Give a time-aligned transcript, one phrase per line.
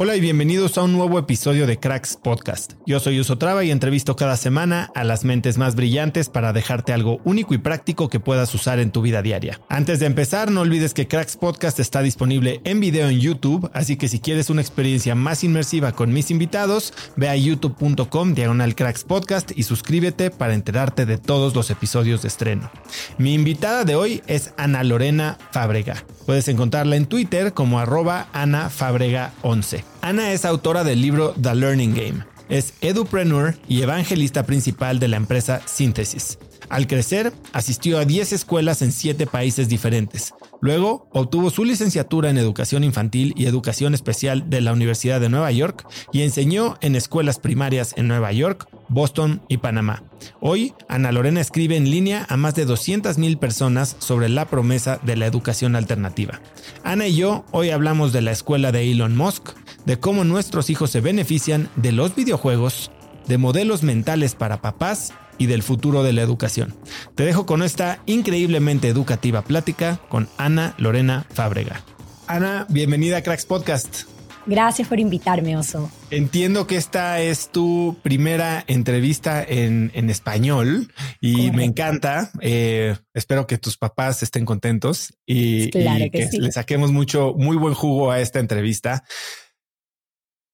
[0.00, 2.74] Hola y bienvenidos a un nuevo episodio de Cracks Podcast.
[2.86, 7.20] Yo soy Uso y entrevisto cada semana a las mentes más brillantes para dejarte algo
[7.24, 9.60] único y práctico que puedas usar en tu vida diaria.
[9.68, 13.96] Antes de empezar, no olvides que Cracks Podcast está disponible en video en YouTube, así
[13.96, 19.02] que si quieres una experiencia más inmersiva con mis invitados, ve a youtube.com diagonal Cracks
[19.02, 22.70] Podcast y suscríbete para enterarte de todos los episodios de estreno.
[23.18, 26.04] Mi invitada de hoy es Ana Lorena Fábrega.
[26.24, 29.87] Puedes encontrarla en Twitter como arroba Ana Fábrega 11.
[30.00, 32.24] Ana es autora del libro The Learning Game.
[32.48, 36.38] Es edupreneur y evangelista principal de la empresa Synthesis.
[36.68, 40.34] Al crecer, asistió a 10 escuelas en 7 países diferentes.
[40.60, 45.52] Luego, obtuvo su licenciatura en educación infantil y educación especial de la Universidad de Nueva
[45.52, 50.02] York y enseñó en escuelas primarias en Nueva York, Boston y Panamá.
[50.40, 55.16] Hoy, Ana Lorena escribe en línea a más de 200.000 personas sobre la promesa de
[55.16, 56.40] la educación alternativa.
[56.82, 59.50] Ana y yo hoy hablamos de la escuela de Elon Musk,
[59.86, 62.90] de cómo nuestros hijos se benefician de los videojuegos,
[63.28, 66.74] de modelos mentales para papás y del futuro de la educación.
[67.14, 71.82] Te dejo con esta increíblemente educativa plática con Ana Lorena Fábrega.
[72.26, 74.02] Ana, bienvenida a Cracks Podcast.
[74.48, 75.90] Gracias por invitarme, Oso.
[76.10, 80.90] Entiendo que esta es tu primera entrevista en, español
[81.20, 82.30] y me encanta.
[82.40, 88.10] Eh, espero que tus papás estén contentos y, que, le saquemos mucho, muy buen jugo
[88.10, 89.04] a esta entrevista.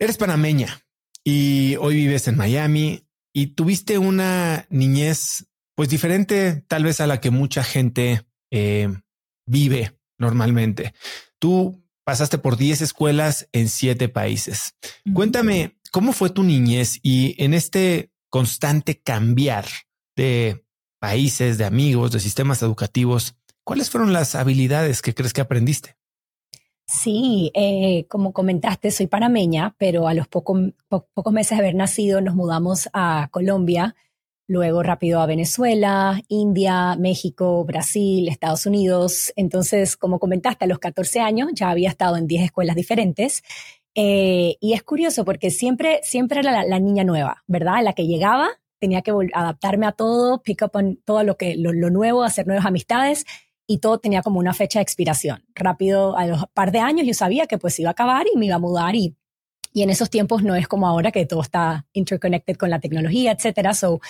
[0.00, 0.80] Eres panameña
[1.22, 3.03] y hoy vives en Miami
[3.34, 8.88] y tuviste una niñez pues diferente tal vez a la que mucha gente eh,
[9.44, 10.94] vive normalmente.
[11.40, 14.76] Tú pasaste por 10 escuelas en 7 países.
[15.12, 19.66] Cuéntame, ¿cómo fue tu niñez y en este constante cambiar
[20.16, 20.64] de
[21.00, 23.34] países, de amigos, de sistemas educativos,
[23.64, 25.96] cuáles fueron las habilidades que crees que aprendiste?
[26.86, 30.58] Sí, eh, como comentaste, soy panameña, pero a los pocos
[31.32, 33.94] meses de haber nacido nos mudamos a Colombia,
[34.46, 39.32] luego rápido a Venezuela, India, México, Brasil, Estados Unidos.
[39.36, 43.42] Entonces, como comentaste, a los 14 años ya había estado en 10 escuelas diferentes.
[43.94, 47.82] Eh, y es curioso porque siempre, siempre era la, niña nueva, ¿verdad?
[47.82, 51.72] La que llegaba, tenía que adaptarme a todo, pick up on todo lo, que, lo,
[51.72, 53.24] lo nuevo, hacer nuevas amistades
[53.66, 55.44] y todo tenía como una fecha de expiración.
[55.54, 58.46] Rápido, a los par de años yo sabía que pues iba a acabar y me
[58.46, 59.16] iba a mudar y,
[59.72, 63.32] y en esos tiempos no es como ahora que todo está interconnected con la tecnología,
[63.32, 63.74] etcétera.
[63.74, 64.00] So,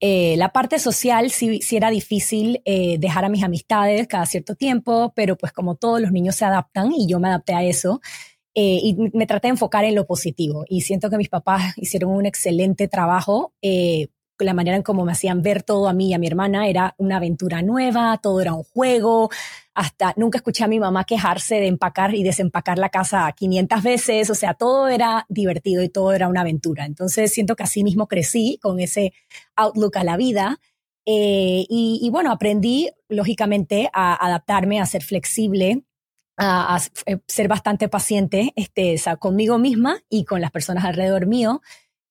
[0.00, 5.12] eh, la parte social sí, era difícil eh, dejar a mis amistades cada cierto tiempo,
[5.14, 8.00] pero pues como todos los niños se adaptan y yo me adapté a eso.
[8.56, 12.12] Eh, y me traté de enfocar en lo positivo y siento que mis papás hicieron
[12.12, 13.52] un excelente trabajo
[14.38, 16.94] la manera en cómo me hacían ver todo a mí y a mi hermana era
[16.98, 19.30] una aventura nueva, todo era un juego,
[19.74, 24.30] hasta nunca escuché a mi mamá quejarse de empacar y desempacar la casa 500 veces,
[24.30, 26.84] o sea, todo era divertido y todo era una aventura.
[26.86, 29.12] Entonces siento que así mismo crecí con ese
[29.56, 30.60] outlook a la vida.
[31.06, 35.84] Eh, y, bueno, aprendí lógicamente a adaptarme, a ser flexible,
[36.38, 41.60] a, eh, ser bastante paciente este, conmigo misma y con las personas alrededor mío.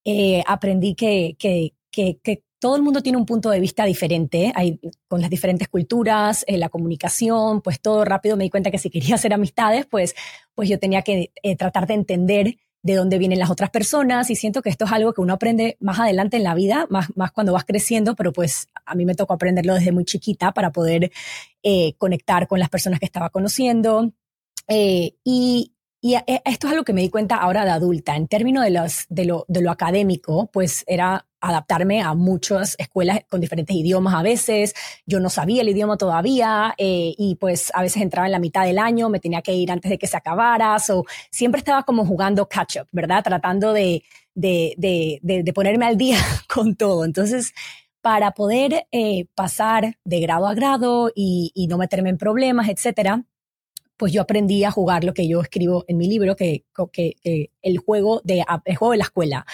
[0.05, 4.79] Eh, aprendí que, que, que, todo el mundo tiene un punto de vista diferente, hay,
[5.09, 9.15] con las diferentes culturas, la comunicación, pues todo rápido me di cuenta que si quería
[9.15, 10.15] hacer amistades, pues,
[10.55, 14.61] pues yo tenía que tratar de entender de dónde vienen las otras personas y siento
[14.61, 17.53] que esto es algo que uno aprende más adelante en la vida, más, más cuando
[17.53, 21.11] vas creciendo, pero pues a mí me tocó aprenderlo desde muy chiquita para poder
[21.63, 24.11] eh, conectar con las personas que estaba conociendo.
[24.67, 28.17] Eh, y, y eh, esto es algo que me di cuenta ahora de adulta.
[28.17, 33.19] En términos de, los, de, lo, de lo académico, pues era adaptarme a muchas escuelas
[33.29, 34.73] con diferentes idiomas a veces.
[35.05, 38.63] Yo no sabía el idioma todavía eh, y pues a veces entraba en la mitad
[38.63, 40.79] del año, me tenía que ir antes de que se acabara.
[40.79, 43.23] So, siempre estaba como jugando catch up, ¿verdad?
[43.23, 44.03] Tratando de,
[44.33, 46.17] de, de, de ponerme al día
[46.47, 47.03] con todo.
[47.03, 47.53] Entonces,
[48.01, 53.25] para poder eh, pasar de grado a grado y, y no meterme en problemas, etcétera,
[53.97, 57.15] pues yo aprendí a jugar lo que yo escribo en mi libro, que, que,
[57.61, 59.45] el juego de el juego de la escuela,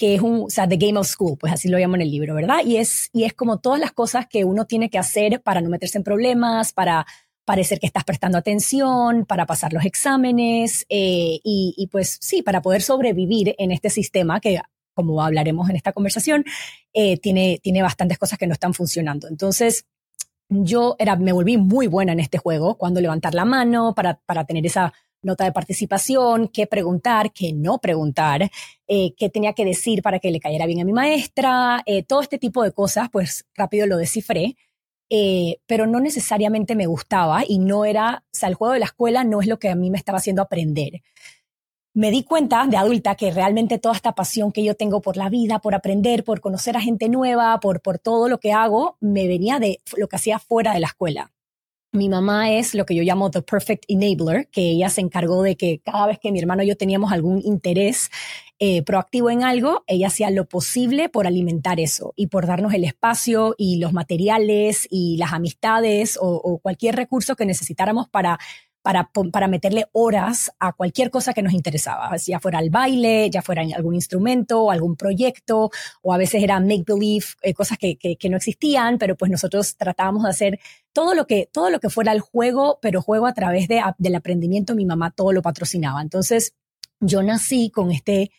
[0.00, 2.10] que es un, o sea, The Game of School, pues así lo llamo en el
[2.10, 2.60] libro, ¿verdad?
[2.64, 5.68] Y es, y es como todas las cosas que uno tiene que hacer para no
[5.68, 7.06] meterse en problemas, para
[7.44, 12.62] parecer que estás prestando atención, para pasar los exámenes eh, y, y, pues sí, para
[12.62, 14.62] poder sobrevivir en este sistema que,
[14.94, 16.46] como hablaremos en esta conversación,
[16.94, 19.28] eh, tiene, tiene bastantes cosas que no están funcionando.
[19.28, 19.84] Entonces,
[20.48, 24.46] yo era, me volví muy buena en este juego, cuando levantar la mano para, para
[24.46, 28.50] tener esa nota de participación, qué preguntar, qué no preguntar,
[28.88, 32.22] eh, qué tenía que decir para que le cayera bien a mi maestra, eh, todo
[32.22, 34.56] este tipo de cosas, pues rápido lo descifré,
[35.10, 38.86] eh, pero no necesariamente me gustaba y no era, o sea, el juego de la
[38.86, 41.02] escuela no es lo que a mí me estaba haciendo aprender
[41.92, 45.28] me di cuenta de adulta que realmente toda esta pasión que yo tengo por la
[45.28, 49.26] vida, por aprender, por conocer a gente nueva, por, por todo lo que hago, me
[49.26, 51.32] venía de lo que hacía fuera de la escuela.
[51.92, 55.56] Mi mamá es lo que yo llamo the perfect enabler, que ella se encargó de
[55.56, 58.10] que cada vez que mi hermano y yo teníamos algún interés
[58.60, 62.84] eh, proactivo en algo, ella hacía lo posible por alimentar eso y por darnos el
[62.84, 68.38] espacio y los materiales y las amistades o cualquier recurso que necesitáramos para
[68.82, 73.42] para, para meterle horas a cualquier cosa que nos interesaba, ya fuera el baile, ya
[73.42, 75.70] fuera algún instrumento, algún proyecto,
[76.02, 80.22] o a veces era make-believe, eh, cosas que, que, no existían, pero pues nosotros tratábamos
[80.24, 80.60] de hacer
[80.92, 84.14] todo lo que, todo lo que fuera el juego, pero juego a través de, del
[84.14, 86.00] aprendimiento, mi mamá todo lo patrocinaba.
[86.00, 86.54] Entonces,
[87.00, 88.30] yo nací con este,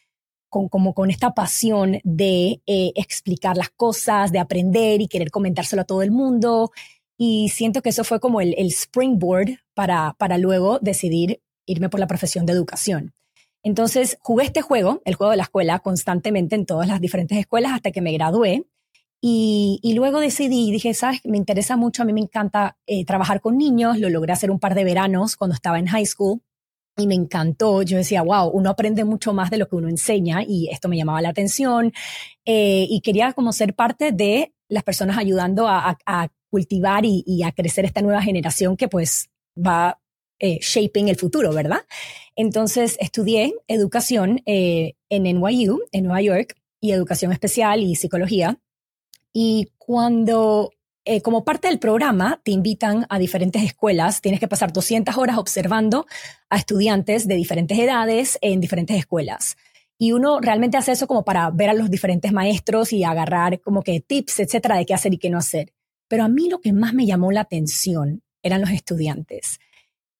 [0.50, 5.84] con, como con esta pasión de eh, explicar las cosas, de aprender y querer comentárselo
[5.84, 6.72] a todo el mundo.
[7.24, 12.08] Y siento que eso fue como el, springboard para, para luego decidir irme por la
[12.08, 13.14] profesión de educación.
[13.62, 17.74] Entonces jugué este juego, el juego de la escuela, constantemente en todas las diferentes escuelas
[17.74, 18.66] hasta que me gradué.
[19.22, 23.40] Y, y luego decidí, dije, sabes, me interesa mucho, a mí me encanta eh, trabajar
[23.40, 26.42] con niños, lo logré hacer un par de veranos cuando estaba en high school
[26.98, 27.84] y me encantó.
[27.84, 30.98] Yo decía, wow, uno aprende mucho más de lo que uno enseña y esto me
[30.98, 31.94] llamaba la atención
[32.46, 36.00] eh, y quería como ser parte de las personas ayudando a,
[36.52, 40.00] cultivar y, a crecer esta nueva generación que pues va
[40.40, 41.86] eh, shaping el futuro, ¿verdad?
[42.36, 48.60] Entonces estudié educación eh, en NYU, en Nueva York, y educación especial y psicología.
[49.32, 50.72] Y cuando,
[51.06, 55.38] eh, como parte del programa, te invitan a diferentes escuelas, tienes que pasar 200 horas
[55.38, 56.08] observando
[56.50, 59.56] a estudiantes de diferentes edades en diferentes escuelas.
[59.98, 63.84] Y uno realmente hace eso como para ver a los diferentes maestros y agarrar como
[63.84, 65.72] que tips, etcétera, de qué hacer y qué no hacer.
[66.12, 69.60] Pero a mí lo que más me llamó la atención eran los estudiantes.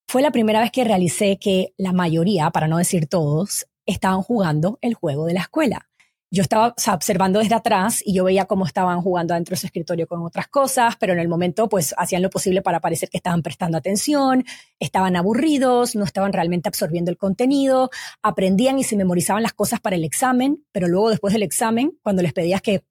[0.08, 4.78] Fue la primera vez que realicé que la mayoría, para no decir todos, estaban jugando
[4.80, 5.90] el juego de la escuela.
[6.30, 10.06] Yo estaba observando desde atrás y yo veía cómo estaban jugando dentro de su escritorio
[10.06, 13.42] con otras cosas, pero en el momento pues hacían lo posible para parecer que estaban
[13.42, 14.46] prestando atención,
[14.80, 17.90] estaban aburridos, no estaban realmente absorbiendo el contenido,
[18.22, 22.22] aprendían y se memorizaban las cosas para el examen, pero luego después del examen, cuando
[22.22, 22.82] les pedías que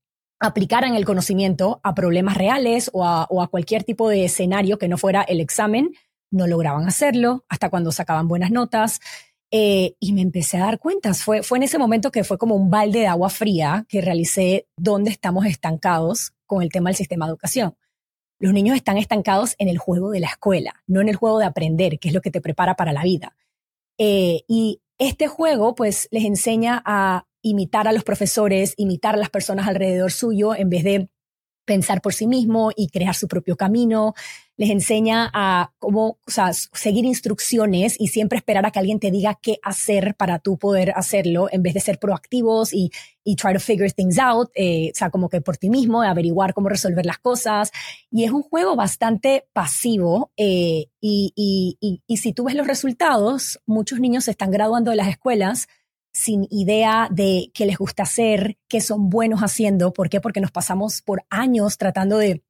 [0.41, 5.21] aplicaran el conocimiento a problemas reales o a, cualquier tipo de escenario que no fuera
[5.21, 5.91] el examen,
[6.31, 8.99] no lograban hacerlo hasta cuando sacaban buenas notas.
[9.53, 11.23] Eh, y me empecé a dar cuentas.
[11.23, 14.65] Fue, fue en ese momento que fue como un balde de agua fría que realicé
[14.77, 17.75] dónde estamos estancados con el tema del sistema de educación.
[18.39, 21.45] Los niños están estancados en el juego de la escuela, no en el juego de
[21.45, 23.35] aprender, que es lo que te prepara para la vida.
[23.97, 29.29] Eh, y este juego, pues, les enseña a imitar a los profesores, imitar a las
[29.29, 31.09] personas alrededor suyo, en vez de
[31.65, 34.13] pensar por sí mismo y crear su propio camino.
[34.57, 39.09] Les enseña a cómo o sea, seguir instrucciones y siempre esperar a que alguien te
[39.09, 42.91] diga qué hacer para tú poder hacerlo, en vez de ser proactivos y,
[43.23, 46.53] y try to figure things out, eh, o sea, como que por ti mismo, averiguar
[46.53, 47.71] cómo resolver las cosas.
[48.11, 53.61] Y es un juego bastante pasivo eh, y, y, y, si tú ves los resultados,
[53.65, 55.67] muchos niños se están graduando de las escuelas
[56.13, 59.93] sin idea de qué les gusta hacer, qué son buenos haciendo.
[59.93, 60.21] ¿Por qué?
[60.21, 62.43] Porque nos pasamos por años tratando de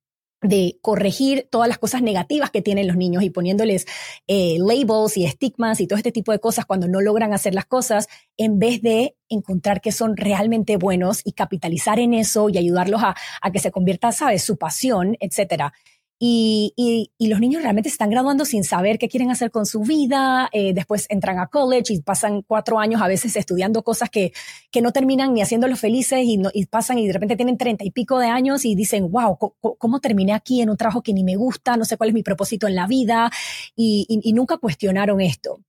[0.82, 3.86] corregir todas las cosas negativas que tienen los niños y poniéndoles
[4.28, 7.66] eh, labels y estigmas y todo este tipo de cosas cuando no logran hacer las
[7.66, 13.04] cosas, en vez de encontrar que son realmente buenos y capitalizar en eso y ayudarlos
[13.04, 15.74] a, a que se convierta, sabes, su pasión, etcétera.
[16.24, 19.82] Y, y, los niños realmente se están graduando sin saber qué quieren hacer con su
[19.82, 24.32] vida, eh, después entran a college y pasan cuatro años a veces estudiando cosas que,
[24.70, 27.84] que no terminan ni haciéndolos felices y, no, y pasan y de repente tienen treinta
[27.84, 29.36] y pico de años y dicen, wow,
[29.80, 31.76] ¿cómo terminé aquí en un trabajo que ni me gusta?
[31.76, 33.32] No sé cuál es mi propósito en la vida
[33.76, 35.62] y, y nunca cuestionaron esto.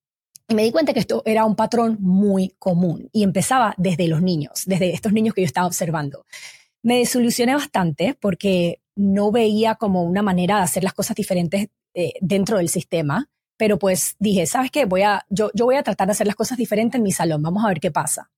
[0.49, 4.21] Y me di cuenta que esto era un patrón muy común y empezaba desde los
[4.21, 6.27] niños, desde estos niños que yo estaba observando.
[6.83, 12.15] Me desilusioné bastante porque no veía como una manera de hacer las cosas diferentes eh,
[12.21, 14.85] dentro del sistema, pero pues dije, ¿sabes qué?
[14.85, 17.43] Voy a, yo, yo voy a tratar de hacer las cosas diferentes en mi salón,
[17.43, 18.31] vamos a ver qué pasa.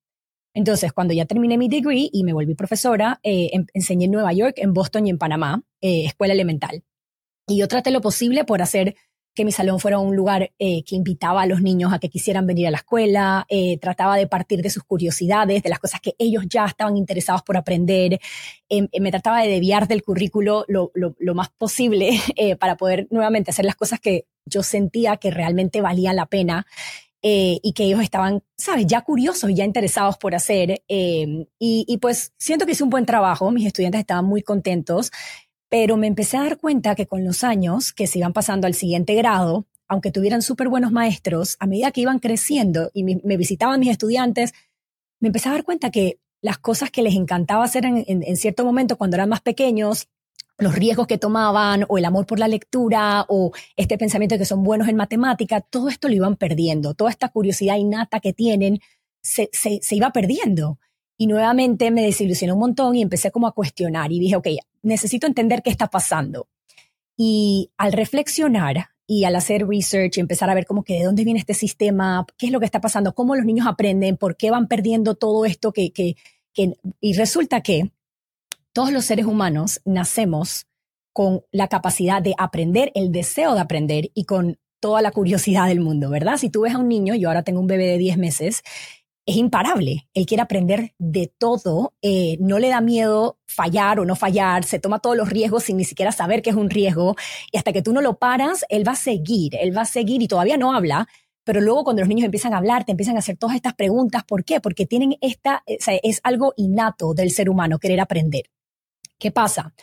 [0.55, 4.33] Entonces, cuando ya terminé mi degree y me volví profesora, eh, em, enseñé en Nueva
[4.33, 6.85] York, en Boston y en Panamá, eh, escuela elemental.
[7.49, 8.95] Y yo traté lo posible por hacer
[9.35, 12.47] que mi salón fuera un lugar eh, que invitaba a los niños a que quisieran
[12.47, 16.15] venir a la escuela, eh, trataba de partir de sus curiosidades, de las cosas que
[16.19, 18.21] ellos ya estaban interesados por aprender,
[18.69, 23.51] em, me trataba de desviar del currículo lo, lo, más posible eh, para poder nuevamente
[23.51, 26.67] hacer las cosas que yo sentía que realmente valían la pena.
[27.27, 30.83] y que ellos estaban, sabes, ya curiosos ya interesados por hacer.
[30.89, 35.11] Em, y, y, pues siento que hice un buen trabajo, mis estudiantes estaban muy contentos
[35.75, 38.75] pero me empecé a dar cuenta que con los años que se iban pasando al
[38.75, 43.81] siguiente grado, aunque tuvieran súper buenos maestros, a medida que iban creciendo y me, visitaban
[43.81, 44.53] mis estudiantes,
[45.19, 48.97] me empecé a dar cuenta que las cosas que les encantaba hacer en, cierto momento
[48.97, 50.07] cuando eran más pequeños,
[50.59, 54.45] los riesgos que tomaban o el amor por la lectura o este pensamiento de que
[54.45, 58.79] son buenos en matemática, todo esto lo iban perdiendo, toda esta curiosidad innata que tienen
[59.23, 60.79] se, se, iba perdiendo.
[61.19, 64.47] Y nuevamente me desilusioné un montón y empecé como a cuestionar y dije, ok,
[64.85, 66.49] necesito entender qué está pasando.
[67.17, 71.25] Y al reflexionar y al hacer research y empezar a ver como que de dónde
[71.25, 74.51] viene este sistema, qué es lo que está pasando, cómo los niños aprenden, por qué
[74.51, 76.17] van perdiendo todo esto que, que,
[76.53, 77.93] que y resulta que
[78.73, 80.67] todos los seres humanos nacemos
[81.13, 85.81] con la capacidad de aprender, el deseo de aprender y con toda la curiosidad del
[85.81, 86.37] mundo, ¿verdad?
[86.37, 88.63] Si tú ves a un niño, yo ahora tengo un bebé de 10 meses,
[89.27, 90.09] es imparable.
[90.13, 94.79] Él quiere aprender de todo, eh, no le da miedo fallar o no fallar, se
[94.79, 97.17] toma todos los riesgos sin ni siquiera saber que es un riesgo
[97.51, 100.21] y hasta que tú no lo paras, él va a seguir, él va a seguir
[100.21, 101.09] y todavía no habla,
[101.45, 104.25] pero luego cuando los niños empiezan a hablar, te empiezan a hacer todas estas preguntas,
[104.25, 104.61] ¿por qué?
[104.61, 108.51] Porque tienen esta, es algo innato del ser humano, querer aprender.
[109.19, 109.75] ¿Qué pasa?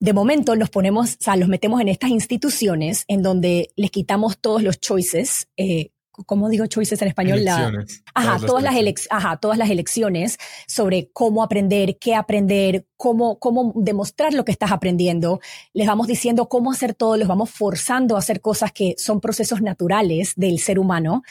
[0.00, 4.38] De momento los ponemos, o sea, los metemos en estas instituciones en donde les quitamos
[4.38, 5.92] todos los choices, eh,
[6.26, 7.44] ¿cómo digo choices en español?
[8.14, 8.74] ajá, todas, las
[9.10, 14.72] ajá, todas las elecciones sobre cómo aprender, qué aprender, cómo, cómo demostrar lo que estás
[14.72, 15.40] aprendiendo.
[15.72, 19.60] Les vamos diciendo cómo hacer todo, les vamos forzando a hacer cosas que son procesos
[19.62, 21.22] naturales del ser humano.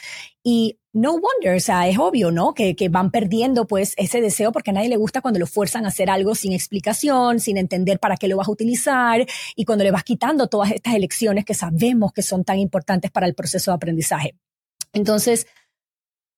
[0.42, 2.54] Y no wonder, o sea, es obvio, ¿no?
[2.54, 5.84] Que, que van perdiendo pues ese deseo porque a nadie le gusta cuando lo fuerzan
[5.84, 9.26] a hacer algo sin explicación, sin entender para qué lo vas a utilizar
[9.56, 13.26] y cuando le vas quitando todas estas elecciones que sabemos que son tan importantes para
[13.26, 14.36] el proceso de aprendizaje.
[14.94, 15.46] Entonces,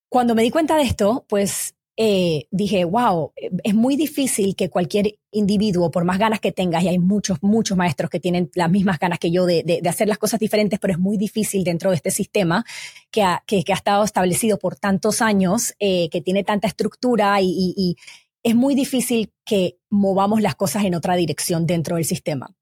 [0.08, 3.32] cuando me di cuenta de esto, pues eh, dije, wow,
[3.64, 7.76] es muy difícil que cualquier individuo, por más ganas que tengas, y hay muchos, muchos
[7.76, 10.98] maestros que tienen las mismas ganas que yo de, hacer las cosas diferentes, pero es
[10.98, 12.64] muy difícil dentro de este sistema
[13.10, 17.96] que ha, estado establecido por tantos años, eh, que tiene tanta estructura y
[18.42, 22.54] es muy difícil que movamos las cosas en otra dirección dentro del sistema.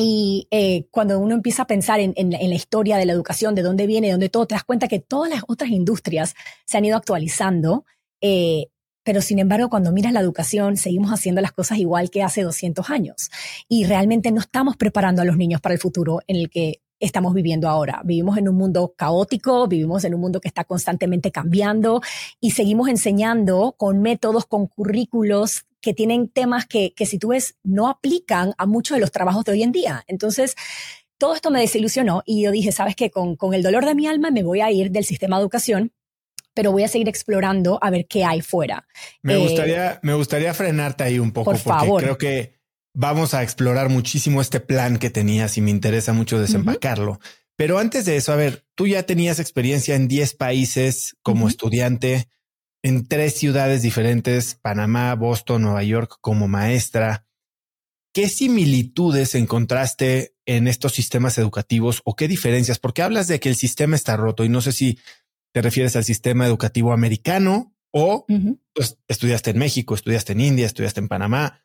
[0.00, 3.62] Y eh, cuando uno empieza a pensar en, en, la historia de la educación, de
[3.62, 6.36] dónde viene, de dónde todo, te das cuenta que todas las otras industrias
[6.66, 7.84] se han ido actualizando,
[8.20, 8.68] eh,
[9.02, 12.90] pero sin embargo, cuando miras la educación, seguimos haciendo las cosas igual que hace 200
[12.90, 13.30] años.
[13.68, 17.34] Y realmente no estamos preparando a los niños para el futuro en el que estamos
[17.34, 18.02] viviendo ahora.
[18.04, 22.02] Vivimos en un mundo caótico, vivimos en un mundo que está constantemente cambiando
[22.40, 27.56] y seguimos enseñando con métodos, con currículos que tienen temas que, que si tú ves
[27.62, 30.04] no aplican a muchos de los trabajos de hoy en día.
[30.08, 30.54] Entonces,
[31.18, 33.10] todo esto me desilusionó y yo dije, ¿sabes qué?
[33.10, 35.92] Con, con el dolor de mi alma me voy a ir del sistema de educación
[36.54, 38.84] pero voy a seguir explorando a ver qué hay fuera.
[39.22, 42.02] Me, Eh, gustaría, me gustaría frenarte ahí un poco Por porque favor.
[42.02, 42.54] creo que
[42.92, 47.20] vamos a explorar muchísimo este plan que tenías y me interesa mucho desempacarlo.
[47.54, 52.26] Pero antes de eso, a ver, tú ya tenías experiencia en 10 países como estudiante,
[52.82, 57.26] en tres ciudades diferentes, Panamá, Boston, Nueva York, como maestra.
[58.14, 62.78] ¿Qué similitudes encontraste en estos sistemas educativos o qué diferencias?
[62.78, 64.98] Porque hablas de que el sistema está roto y no sé si
[65.52, 68.26] te refieres al sistema educativo americano o
[68.74, 71.64] pues, estudiaste en México, estudiaste en India, estudiaste en Panamá.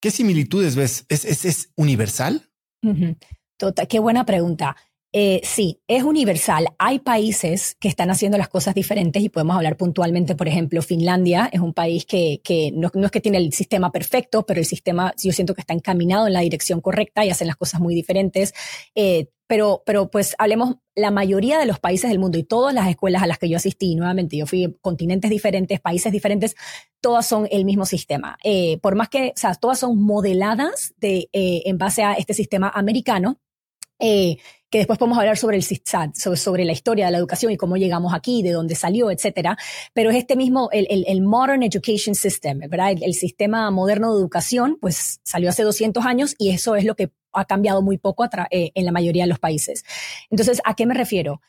[0.00, 1.06] ¿Qué similitudes ves?
[1.08, 2.50] ¿Es, es, es universal?
[2.82, 3.16] Ujú.
[3.56, 4.76] Total, qué buena pregunta.
[5.12, 6.66] Eh, sí, es universal.
[6.78, 11.48] Hay países que están haciendo las cosas diferentes y podemos hablar puntualmente, por ejemplo, Finlandia
[11.50, 12.42] es un país que,
[12.74, 16.26] no, es que tiene el sistema perfecto, pero el sistema yo siento que está encaminado
[16.26, 18.52] en la dirección correcta y hacen las cosas muy diferentes.
[18.94, 22.86] Eh, pero, pero pues hablemos, la mayoría de los países del mundo y todas las
[22.86, 26.54] escuelas a las que yo asistí, nuevamente, yo fui a continentes diferentes, países diferentes,
[27.00, 28.36] todas son el mismo sistema.
[28.44, 32.68] Eh, por más que, o sea, todas son modeladas de, en base a este sistema
[32.68, 33.40] americano,
[33.98, 34.36] eh,
[34.70, 37.56] que después podemos hablar sobre el SITSAT, sobre, sobre la historia de la educación y
[37.56, 39.56] cómo llegamos aquí, de dónde salió, etcétera.
[39.94, 42.92] Pero es este mismo, el, el, Modern Education System, ¿verdad?
[43.00, 47.10] El, sistema moderno de educación, pues salió hace 200 años y eso es lo que
[47.32, 49.84] ha cambiado muy poco eh, en la mayoría de los países.
[50.30, 51.40] Entonces, ¿a qué me refiero?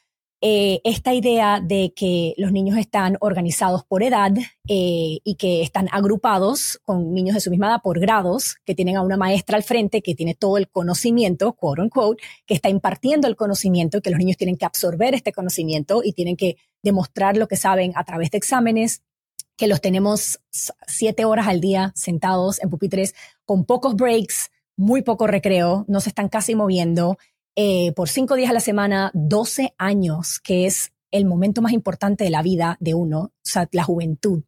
[0.42, 4.32] Eh, esta idea de que los niños están organizados por edad
[4.70, 8.96] eh, y que están agrupados con niños de su misma edad por grados, que tienen
[8.96, 13.28] a una maestra al frente que tiene todo el conocimiento, quote unquote, que está impartiendo
[13.28, 17.50] el conocimiento que los niños tienen que absorber este conocimiento y tienen que demostrar lo
[17.50, 19.04] que saben a través de exámenes,
[19.58, 20.40] que los tenemos
[20.88, 26.08] siete horas al día sentados en pupitres con pocos breaks, muy poco recreo, no se
[26.08, 27.18] están casi moviendo,
[27.62, 32.24] eh, por cinco días a la semana, 12 años, que es el momento más importante
[32.24, 34.44] de la vida de uno, o sea, la juventud.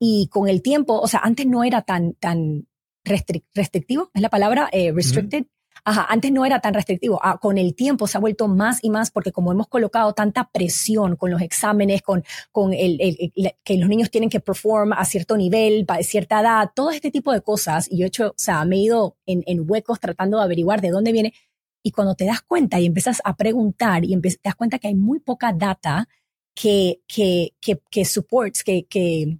[0.00, 2.66] Y con el tiempo, o sea, antes no era tan, tan
[3.04, 5.44] restric- restrictivo, es la palabra, eh, restricted.
[5.84, 7.20] Ajá, antes no era tan restrictivo.
[7.22, 10.50] Ah, con el tiempo se ha vuelto más y más porque como hemos colocado tanta
[10.52, 14.92] presión con los exámenes, con, con el, el- el- que los niños tienen que perform
[14.94, 17.86] a cierto nivel, a cierta edad, todo este tipo de cosas.
[17.88, 20.80] Y yo he hecho, o sea, me he ido en, en huecos tratando de averiguar
[20.80, 21.32] de dónde viene.
[21.82, 24.94] Y cuando te das cuenta y empiezas a preguntar y te das cuenta que hay
[24.94, 26.08] muy poca data
[26.54, 29.38] que, que, que, que supports, que, que,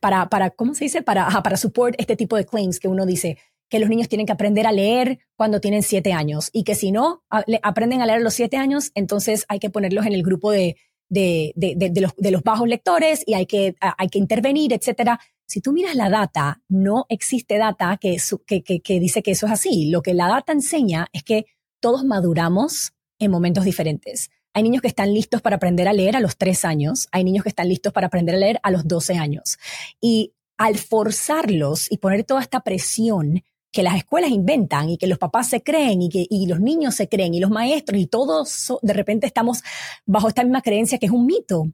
[0.00, 1.02] para, para, ¿cómo se dice?
[1.02, 4.32] Para, para support este tipo de claims que uno dice que los niños tienen que
[4.32, 7.22] aprender a leer cuando tienen siete años y que si no
[7.62, 10.76] aprenden a leer a los siete años, entonces hay que ponerlos en el grupo de,
[11.08, 15.20] de, de, los, de los bajos lectores y hay que, hay que intervenir, etcétera.
[15.48, 19.52] Si tú miras la data, no existe data que, que, que, dice que eso es
[19.52, 19.90] así.
[19.90, 21.46] Lo que la data enseña es que
[21.80, 24.30] todos maduramos en momentos diferentes.
[24.52, 27.44] Hay niños que están listos para aprender a leer a los tres años, hay niños
[27.44, 29.58] que están listos para aprender a leer a los 12 años.
[30.02, 35.18] Y al forzarlos y poner toda esta presión que las escuelas inventan y que los
[35.18, 38.74] papás se creen y que y los niños se creen y los maestros y todos
[38.82, 39.62] de repente estamos
[40.04, 41.70] bajo esta misma creencia que es un mito.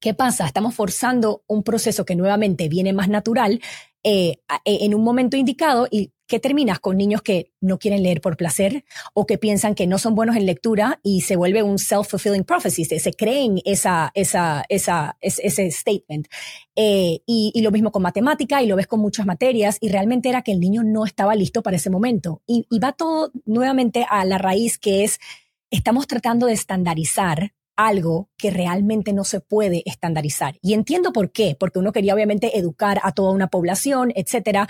[0.00, 0.46] ¿Qué pasa?
[0.46, 3.60] Estamos forzando un proceso que nuevamente viene más natural
[4.02, 8.22] eh, eh, en un momento indicado y ¿qué terminas con niños que no quieren leer
[8.22, 11.76] por placer o que piensan que no son buenos en lectura y se vuelve un
[11.76, 16.28] self-fulfilling prophecy, se, se creen esa, esa, esa, ese, ese statement.
[16.76, 20.30] Eh, y, y lo mismo con matemática y lo ves con muchas materias y realmente
[20.30, 22.40] era que el niño no estaba listo para ese momento.
[22.46, 25.18] Y, y va todo nuevamente a la raíz que es,
[25.70, 27.52] estamos tratando de estandarizar
[27.86, 30.58] algo que realmente no se puede estandarizar.
[30.62, 34.68] Y entiendo por qué, porque uno quería obviamente educar a toda una población, etcétera,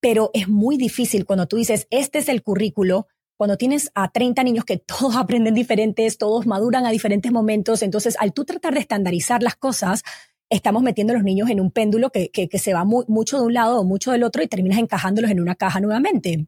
[0.00, 4.42] pero es muy difícil cuando tú dices, este es el currículo, cuando tienes a 30
[4.44, 8.80] niños que todos aprenden diferentes, todos maduran a diferentes momentos, entonces al tú tratar de
[8.80, 10.02] estandarizar las cosas,
[10.48, 13.44] estamos metiendo a los niños en un péndulo que, que, se va mu mucho de
[13.44, 16.46] un lado o mucho del otro y terminas encajándolos en una caja nuevamente.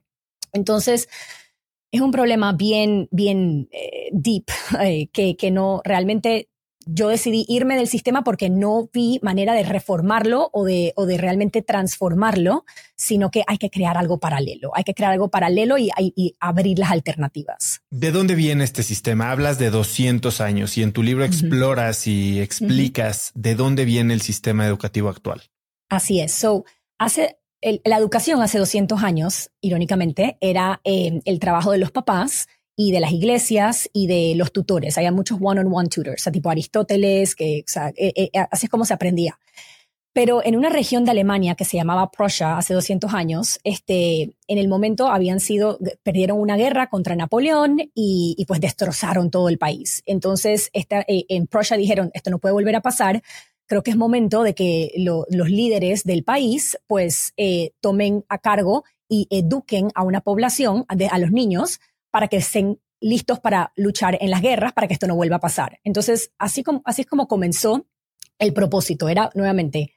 [0.53, 1.09] Entonces,
[1.91, 4.47] es un problema bien, bien eh, deep,
[4.81, 6.49] eh, que, que no realmente
[6.91, 11.19] yo decidí irme del sistema porque no vi manera de reformarlo o de, o de
[11.19, 12.65] realmente transformarlo,
[12.97, 15.91] sino que hay que crear algo paralelo, hay que crear algo paralelo y,
[16.41, 17.83] abrir las alternativas.
[17.91, 19.31] ¿De dónde viene este sistema?
[19.31, 22.13] Hablas de 200 años y en tu libro exploras uh -huh.
[22.13, 23.43] y explicas uh -huh.
[23.43, 25.43] de dónde viene el sistema educativo actual.
[25.91, 26.33] Así es.
[26.33, 26.65] So,
[26.99, 32.93] hace la educación hace 200 años, irónicamente, era eh, el trabajo de los papás y
[32.93, 34.97] de las iglesias y de los tutores.
[34.97, 38.67] Había muchos one-on-one -on tutors, o sea, tipo Aristóteles, que o sea, eh, eh, así
[38.67, 39.39] es como se aprendía.
[40.13, 44.59] Pero en una región de Alemania que se llamaba Prussia hace 200 años, este, en
[44.59, 50.03] el momento habían sido, perdieron una guerra contra Napoleón y, pues destrozaron todo el país.
[50.07, 53.23] Entonces, eh, en Prussia dijeron, esto no puede volver a pasar.
[53.69, 58.85] Creo que es momento de que los líderes del país pues eh, tomen a cargo
[59.09, 64.31] y eduquen a una población, a los niños, para que estén listos para luchar en
[64.31, 65.79] las guerras, para que esto no vuelva a pasar.
[65.85, 67.87] Entonces, así, así es como comenzó
[68.39, 69.09] el propósito.
[69.09, 69.93] Era nuevamente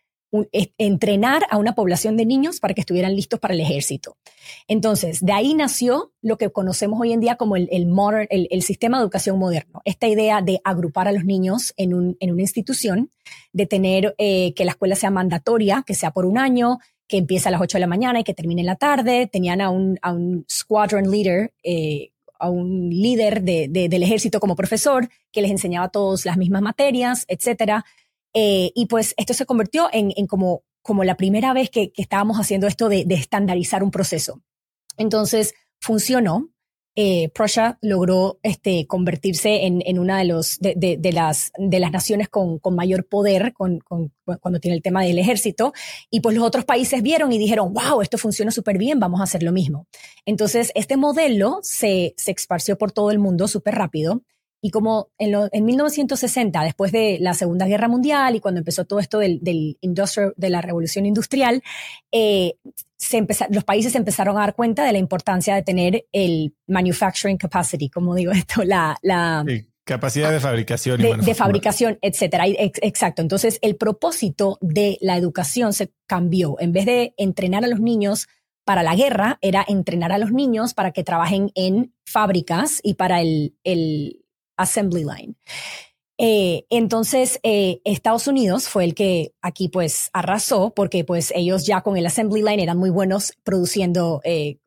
[0.78, 4.18] entrenar a una población de niños para que estuvieran listos para el ejército.
[4.68, 9.04] Entonces, de ahí nació lo que conocemos hoy en día como el, el, sistema de
[9.04, 9.82] educación moderno.
[9.84, 13.10] Esta idea de agrupar a los niños en, un, en una institución,
[13.54, 17.50] de tener eh, que la escuela sea mandatoria, que sea por un año, que empiece
[17.50, 19.28] a las 8 de la mañana y que termine en la tarde.
[19.28, 24.56] Tenían a un, a un squadron leader, eh, a un líder de, del ejército como
[24.56, 27.86] profesor, que les enseñaba todas las mismas materias, etcétera
[28.34, 32.68] eh, y pues esto se convirtió en, como, como la primera vez que, estábamos haciendo
[32.68, 34.42] esto de, estandarizar un proceso.
[34.98, 36.50] Entonces, funcionó.
[36.94, 42.60] Eh, Prussia logró este, convertirse en, una de, los, de, las, de las naciones con,
[42.60, 43.80] con mayor poder con,
[44.42, 45.72] cuando tiene el tema del ejército.
[46.10, 49.24] Y pues los otros países vieron y dijeron, wow, esto funciona súper bien, vamos a
[49.24, 49.88] hacer lo mismo.
[50.26, 54.24] Entonces, este modelo se, se esparció por todo el mundo súper rápido.
[54.62, 59.00] Y como en, en, 1960, después de la Segunda Guerra Mundial y cuando empezó todo
[59.00, 61.64] esto del, del de la revolución industrial,
[62.12, 62.56] eh,
[62.98, 67.90] se los países empezaron a dar cuenta de la importancia de tener el manufacturing capacity,
[67.90, 68.98] como digo esto, la...
[69.02, 69.44] la
[69.84, 71.02] capacidad de fabricación.
[71.02, 72.46] Y de, de fabricación, etcétera.
[72.48, 73.24] Exacto.
[73.24, 76.58] Entonces, el propósito de la educación se cambió.
[76.60, 78.28] En vez de entrenar a los niños
[78.64, 83.22] para la guerra, era entrenar a los niños para que trabajen en fábricas y para
[83.22, 84.21] el, el
[84.58, 85.36] assembly line.
[86.18, 91.82] Eh, entonces, eh, Estados Unidos fue el que aquí pues arrasó porque pues ellos ya
[91.82, 94.60] con el assembly line eran muy buenos produciendo eh,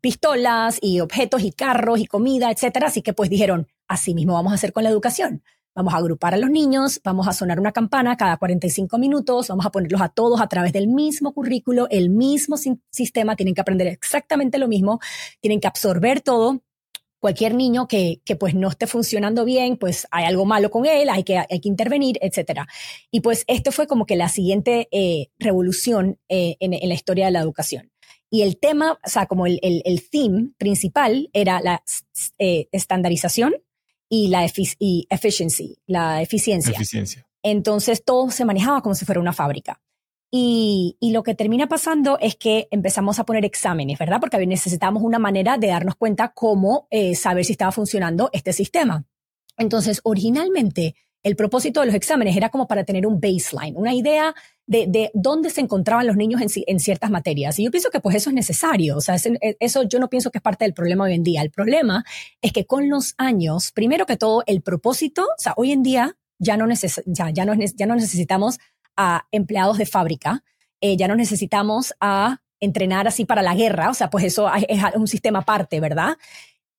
[0.00, 2.86] pistolas y objetos y carros y comida, etcétera.
[2.86, 5.42] Así que pues dijeron, así mismo vamos a hacer con la educación.
[5.74, 9.66] Vamos a agrupar a los niños, vamos a sonar una campana cada 45 minutos, vamos
[9.66, 12.56] a ponerlos a todos a través del mismo currículo, el mismo
[12.88, 15.00] sistema, tienen que aprender exactamente lo mismo,
[15.42, 16.62] tienen que absorber todo
[17.26, 21.08] cualquier niño que, que, pues no esté funcionando bien, pues hay algo malo con él,
[21.08, 22.68] hay que, hay que intervenir, etcétera.
[23.10, 27.24] Y pues esto fue como que la siguiente eh, revolución eh, en, en, la historia
[27.24, 27.90] de la educación.
[28.30, 31.82] Y el tema, o sea, como el, el, el theme principal era la
[32.38, 33.56] eh, estandarización
[34.08, 34.46] y la
[34.78, 36.74] y efficiency, la eficiencia.
[36.74, 37.26] Eficiencia.
[37.42, 39.82] Entonces todo se manejaba como si fuera una fábrica.
[40.30, 44.18] Y, lo que termina pasando es que empezamos a poner exámenes, ¿verdad?
[44.20, 49.04] Porque necesitamos una manera de darnos cuenta cómo eh, saber si estaba funcionando este sistema.
[49.56, 54.34] Entonces, originalmente, el propósito de los exámenes era como para tener un baseline, una idea
[54.66, 57.58] de, dónde se encontraban los niños en, ciertas materias.
[57.58, 58.96] Y yo pienso que pues eso es necesario.
[58.96, 59.16] O sea,
[59.60, 61.42] eso yo no pienso que es parte del problema hoy en día.
[61.42, 62.04] El problema
[62.42, 66.16] es que con los años, primero que todo, el propósito, o sea, hoy en día
[66.38, 68.58] ya no, no, ya no necesitamos
[68.96, 70.44] a empleados de fábrica,
[70.80, 74.82] eh, ya no necesitamos a entrenar así para la guerra, o sea, pues eso es
[74.94, 76.16] un sistema aparte, ¿verdad?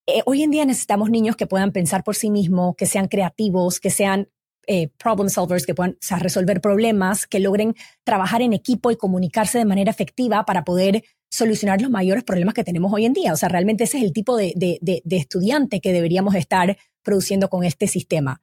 [0.07, 3.79] Eh, hoy en día necesitamos niños que puedan pensar por sí mismos, que sean creativos,
[3.79, 4.29] que sean
[4.65, 9.65] eh, problem solvers, que puedan resolver problemas, que logren trabajar en equipo y comunicarse de
[9.65, 13.33] manera efectiva para poder solucionar los mayores problemas que tenemos hoy en día.
[13.33, 17.49] O sea, realmente ese es el tipo de, de, de estudiante que deberíamos estar produciendo
[17.49, 18.41] con este sistema.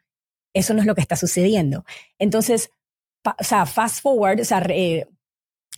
[0.55, 1.85] Eso no es lo que está sucediendo.
[2.19, 2.71] Entonces,
[3.25, 5.07] o sea, fast forward, o sea, eh,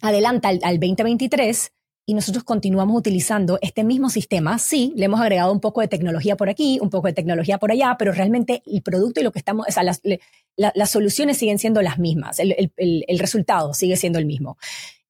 [0.02, 1.72] adelanta al, 2023
[2.08, 4.58] y nosotros continuamos utilizando este mismo sistema.
[4.58, 7.72] Sí, le hemos agregado un poco de tecnología por aquí, un poco de tecnología por
[7.72, 10.00] allá, pero realmente el producto y lo que estamos, o sea, las,
[10.56, 14.56] las soluciones siguen siendo las mismas, el, el, el, resultado sigue siendo el mismo.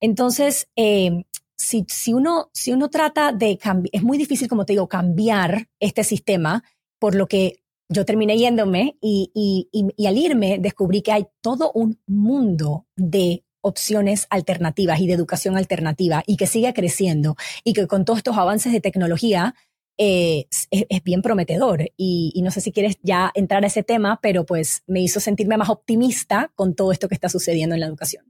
[0.00, 1.24] Entonces, eh,
[1.56, 5.68] si, si, uno, si uno trata de cambiar, es muy difícil, como te digo, cambiar
[5.80, 6.64] este sistema,
[6.98, 9.68] por lo que yo terminé yéndome y,
[10.06, 16.22] al irme descubrí que hay todo un mundo de opciones alternativas y de educación alternativa
[16.26, 19.54] y que sigue creciendo y que con todos estos avances de tecnología
[19.98, 21.90] eh, es, bien prometedor.
[21.96, 25.56] Y, no sé si quieres ya entrar a ese tema, pero pues me hizo sentirme
[25.56, 28.24] más optimista con todo esto que está sucediendo en la educación.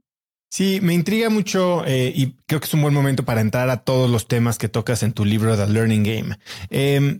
[0.49, 3.83] Sí, me intriga mucho eh, y creo que es un buen momento para entrar a
[3.83, 6.37] todos los temas que tocas en tu libro The Learning Game.
[6.69, 7.19] Eh,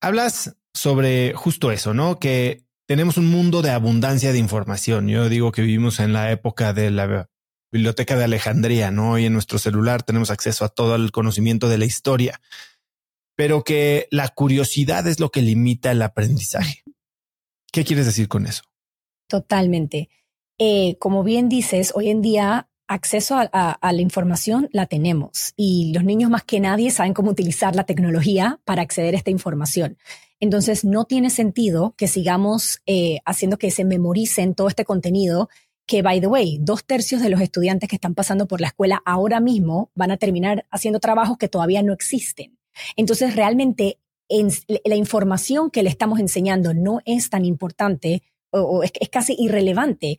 [0.00, 2.18] hablas sobre justo eso, ¿no?
[2.18, 5.08] Que tenemos un mundo de abundancia de información.
[5.08, 7.30] Yo digo que vivimos en la época de la
[7.72, 9.18] biblioteca de Alejandría, ¿no?
[9.18, 12.40] Y en nuestro celular tenemos acceso a todo el conocimiento de la historia,
[13.36, 16.82] pero que la curiosidad es lo que limita el aprendizaje.
[17.72, 18.62] ¿Qué quieres decir con eso?
[19.28, 20.10] Totalmente.
[20.58, 26.04] eh, como bien dices, hoy en día acceso a, la información la tenemos y los
[26.04, 29.96] niños más que nadie saben cómo utilizar la tecnología para acceder a esta información.
[30.44, 35.48] Entonces, no tiene sentido que sigamos eh, haciendo que se memoricen todo este contenido
[35.86, 39.00] que, by the way, dos tercios de los estudiantes que están pasando por la escuela
[39.06, 42.58] ahora mismo van a terminar haciendo trabajos que todavía no existen.
[42.94, 43.98] Entonces, realmente
[44.84, 50.18] la información que le estamos enseñando no es tan importante o, es, casi irrelevante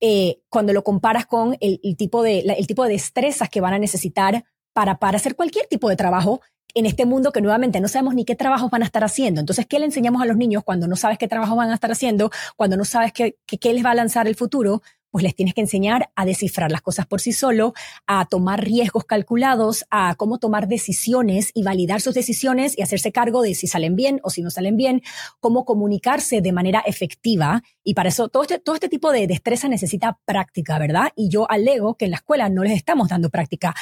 [0.00, 3.78] eh, cuando lo comparas con el, tipo de, el tipo de destrezas que van a
[3.78, 6.40] necesitar para, para hacer cualquier tipo de trabajo
[6.74, 9.40] en este mundo que nuevamente no sabemos ni qué trabajos van a estar haciendo.
[9.40, 11.90] Entonces, ¿qué le enseñamos a los niños cuando no sabes qué trabajo van a estar
[11.90, 14.82] haciendo, cuando no sabes qué, qué les va a lanzar el futuro?
[15.10, 17.72] pues les tienes que enseñar a descifrar las cosas por sí solo,
[18.06, 23.42] a tomar riesgos calculados, a cómo tomar decisiones y validar sus decisiones y hacerse cargo
[23.42, 25.02] de si salen bien o si no salen bien,
[25.40, 27.62] cómo comunicarse de manera efectiva.
[27.82, 31.10] Y para eso todo este, todo este tipo de destreza necesita práctica, ¿verdad?
[31.16, 33.74] Y yo alego que en la escuela no les estamos dando práctica.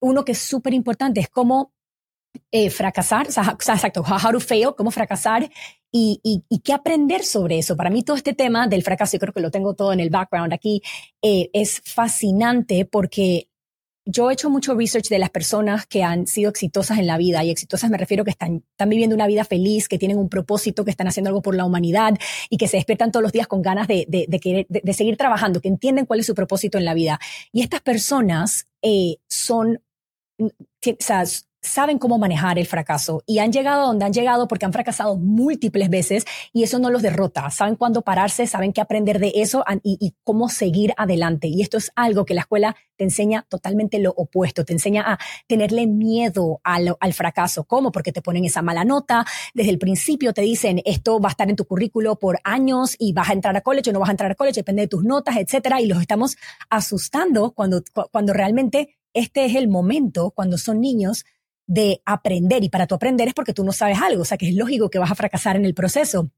[0.00, 1.72] Uno que es súper importante es cómo
[2.50, 5.50] eh, fracasar, o sea, exacto, how to fail, cómo fracasar
[5.90, 7.76] y, y, qué aprender sobre eso.
[7.76, 10.10] Para mí todo este tema del fracaso, yo creo que lo tengo todo en el
[10.10, 10.82] background aquí,
[11.22, 13.48] eh, es fascinante porque
[14.10, 17.44] yo he hecho mucho research de las personas que han sido exitosas en la vida
[17.44, 20.82] y exitosas me refiero que están, están viviendo una vida feliz, que tienen un propósito,
[20.82, 22.14] que están haciendo algo por la humanidad
[22.48, 25.60] y que se despiertan todos los días con ganas de, de, de, de seguir trabajando,
[25.60, 27.20] que entienden cuál es su propósito en la vida.
[27.52, 29.82] Y estas personas eh, son,
[30.38, 30.48] o
[30.98, 31.24] sea,
[31.60, 35.90] saben cómo manejar el fracaso y han llegado donde han llegado porque han fracasado múltiples
[35.90, 37.50] veces y eso no los derrota.
[37.50, 41.48] Saben cuándo pararse, saben qué aprender de eso y, cómo seguir adelante.
[41.48, 45.18] Y esto es algo que la escuela te enseña totalmente lo opuesto, te enseña a
[45.46, 47.64] tenerle miedo al, al fracaso.
[47.64, 47.92] ¿Cómo?
[47.92, 49.24] Porque te ponen esa mala nota.
[49.54, 53.12] Desde el principio te dicen esto va a estar en tu currículo por años y
[53.12, 55.04] vas a entrar a college o no vas a entrar a college, depende de tus
[55.04, 55.80] notas, etcétera.
[55.80, 56.36] Y los estamos
[56.70, 61.24] asustando cuando, cuando realmente este es el momento, cuando son niños,
[61.68, 64.48] de aprender y para tu aprender es porque tú no sabes algo, o sea que
[64.48, 66.30] es lógico que vas a fracasar en el proceso.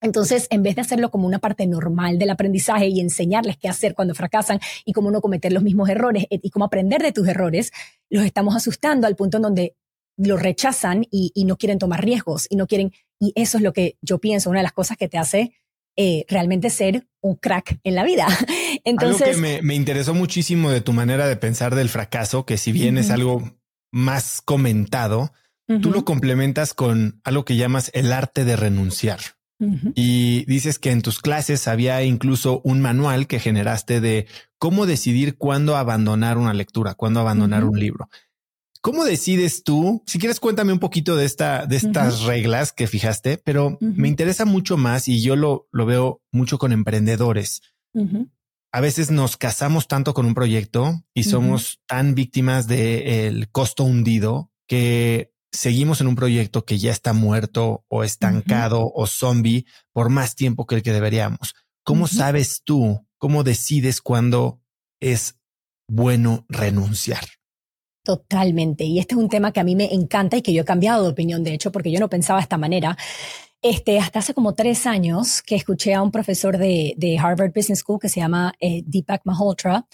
[0.00, 3.94] Entonces, en vez de hacerlo como una parte normal del aprendizaje y enseñarles qué hacer
[3.94, 7.28] cuando fracasan y cómo no cometer los mismos errores eh, y cómo aprender de tus
[7.28, 7.72] errores,
[8.08, 9.76] los estamos asustando al punto en donde
[10.16, 13.96] lo rechazan y, no quieren tomar riesgos y no quieren, y eso es lo que
[14.02, 15.52] yo pienso, una de las cosas que te hace
[15.96, 18.26] eh, realmente ser un crack en la vida.
[18.84, 22.72] Entonces, algo que me, interesó muchísimo de tu manera de pensar del fracaso, que si
[22.72, 23.57] bien es algo
[23.90, 25.32] más comentado,
[25.82, 29.20] tú lo complementas con algo que llamas el arte de renunciar.
[29.94, 35.36] Y dices que en tus clases había incluso un manual que generaste de cómo decidir
[35.36, 38.08] cuándo abandonar una lectura, cuándo abandonar un libro.
[38.80, 40.04] ¿Cómo decides tú?
[40.06, 44.44] Si quieres, cuéntame un poquito de esta, de estas reglas que fijaste, pero me interesa
[44.44, 47.60] mucho más y yo lo, lo veo mucho con emprendedores
[48.72, 54.50] a veces nos casamos tanto con un proyecto y somos tan víctimas del costo hundido
[54.66, 60.36] que seguimos en un proyecto que ya está muerto o estancado o zombie por más
[60.36, 61.54] tiempo que el que deberíamos.
[61.82, 64.60] ¿Cómo sabes tú, cómo decides cuándo
[65.00, 65.38] es
[65.88, 67.24] bueno renunciar?
[68.04, 68.84] Totalmente.
[68.84, 71.04] Y este es un tema que a mí me encanta y que yo he cambiado
[71.04, 72.96] de opinión, de hecho, porque yo no pensaba de esta manera.
[73.60, 77.98] Este, hasta hace como tres años que escuché a un profesor de, Harvard Business School
[77.98, 79.86] que se llama eh, Deepak Malhotra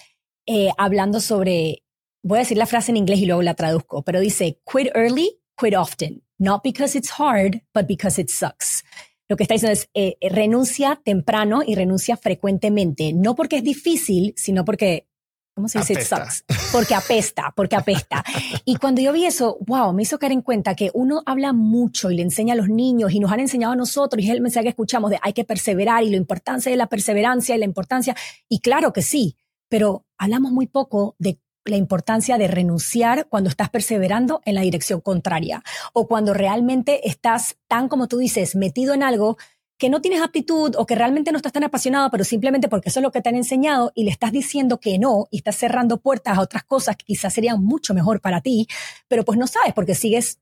[0.47, 1.83] eh, hablando sobre,
[2.23, 5.41] voy a decir la frase en inglés y luego la traduzco, pero dice, quit early,
[5.59, 8.85] quit often, not because it's hard, but because it sucks.
[9.29, 14.35] Lo que está diciendo es, eh, renuncia temprano y renuncia frecuentemente, no porque es difícil,
[14.37, 15.09] sino porque
[15.55, 16.05] ¿Cómo se dice?
[16.05, 16.45] Sucks.
[16.73, 18.25] Porque apesta, porque apesta.
[18.65, 22.11] Y cuando yo vi eso, wow, me hizo caer en cuenta que uno habla mucho
[22.11, 24.41] y le enseña a los niños y nos han enseñado a nosotros y es el
[24.41, 27.67] mensaje que escuchamos de hay que perseverar y la importancia de la perseverancia y la
[27.67, 28.17] importancia.
[28.49, 29.37] Y claro que sí,
[29.69, 35.01] pero hablamos muy poco de la importancia de renunciar cuando estás perseverando en la dirección
[35.01, 35.63] contraria
[35.93, 39.39] o cuando realmente estás tan, como tú dices, metido en algo
[39.79, 43.01] que no tienes aptitud o que realmente no estás tan apasionado, pero simplemente porque eso
[43.01, 45.99] es lo que te han enseñado y le estás diciendo que no y estás cerrando
[45.99, 48.67] puertas a otras cosas que quizás serían mucho mejor para ti,
[49.09, 50.39] pero pues no sabes porque sigues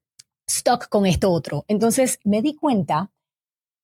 [0.48, 1.64] stuck con esto otro.
[1.68, 3.10] Entonces me di cuenta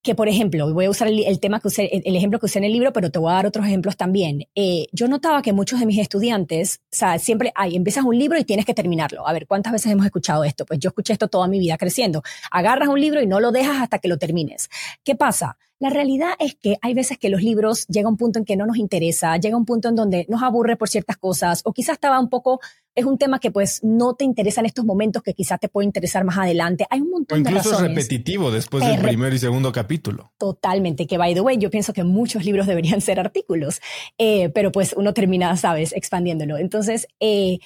[0.03, 2.65] que, por ejemplo, voy a usar el, tema que usé, el, ejemplo que usé en
[2.65, 4.47] el libro, pero te voy a dar otros ejemplos también.
[4.55, 8.39] Eh, yo notaba que muchos de mis estudiantes, o sea, siempre hay, empiezas un libro
[8.39, 9.27] y tienes que terminarlo.
[9.27, 10.65] A ver, ¿cuántas veces hemos escuchado esto?
[10.65, 12.23] Pues yo escuché esto toda mi vida creciendo.
[12.51, 14.69] Agarras un libro y no lo dejas hasta que lo termines.
[15.05, 15.59] ¿Qué pasa?
[15.81, 18.67] La realidad es que hay veces que los libros llega un punto en que no
[18.67, 22.19] nos interesa, llega un punto en donde nos aburre por ciertas cosas o quizás estaba
[22.19, 22.61] un poco,
[22.97, 25.87] es un tema que pues no te interesa en estos momentos que quizás te puede
[25.87, 26.85] interesar más adelante.
[26.91, 27.67] Hay un montón de razones.
[27.67, 30.33] Incluso repetitivo después del primer y segundo capítulo.
[30.37, 33.81] Totalmente, que by the way, yo pienso que muchos libros deberían ser artículos,
[34.19, 36.59] eh, pero pues uno termina, sabes, expandiéndolo.
[36.59, 37.59] Entonces, eh,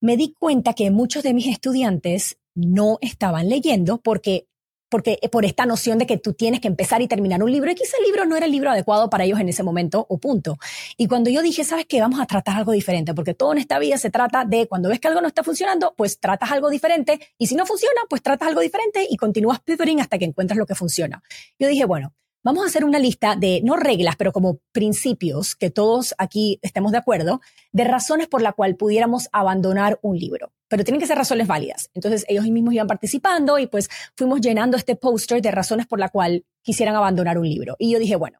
[0.00, 4.48] me di cuenta que muchos de mis estudiantes no estaban leyendo porque
[4.90, 7.70] porque eh, por esta noción de que tú tienes que empezar y terminar un libro
[7.70, 10.18] y quizá el libro no era el libro adecuado para ellos en ese momento o
[10.18, 10.58] punto.
[10.98, 12.00] Y cuando yo dije, ¿sabes qué?
[12.00, 15.00] Vamos a tratar algo diferente, porque todo en esta vida se trata de cuando ves
[15.00, 18.48] que algo no está funcionando, pues tratas algo diferente y si no funciona, pues tratas
[18.48, 21.22] algo diferente y continúas pivoting hasta que encuentras lo que funciona.
[21.58, 25.68] Yo dije, bueno, Vamos a hacer una lista de, no reglas, pero como principios, que
[25.68, 30.50] todos aquí estemos de acuerdo, de razones por la cual pudiéramos abandonar un libro.
[30.68, 31.90] Pero tienen que ser razones válidas.
[31.92, 36.08] Entonces ellos mismos iban participando y pues fuimos llenando este póster de razones por la
[36.08, 37.76] cual quisieran abandonar un libro.
[37.78, 38.38] Y yo dije, bueno,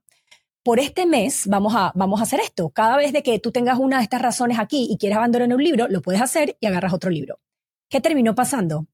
[0.62, 2.70] por este mes vamos a, vamos a hacer esto.
[2.70, 5.62] Cada vez de que tú tengas una de estas razones aquí y quieras abandonar un
[5.62, 7.38] libro, lo puedes hacer y agarras otro libro.
[7.90, 8.86] ¿Qué terminó pasando?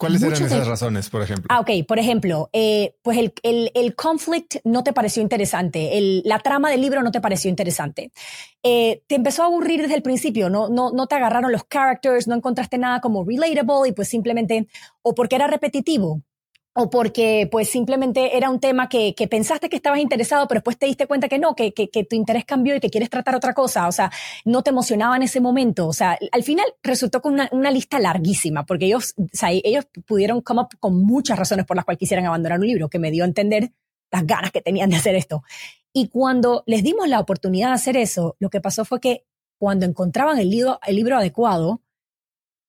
[0.00, 1.44] ¿Cuáles eran esas razones, por ejemplo?
[1.50, 1.86] Ah, ok.
[1.86, 6.70] Por ejemplo, eh, pues el, el, el, conflict no te pareció interesante, el, la trama
[6.70, 8.10] del libro no te pareció interesante.
[8.62, 12.28] Eh, te empezó a aburrir desde el principio, no, no, no te agarraron los characters,
[12.28, 14.68] no encontraste nada como relatable y pues simplemente,
[15.02, 16.22] o porque era repetitivo,
[16.72, 20.78] o porque pues simplemente era un tema que, que, pensaste que estabas interesado, pero después
[20.78, 23.34] te diste cuenta que no, que, que, que, tu interés cambió y que quieres tratar
[23.34, 24.10] otra cosa, o sea,
[24.44, 27.98] no te emocionaba en ese momento, o sea, al final resultó con una, una lista
[27.98, 31.98] larguísima, porque ellos, o sea, ellos pudieron come up con muchas razones por las cuales
[31.98, 33.72] quisieran abandonar un libro, que me dio a entender
[34.12, 35.42] las ganas que tenían de hacer esto.
[35.92, 39.24] Y cuando les dimos la oportunidad de hacer eso, lo que pasó fue que
[39.58, 41.82] cuando encontraban el libro, el libro adecuado,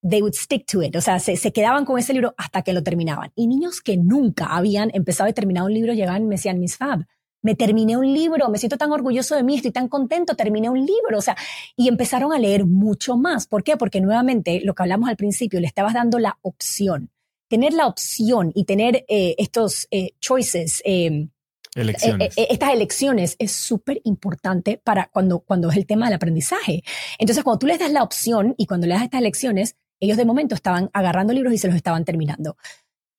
[0.02, 0.96] they would stick to it.
[0.96, 3.32] O sea, se, se, quedaban con ese libro hasta que lo terminaban.
[3.36, 6.78] Y niños que nunca habían empezado y terminado un libro llegaban y me decían, Miss
[6.78, 7.06] Fab,
[7.44, 10.80] me terminé un libro, me siento tan orgulloso de mí, estoy tan contento, terminé un
[10.80, 11.18] libro.
[11.18, 11.36] O sea,
[11.76, 13.48] y empezaron a leer mucho más.
[13.48, 13.78] ¿Por qué?
[13.78, 17.12] Porque nuevamente, lo que hablamos al principio, le estabas dando la opción.
[17.50, 21.28] Tener la opción y tener eh, estos eh, choices, eh,
[21.76, 22.38] Elecciones.
[22.38, 26.84] Eh, eh, estas elecciones es súper importante para cuando, cuando es el tema del aprendizaje.
[27.18, 30.26] Entonces, cuando tú les das la opción y cuando le das estas elecciones, ellos de
[30.26, 32.58] momento estaban agarrando libros y se los estaban terminando.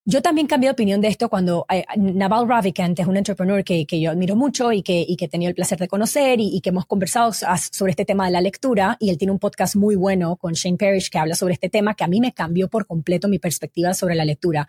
[0.05, 3.87] Yo también cambié de opinión de esto cuando eh, Naval Ravikant es un entrepreneur que,
[3.87, 6.61] que, yo admiro mucho y que, y que he tenido el placer de conocer y,
[6.61, 9.95] que hemos conversado sobre este tema de la lectura y él tiene un podcast muy
[9.95, 12.85] bueno con Shane Parrish que habla sobre este tema que a mí me cambió por
[12.85, 14.68] completo mi perspectiva sobre la lectura.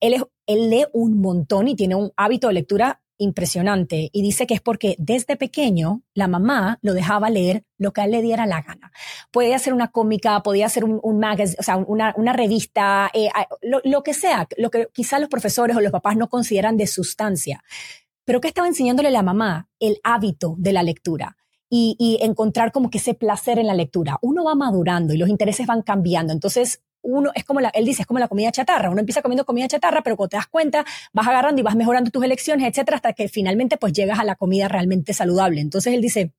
[0.00, 4.46] Él, es, él lee un montón y tiene un hábito de lectura impresionante y dice
[4.46, 8.22] que es porque desde pequeño la mamá lo dejaba leer lo que a él le
[8.22, 8.92] diera la gana.
[9.30, 13.28] Podía ser una cómica, podía ser un, magazine, o sea, una, una revista, eh,
[13.62, 16.86] lo, lo, que sea, lo que quizás los profesores o los papás no consideran de
[16.86, 17.62] sustancia.
[18.24, 19.68] Pero que estaba enseñándole la mamá?
[19.78, 21.36] El hábito de la lectura.
[21.68, 24.18] Y, y encontrar como que ese placer en la lectura.
[24.22, 26.32] Uno va madurando y los intereses van cambiando.
[26.32, 28.90] Entonces, uno es como la, él dice, es como la comida chatarra.
[28.90, 32.10] Uno empieza comiendo comida chatarra, pero cuando te das cuenta, vas agarrando y vas mejorando
[32.10, 35.60] tus elecciones, etcétera, hasta que finalmente pues llegas a la comida realmente saludable.
[35.60, 36.32] Entonces él dice,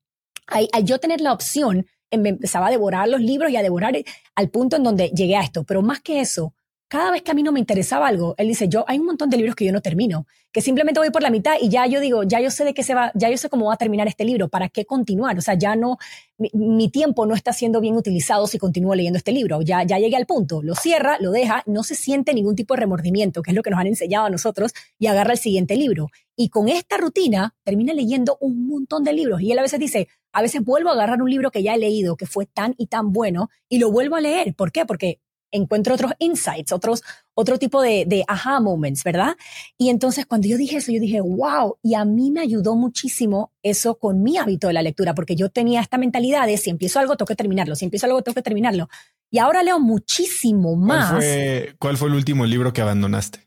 [0.46, 3.94] al, al yo tener la opción, em, empezaba a devorar los libros y a devorar
[4.34, 5.64] al punto en donde llegué a esto.
[5.64, 6.54] Pero más que eso,
[6.92, 9.30] cada vez que a mí no me interesaba algo, él dice, yo hay un montón
[9.30, 12.00] de libros que yo no termino, que simplemente voy por la mitad y ya yo
[12.00, 14.08] digo, ya yo sé de qué se va, ya yo sé cómo va a terminar
[14.08, 15.38] este libro, ¿para qué continuar?
[15.38, 15.96] O sea, ya no,
[16.36, 20.16] mi, tiempo no está siendo bien utilizado si continúo leyendo este libro, ya, ya llegué
[20.16, 23.56] al punto, lo cierra, lo deja, no se siente ningún tipo de remordimiento, que es
[23.56, 26.08] lo que nos han enseñado a nosotros, y agarra el siguiente libro.
[26.36, 29.40] Y con esta rutina termina leyendo un montón de libros.
[29.40, 31.78] Y él a veces dice, a veces vuelvo a agarrar un libro que ya he
[31.78, 34.54] leído, que fue tan y tan bueno, y lo vuelvo a leer.
[34.54, 34.84] ¿Por qué?
[34.84, 35.20] Porque
[35.52, 37.02] encuentro otros insights, otros,
[37.34, 39.36] otro tipo de, de aha moments, ¿verdad?
[39.78, 43.52] Y entonces cuando yo dije eso, yo dije, wow, y a mí me ayudó muchísimo
[43.62, 46.98] eso con mi hábito de la lectura, porque yo tenía esta mentalidad de si empiezo
[46.98, 48.88] algo, tengo que terminarlo, si empiezo algo, tengo que terminarlo.
[49.30, 51.10] Y ahora leo muchísimo más.
[51.10, 53.40] ¿Cuál fue, cuál fue el último libro que abandonaste?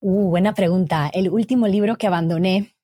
[0.00, 1.10] Uh, buena pregunta.
[1.12, 2.75] El último libro que abandoné,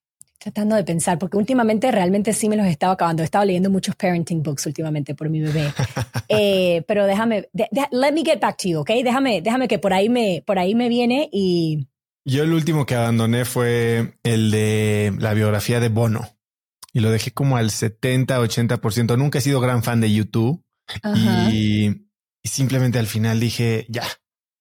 [0.42, 3.22] tratando de pensar, porque últimamente realmente sí me los he estado acabando.
[3.22, 5.72] He estado leyendo muchos parenting books últimamente por mi bebé.
[6.28, 8.90] eh, pero déjame, de, de, let me get back to you, ¿ok?
[9.04, 11.86] Déjame, déjame que por ahí me, por ahí me viene y...
[12.24, 16.28] Yo el último que abandoné fue el de la biografía de Bono
[16.92, 19.16] y lo dejé como al 70, 80%.
[19.16, 20.64] Nunca he sido gran fan de YouTube
[21.16, 21.86] y,
[22.42, 24.04] y, simplemente al final dije, ya,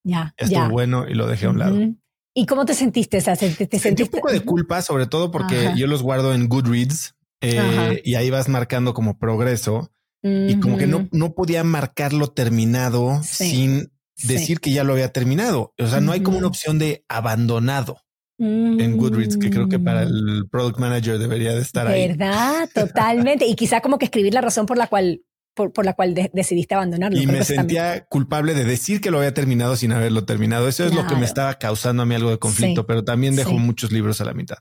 [0.04, 0.68] ya, estuvo ya.
[0.70, 1.76] bueno y lo dejé a un lado.
[1.76, 2.01] Uh -huh.
[2.34, 3.18] ¿Y cómo te sentiste?
[3.18, 5.76] O sea, ¿te, te Sentí un poco de culpa, sobre todo porque Ajá.
[5.76, 9.92] yo los guardo en Goodreads eh, y ahí vas marcando como progreso
[10.24, 10.52] uh -huh.
[10.52, 13.50] y como que no, no podía marcarlo terminado sí.
[13.50, 14.62] sin decir sí.
[14.62, 15.74] que ya lo había terminado.
[15.78, 16.06] O sea, uh -huh.
[16.06, 17.98] no hay como una opción de abandonado.
[18.38, 20.08] en Goodreads, que creo que para mm.
[20.08, 22.08] el product manager debería de estar ahí.
[22.08, 22.68] ¿Verdad?
[22.74, 23.46] Totalmente.
[23.46, 25.22] y quizá como que escribir la razón por la cual
[25.54, 27.20] por, la cual decidiste abandonarlo.
[27.20, 30.68] Y me sentía culpable de decir que lo había terminado sin haberlo terminado.
[30.68, 33.54] Eso es lo que me estaba causando a mí algo de conflicto, pero también dejo
[33.54, 34.58] muchos libros a la mitad.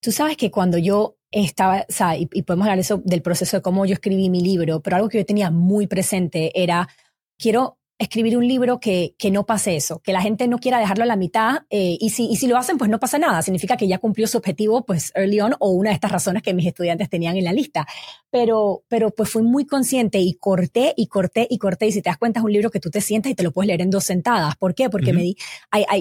[0.00, 3.56] Tú sabes que cuando yo estaba, o sea, y, y, podemos hablar eso del proceso
[3.56, 6.88] de cómo yo escribí mi libro, pero algo que yo tenía muy presente era,
[7.38, 11.04] quiero escribir un libro que, que no pase eso, que la gente no quiera dejarlo
[11.04, 13.42] a la mitad eh, y, si, y si lo hacen, pues no pasa nada.
[13.42, 16.54] Significa que ya cumplió su objetivo, pues early on, o una de estas razones que
[16.54, 17.86] mis estudiantes tenían en la lista.
[18.30, 21.86] Pero, pero pues fui muy consciente y corté y corté y corté.
[21.86, 23.52] Y si te das cuenta, es un libro que tú te sientas y te lo
[23.52, 24.56] puedes leer en dos sentadas.
[24.56, 24.90] ¿Por qué?
[24.90, 25.36] Porque me di,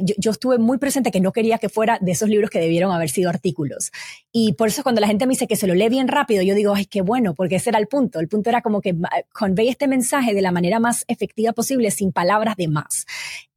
[0.04, 2.92] yo, yo, estuve muy presente que no quería que fuera de esos libros que debieron
[2.92, 3.92] haber sido artículos.
[4.32, 6.56] Y por eso cuando la gente me dice que se lo lee bien rápido, yo
[6.56, 8.20] digo, ay, qué bueno, porque ese era el punto.
[8.20, 8.96] El punto era como que
[9.34, 13.06] convey este mensaje de la manera más efectiva posible sin palabras de más.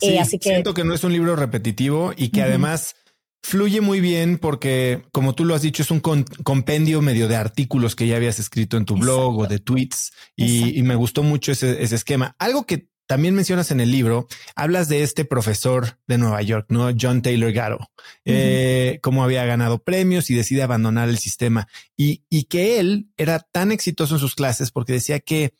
[0.01, 2.95] Eh, así que siento que no es un libro repetitivo y que además
[3.45, 7.95] fluye muy bien porque, como tú lo has dicho, es un compendio medio de artículos
[7.95, 11.83] que ya habías escrito en tu blog o de tweets y, me gustó mucho ese,
[11.83, 12.35] esquema.
[12.39, 16.91] Algo que también mencionas en el libro, hablas de este profesor de Nueva York, ¿no?
[16.99, 17.91] John Taylor Gatto,
[18.25, 21.69] eh, cómo había ganado premios y decide abandonar el sistema
[21.99, 25.53] y, y que él era tan exitoso en sus clases porque decía que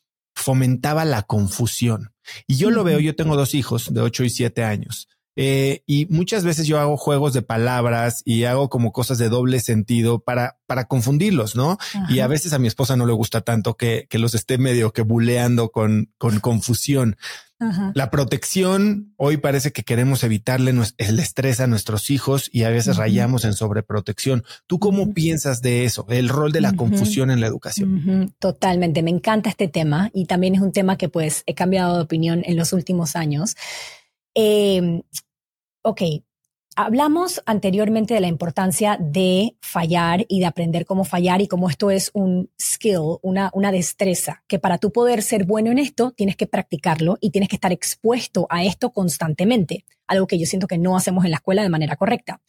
[0.45, 2.13] fomentaba la confusión.
[2.47, 5.09] Y yo lo veo, yo tengo dos hijos de 8 y 7 años.
[5.37, 9.61] Eh, y muchas veces yo hago juegos de palabras y hago como cosas de doble
[9.61, 11.79] sentido para, para confundirlos, ¿no?
[12.09, 14.93] Y a veces a mi esposa no le gusta tanto que, que los esté medio
[14.93, 17.17] que buleando con, con confusión.
[17.95, 22.97] La protección, hoy parece que queremos evitarle el estrés a nuestros hijos y a veces
[22.97, 24.45] rayamos en sobreprotección.
[24.67, 28.35] ¿Tú cómo piensas de eso, el rol de la confusión en la educación?
[28.39, 32.03] Totalmente, me encanta este tema y también es un tema que pues he cambiado de
[32.03, 33.57] opinión en los últimos años.
[34.35, 35.03] Eh,
[35.83, 36.03] ok,
[36.77, 41.93] Hablamos anteriormente de la importancia de fallar y de aprender cómo fallar y cómo esto
[41.93, 46.35] es un skill, una, una destreza, que para tú poder ser bueno en esto tienes
[46.35, 50.79] que practicarlo y tienes que estar expuesto a esto constantemente, algo que yo siento que
[50.79, 52.41] no hacemos en la escuela de manera correcta.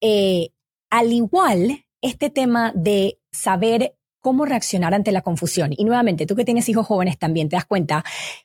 [0.00, 0.48] Eh,
[0.90, 5.70] al igual, este tema de saber cómo reaccionar ante la confusión.
[5.76, 8.04] Y nuevamente, tú que tienes hijos jóvenes también te das cuenta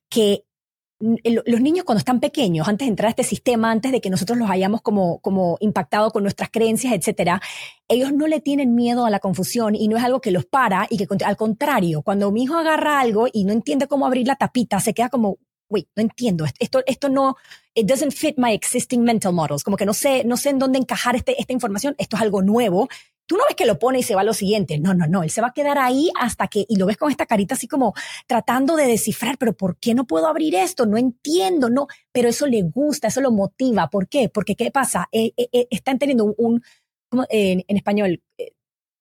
[0.10, 0.46] que
[1.24, 4.38] los niños cuando están pequeños, antes de entrar a este sistema, antes de que nosotros
[4.38, 7.42] los hayamos como, impactado con nuestras creencias, etcétera,
[7.88, 10.88] ellos no le tienen miedo a la confusión y no es algo que los para
[10.90, 14.36] y que al contrario, cuando mi hijo agarra algo y no entiende cómo abrir la
[14.36, 15.38] tapita, se queda como,
[15.70, 17.36] wait, no entiendo, esto, esto no,
[17.74, 20.80] it doesn't fit my existing mental models, como que no sé, no sé en dónde
[20.80, 22.88] encajar este, esta información, esto es algo nuevo
[23.26, 24.80] tú no ves que lo pone y se va a lo siguiente.
[24.80, 25.24] No, no, no.
[25.24, 27.68] Él se va a quedar ahí hasta que, y lo ves con esta carita así
[27.68, 27.94] como
[28.28, 30.86] tratando de descifrar, pero ¿por qué no puedo abrir esto?
[30.86, 31.88] No entiendo, no.
[32.12, 33.90] Pero eso le gusta, eso lo motiva.
[33.90, 34.30] ¿Por qué?
[34.30, 35.08] Porque ¿qué pasa?
[35.12, 36.62] Eh, eh, eh, están teniendo un,
[37.30, 38.22] en, en, español,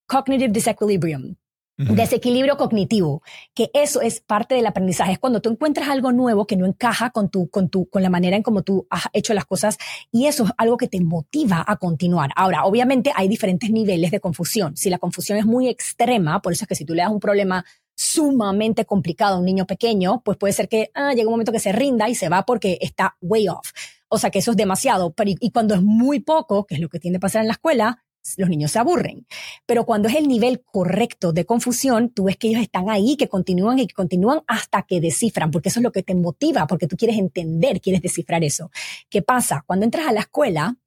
[0.07, 1.35] cognitive disequilibrium
[1.77, 5.13] desequilibrio cognitivo, que eso es parte del aprendizaje.
[5.13, 8.09] Es cuando tú encuentras algo nuevo que no encaja con tu, con tu, con la
[8.09, 9.77] manera en cómo tú has hecho las cosas
[10.11, 12.31] y eso es algo que te motiva a continuar.
[12.35, 14.77] Ahora, obviamente hay diferentes niveles de confusión.
[14.77, 17.19] Si la confusión es muy extrema, por eso es que si tú le das un
[17.19, 17.65] problema
[17.95, 21.59] sumamente complicado a un niño pequeño, pues puede ser que ah, llega un momento que
[21.59, 23.71] se rinda y se va porque está way off.
[24.07, 25.11] O sea que eso es demasiado.
[25.13, 27.47] Pero y, y cuando es muy poco, que es lo que tiende a pasar en
[27.47, 28.03] la escuela,
[28.37, 29.25] los niños se aburren.
[29.65, 33.27] Pero cuando es el nivel correcto de confusión, tú ves que ellos están ahí, que
[33.27, 36.87] continúan y que continúan hasta que descifran, porque eso es lo que te motiva, porque
[36.87, 38.71] tú quieres entender, quieres descifrar eso.
[39.09, 39.63] ¿Qué pasa?
[39.65, 40.77] Cuando entras a la escuela,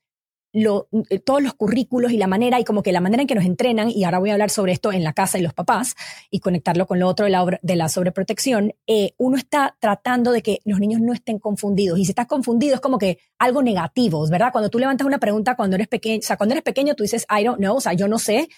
[0.57, 3.34] lo, eh, todos los currículos y la manera, y como que la manera en que
[3.34, 5.94] nos entrenan, y ahora voy a hablar sobre esto en la casa y los papás,
[6.30, 10.42] y conectarlo con lo otro de la, de la sobreprotección, eh, uno está tratando de
[10.42, 11.98] que los niños no estén confundidos.
[11.98, 14.50] Y si estás confundido es como que algo negativo, ¿verdad?
[14.50, 17.26] Cuando tú levantas una pregunta cuando eres pequeño, o sea, cuando eres pequeño tú dices,
[17.30, 18.48] I don't know, o sea, yo no sé,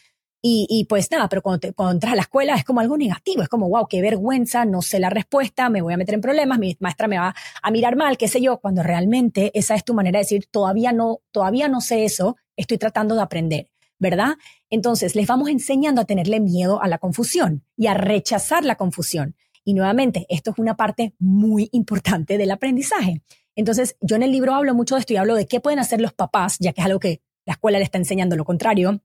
[0.41, 3.49] y, pues nada, pero cuando, cuando, entras a la escuela es como algo negativo, es
[3.49, 6.76] como, wow, qué vergüenza, no sé la respuesta, me voy a meter en problemas, mi
[6.78, 10.18] maestra me va a mirar mal, qué sé yo, cuando realmente esa es tu manera
[10.18, 14.36] de decir, todavía no, todavía no sé eso, estoy tratando de aprender, ¿verdad?
[14.70, 19.34] Entonces, les vamos enseñando a tenerle miedo a la confusión y a rechazar la confusión.
[19.64, 23.22] Y nuevamente, esto es una parte muy importante del aprendizaje.
[23.57, 26.01] Entonces, yo en el libro hablo mucho de esto y hablo de qué pueden hacer
[26.01, 29.01] los papás, ya que es algo que la escuela le está enseñando lo contrario,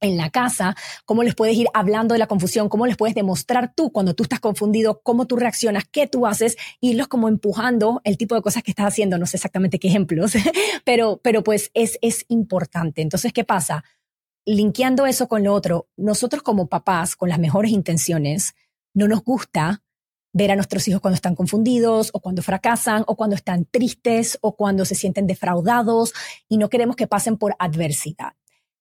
[0.00, 3.72] en la casa, cómo les puedes ir hablando de la confusión, cómo les puedes demostrar
[3.74, 8.16] tú cuando tú estás confundido, cómo tú reaccionas, qué tú haces, irlos como empujando el
[8.16, 10.32] tipo de cosas que estás haciendo, no sé exactamente qué ejemplos,
[10.84, 13.02] pero, pero pues es, es importante.
[13.02, 13.84] Entonces, ¿qué pasa?
[14.44, 18.54] Linkeando eso con lo otro, nosotros como papás, con las mejores intenciones,
[18.92, 19.82] no nos gusta
[20.34, 24.56] ver a nuestros hijos cuando están confundidos o cuando fracasan o cuando están tristes o
[24.56, 26.12] cuando se sienten defraudados
[26.48, 28.34] y no queremos que pasen por adversidad.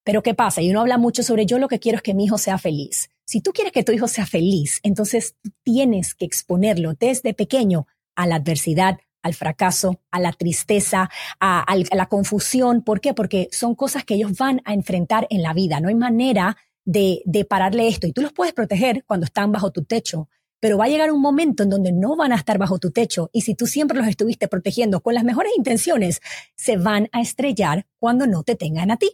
[0.03, 0.61] Pero ¿qué pasa?
[0.61, 3.09] Y uno habla mucho sobre yo lo que quiero es que mi hijo sea feliz.
[3.25, 8.27] Si tú quieres que tu hijo sea feliz, entonces tienes que exponerlo desde pequeño a
[8.27, 12.83] la adversidad, al fracaso, a la tristeza, a, la confusión.
[12.83, 13.13] ¿Por qué?
[13.13, 15.79] Porque son cosas que ellos van a enfrentar en la vida.
[15.79, 18.05] No hay manera de, de pararle esto.
[18.05, 20.27] Y tú los puedes proteger cuando están bajo tu techo.
[20.59, 23.29] Pero va a llegar un momento en donde no van a estar bajo tu techo.
[23.31, 26.21] Y si tú siempre los estuviste protegiendo con las mejores intenciones,
[26.55, 29.09] se van a estrellar cuando no te tengan a ti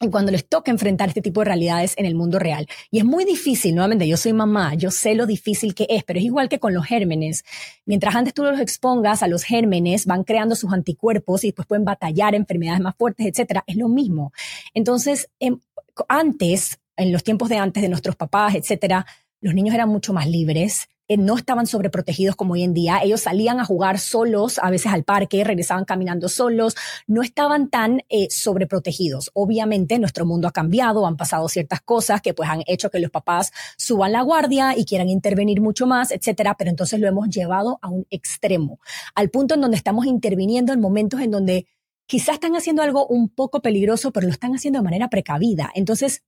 [0.00, 2.66] y cuando les toca enfrentar este tipo de realidades en el mundo real.
[2.90, 6.18] Y es muy difícil, nuevamente, yo soy mamá, yo sé lo difícil que es, pero
[6.18, 7.44] es igual que con los gérmenes.
[7.86, 11.84] Mientras antes tú los expongas a los gérmenes, van creando sus anticuerpos y después pueden
[11.84, 13.64] batallar enfermedades más fuertes, etcétera.
[13.66, 14.32] Es lo mismo.
[14.74, 15.60] Entonces, em,
[16.08, 19.06] antes, en los tiempos de antes de nuestros papás, etcétera,
[19.40, 22.98] los niños eran mucho más libres, no estaban sobreprotegidos como hoy en día.
[23.02, 26.74] Ellos salían a jugar solos, a veces al parque, regresaban caminando solos,
[27.06, 29.30] no estaban tan eh, sobreprotegidos.
[29.34, 33.10] Obviamente nuestro mundo ha cambiado, han pasado ciertas cosas que pues han hecho que los
[33.10, 37.78] papás suban la guardia y quieran intervenir mucho más, etcétera, pero entonces lo hemos llevado
[37.82, 38.80] a un extremo,
[39.14, 41.66] al punto en donde estamos interviniendo en momentos en donde
[42.06, 45.70] quizás están haciendo algo un poco peligroso, pero lo están haciendo de manera precavida.
[45.74, 46.22] Entonces,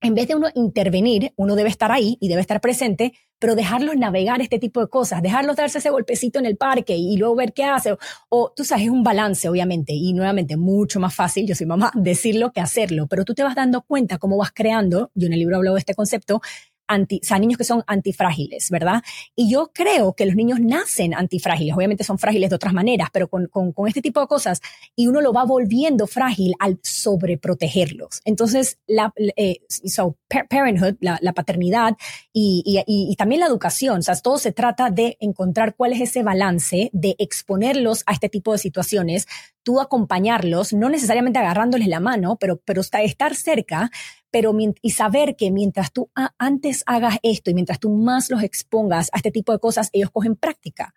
[0.00, 3.96] en vez de uno intervenir, uno debe estar ahí y debe estar presente, pero dejarlos
[3.96, 7.52] navegar este tipo de cosas, dejarlos darse ese golpecito en el parque y, luego ver
[7.52, 7.96] qué hace.
[8.28, 11.90] O, tú sabes, es un balance, obviamente, y nuevamente mucho más fácil, yo soy mamá,
[11.94, 15.38] decirlo que hacerlo, pero tú te vas dando cuenta cómo vas creando, yo en el
[15.38, 16.40] libro hablo de este concepto,
[16.88, 19.02] anti, o sea, niños que son antifrágiles, ¿verdad?
[19.36, 23.28] Y yo creo que los niños nacen antifrágiles, obviamente son frágiles de otras maneras, pero
[23.28, 24.60] con, con, con este tipo de cosas,
[24.96, 28.20] y uno lo va volviendo frágil al sobreprotegerlos.
[28.24, 30.16] Entonces, la, eh, so,
[30.48, 31.96] parenthood, la, la paternidad
[32.32, 36.00] y, y, y, también la educación, o sea, todo se trata de encontrar cuál es
[36.00, 39.26] ese balance de exponerlos a este tipo de situaciones,
[39.62, 43.90] tú acompañarlos, no necesariamente agarrándoles la mano, pero, pero estar cerca,
[44.30, 49.10] pero y saber que mientras tú antes hagas esto y mientras tú más los expongas
[49.12, 50.94] a este tipo de cosas, ellos cogen práctica.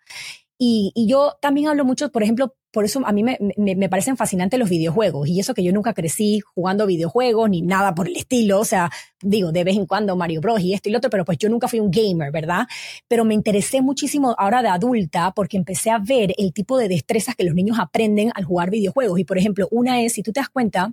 [0.58, 3.88] Y, y, yo también hablo mucho, por ejemplo, por eso a mí me, me, me,
[3.88, 5.28] parecen fascinantes los videojuegos.
[5.28, 8.60] Y eso que yo nunca crecí jugando videojuegos ni nada por el estilo.
[8.60, 8.88] O sea,
[9.20, 10.60] digo, de vez en cuando Mario Bros.
[10.60, 12.66] y esto y lo otro, pero pues yo nunca fui un gamer, ¿verdad?
[13.08, 17.34] Pero me interesé muchísimo ahora de adulta porque empecé a ver el tipo de destrezas
[17.34, 19.18] que los niños aprenden al jugar videojuegos.
[19.18, 20.92] Y por ejemplo, una es, si tú te das cuenta,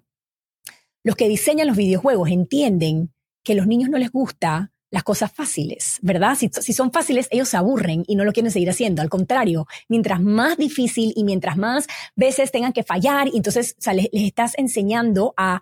[1.03, 5.31] los que diseñan los videojuegos entienden que a los niños no les gusta las cosas
[5.31, 6.35] fáciles, ¿verdad?
[6.35, 9.01] Si, son fáciles, ellos se aburren y no lo quieren seguir haciendo.
[9.01, 14.57] Al contrario, mientras más difícil y mientras más veces tengan que fallar, entonces les, estás
[14.57, 15.61] enseñando a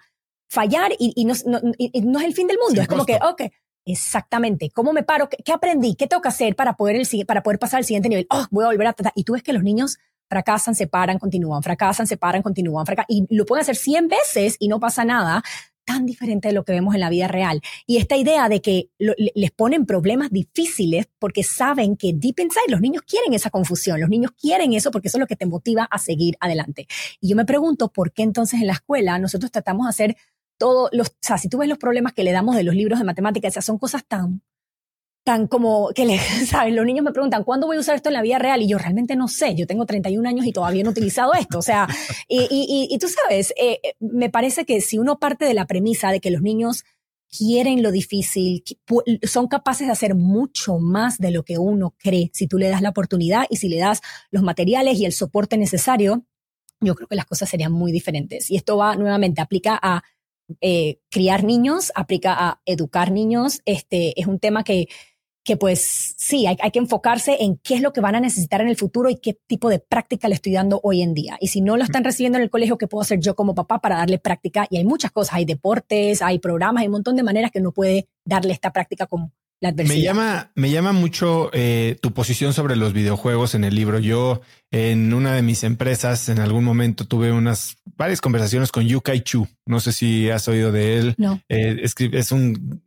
[0.49, 2.81] fallar y, no, es el fin del mundo.
[2.81, 3.51] es como que, ok,
[3.85, 5.27] exactamente, ¿cómo me paro?
[5.29, 5.95] ¿Qué, aprendí?
[5.95, 8.27] ¿Qué tengo que hacer para poder, el, para poder pasar al siguiente nivel?
[8.29, 9.13] Oh, voy a volver a tratar.
[9.15, 9.97] Y tú ves que los niños
[10.29, 14.55] fracasan, se paran, continúan, fracasan, se paran, continúan, fracasan, y lo pueden hacer 100 veces
[14.59, 15.43] y no pasa nada,
[15.87, 17.61] tan diferente de lo que vemos en la vida real.
[17.85, 22.81] Y esta idea de que les ponen problemas difíciles porque saben que deep inside los
[22.81, 25.87] niños quieren esa confusión, los niños quieren eso porque eso es lo que te motiva
[25.89, 26.87] a seguir adelante.
[27.21, 30.17] Y yo me pregunto por qué entonces en la escuela nosotros tratamos de hacer
[30.57, 32.99] todo los, o sea, si tú ves los problemas que le damos de los libros
[32.99, 34.41] de matemáticas, o son cosas tan
[35.27, 36.17] tan como que le,
[36.47, 36.73] ¿sabes?
[36.73, 38.61] Los niños me preguntan, ¿cuándo voy a usar esto en la vida real?
[38.61, 41.59] Y yo realmente no sé, yo tengo 31 años y todavía no he utilizado esto.
[41.59, 41.85] O sea,
[42.29, 45.67] y, y, y tú sabes, eh, eh, me parece que si uno parte de la
[45.67, 46.85] premisa de que los niños
[47.29, 48.63] quieren lo difícil,
[49.23, 52.81] son capaces de hacer mucho más de lo que uno cree si tú le das
[52.81, 53.99] la oportunidad y si le das
[54.31, 56.23] los materiales y el soporte necesario,
[56.79, 58.49] yo creo que las cosas serían muy diferentes.
[58.49, 60.03] Y esto va nuevamente, aplica a
[60.61, 63.59] eh, criar niños, aplica a educar niños.
[63.65, 64.87] Este es un tema que
[65.47, 68.59] que pues sí, hay, hay, que enfocarse en qué es lo que van a necesitar
[68.59, 71.37] en el futuro y qué tipo de práctica le estoy dando hoy en día.
[71.39, 73.79] Y si no lo están recibiendo en el colegio, ¿qué puedo hacer yo como papá
[73.79, 74.67] para darle práctica?
[74.69, 77.71] Y hay muchas cosas, hay deportes, hay programas, hay un montón de maneras que uno
[77.71, 79.31] puede darle esta práctica como
[79.61, 79.95] la adversidad.
[79.95, 83.99] Me llama, me llama mucho eh, tu posición sobre los videojuegos en el libro.
[83.99, 89.21] Yo en una de mis empresas en algún momento tuve unas varias conversaciones con Yukai
[89.21, 89.47] Chu.
[89.65, 91.15] No sé si has oído de él.
[91.17, 91.39] No.
[91.47, 92.81] Eh, es un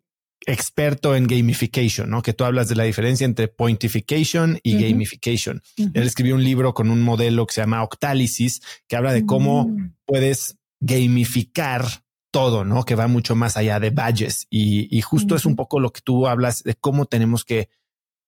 [0.47, 2.23] experto en gamification, ¿no?
[2.23, 5.63] Que tú hablas de la diferencia entre pointification y gamification.
[5.77, 9.69] Él escribió un libro con un modelo que se llama Octálisis, que habla de cómo
[9.69, 9.95] mm.
[10.07, 11.85] puedes gamificar
[12.31, 12.85] todo, ¿no?
[12.85, 14.47] Que va mucho más allá de badges.
[14.51, 17.69] Y, justo es un poco lo que tú hablas de cómo tenemos que,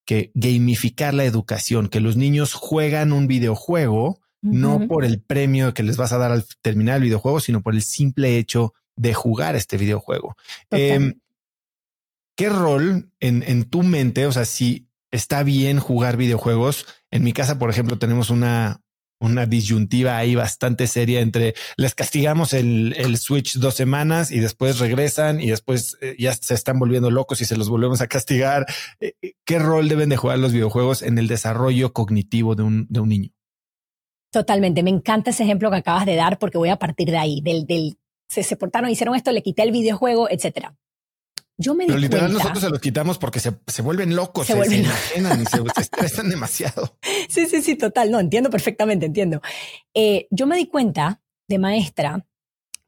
[0.04, 5.84] que gamificar la educación, que los niños juegan un videojuego, no por el premio que
[5.84, 9.54] les vas a dar al terminar el videojuego, sino por el simple hecho de jugar
[9.54, 10.36] este videojuego.
[12.37, 16.87] ¿Qué rol en, en tu mente, o sea, si está bien jugar videojuegos?
[17.11, 18.83] En mi casa, por ejemplo, tenemos una,
[19.22, 24.78] una disyuntiva ahí bastante seria entre les castigamos el, el Switch dos semanas y después
[24.78, 28.66] regresan y después eh, ya se están volviendo locos y se los volvemos a castigar.
[29.01, 32.87] Eh, eh, ¿Qué rol deben de jugar los videojuegos en el desarrollo cognitivo de un,
[32.89, 33.30] de un niño?
[34.33, 34.83] Totalmente.
[34.83, 37.64] Me encanta ese ejemplo que acabas de dar porque voy a partir de ahí, del,
[37.66, 40.74] del se, se portaron, hicieron esto, le quité el videojuego, etcétera.
[41.59, 44.82] Yo me Pero literal nosotros se los quitamos porque se, se vuelven locos, se, vuelven...
[44.82, 46.96] y se, estresan demasiado.
[47.28, 48.11] Sí, sí, sí, total.
[48.11, 49.40] No, entiendo perfectamente, entiendo.
[49.94, 52.26] Eh, yo me di cuenta de maestra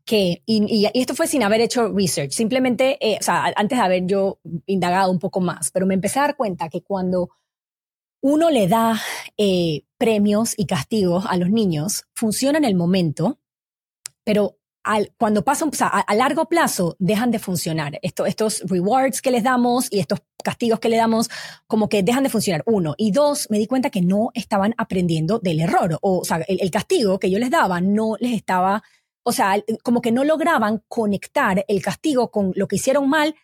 [0.04, 4.06] que, y, esto fue sin haber hecho research, simplemente, eh, o sea, antes de haber
[4.06, 7.30] yo indagado un poco más, pero me empecé a dar cuenta que cuando
[8.20, 9.00] uno le da
[9.36, 13.38] eh, premios y castigos a los niños, funciona en el momento,
[14.24, 14.58] pero
[15.18, 17.98] cuando pasan, o sea, a, largo plazo dejan de funcionar.
[18.02, 21.30] estos rewards que les damos y estos castigos que le damos,
[21.66, 22.62] como que dejan de funcionar.
[22.66, 22.94] Uno.
[22.98, 25.98] Y dos, me di cuenta que no estaban aprendiendo del error.
[26.02, 28.82] O, o sea, el, castigo que yo les daba no les estaba,
[29.22, 33.34] o sea, como que no lograban conectar el castigo con lo que hicieron mal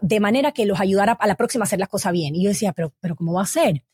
[0.00, 2.36] de manera que los ayudara a la próxima a hacer las cosas bien.
[2.36, 3.84] Y yo decía, pero, pero ¿cómo va a ser?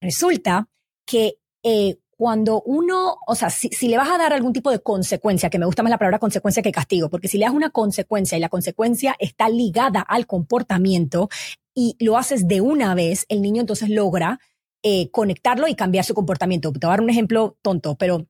[0.00, 0.68] Resulta
[1.06, 5.50] que eh, cuando uno, o sea, si, le vas a dar algún tipo de consecuencia,
[5.50, 8.36] que me gusta más la palabra consecuencia que castigo, porque si le das una consecuencia
[8.36, 11.28] y la consecuencia está ligada al comportamiento
[11.76, 14.40] y lo haces de una vez, el niño entonces logra
[14.82, 16.72] eh, conectarlo y cambiar su comportamiento.
[16.72, 18.26] Te voy a dar un ejemplo tonto, pero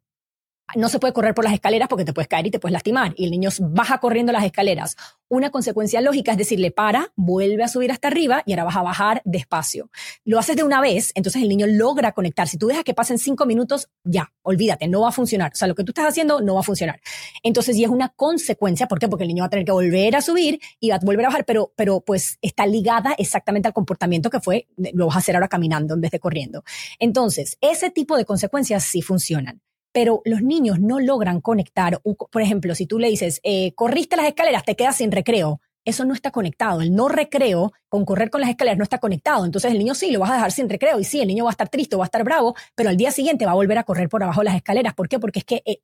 [0.77, 3.15] no se puede correr por las escaleras porque te puedes caer y te puedes lastimar.
[3.17, 4.97] Y el niño baja corriendo las escaleras.
[5.29, 8.83] Una consecuencia lógica es decirle, para, vuelve a subir hasta arriba y ahora vas a
[8.83, 9.91] bajar despacio.
[10.25, 12.49] Lo haces de una vez, entonces el niño logra conectar.
[12.49, 15.53] Si tú dejas que pasen cinco minutos, ya, olvídate, no va a funcionar.
[15.53, 17.01] O sea, lo que tú estás haciendo no va a funcionar.
[17.43, 19.09] Entonces, y es una consecuencia, ¿por qué?
[19.09, 21.29] Porque el niño va a tener que volver a subir y va a volver a
[21.29, 25.35] bajar, pero, pero pues está ligada exactamente al comportamiento que fue, lo vas a hacer
[25.35, 26.65] ahora caminando en vez de corriendo.
[26.99, 29.63] Entonces, ese tipo de consecuencias sí funcionan
[29.93, 32.01] pero los niños no logran conectar.
[32.03, 35.61] Por ejemplo, si tú le dices, eh, corriste las escaleras, te quedas sin recreo.
[35.85, 36.83] Eso no está conectado.
[36.83, 39.47] El no recreo con correr con las escaleras no está conectado.
[39.47, 41.51] Entonces el niño sí lo vas a dejar sin recreo y sí, el niño va
[41.51, 43.85] a estar triste, va a estar bravo, pero al día siguiente va a volver a
[43.85, 44.95] correr por abajo de las escaleras.
[44.95, 45.19] ¿Por qué?
[45.19, 45.81] Porque es que eh,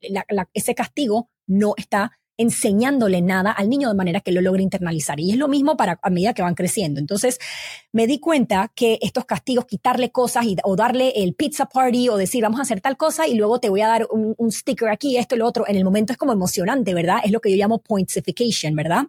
[0.52, 5.20] ese castigo no está enseñándole nada al niño de manera que lo logre internalizar.
[5.20, 7.00] Y es lo mismo para a medida que van creciendo.
[7.00, 7.38] Entonces,
[7.92, 12.16] me di cuenta que estos castigos, quitarle cosas y, o darle el pizza party o
[12.16, 15.16] decir, vamos a hacer tal cosa y luego te voy a dar un, sticker aquí,
[15.16, 17.18] esto y lo otro, en el momento es como emocionante, ¿verdad?
[17.24, 19.04] Es lo que yo llamo pointsification, ¿verdad?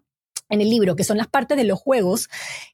[0.47, 2.29] en el libro, que son las partes de los juegos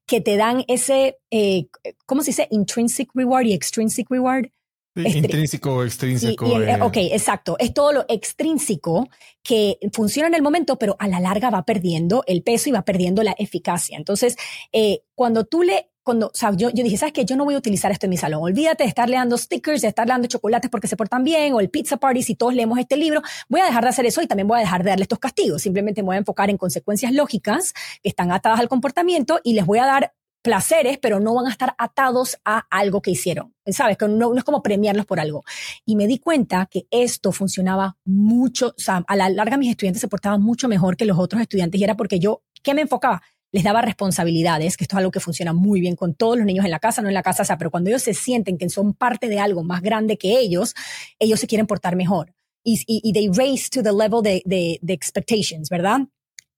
[0.06, 1.68] que te dan ese, eh,
[2.06, 2.48] ¿cómo se dice?
[2.52, 4.48] Intrinsic reward y extrinsic reward.
[4.96, 6.62] Intrínseco, extrínseco.
[6.62, 6.82] Eh.
[6.82, 7.56] Ok, exacto.
[7.60, 9.10] Es todo lo extrínseco
[9.42, 12.84] que funciona en el momento, pero a la larga va perdiendo el peso y va
[12.84, 13.98] perdiendo la eficacia.
[13.98, 14.36] Entonces,
[14.72, 17.26] eh, cuando tú le cuando, o sea, yo, yo dije, ¿sabes qué?
[17.26, 18.42] Yo no voy a utilizar esto en mi salón.
[18.42, 21.70] Olvídate de estarle dando stickers, de estarle dando chocolates porque se portan bien, o el
[21.70, 23.22] pizza party si todos leemos este libro.
[23.50, 25.62] Voy a dejar de hacer eso y también voy a dejar de darle estos castigos.
[25.62, 29.66] Simplemente me voy a enfocar en consecuencias lógicas que están atadas al comportamiento y les
[29.66, 33.54] voy a dar placeres, pero no van a estar atados a algo que hicieron.
[33.68, 33.98] ¿Sabes?
[33.98, 35.44] Que no, es como premiarlos por algo.
[35.86, 40.02] Y me di cuenta que esto funcionaba mucho, o sea, a la larga mis estudiantes
[40.02, 43.22] se portaban mucho mejor que los otros estudiantes y era porque yo, ¿qué me enfocaba?
[43.52, 46.66] Les daba responsabilidades, que esto es algo que funciona muy bien con todos los niños
[46.66, 48.70] en la casa, no en la casa, o sea, pero cuando ellos se sienten que
[48.70, 50.74] son parte de algo más grande que ellos,
[51.20, 52.34] ellos se quieren portar mejor.
[52.64, 56.02] Y, y, y they race to the level de, de, de expectations, ¿verdad?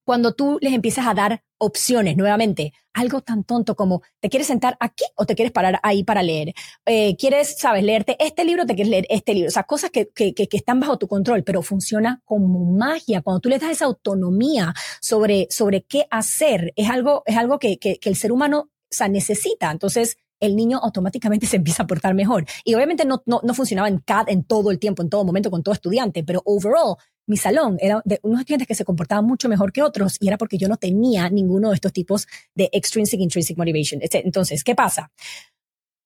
[0.03, 4.75] Cuando tú les empiezas a dar opciones, nuevamente, algo tan tonto como, ¿te quieres sentar
[4.79, 6.53] aquí o te quieres parar ahí para leer?
[6.85, 9.47] Eh, ¿Quieres, sabes, leerte este libro o te quieres leer este libro?
[9.47, 13.21] O sea, cosas que, que, que, están bajo tu control, pero funciona como magia.
[13.21, 17.77] Cuando tú les das esa autonomía sobre, sobre qué hacer, es algo, es algo que,
[17.77, 19.71] que, que el ser humano o sea, necesita.
[19.71, 22.45] Entonces, el niño automáticamente se empieza a portar mejor.
[22.63, 25.49] Y obviamente no, no, no funcionaba en, cada, en todo el tiempo, en todo momento,
[25.49, 26.97] con todo estudiante, pero overall
[27.27, 30.37] mi salón era de unos estudiantes que se comportaban mucho mejor que otros y era
[30.37, 34.01] porque yo no tenía ninguno de estos tipos de extrinsic intrinsic motivation.
[34.01, 35.11] Entonces, ¿qué pasa?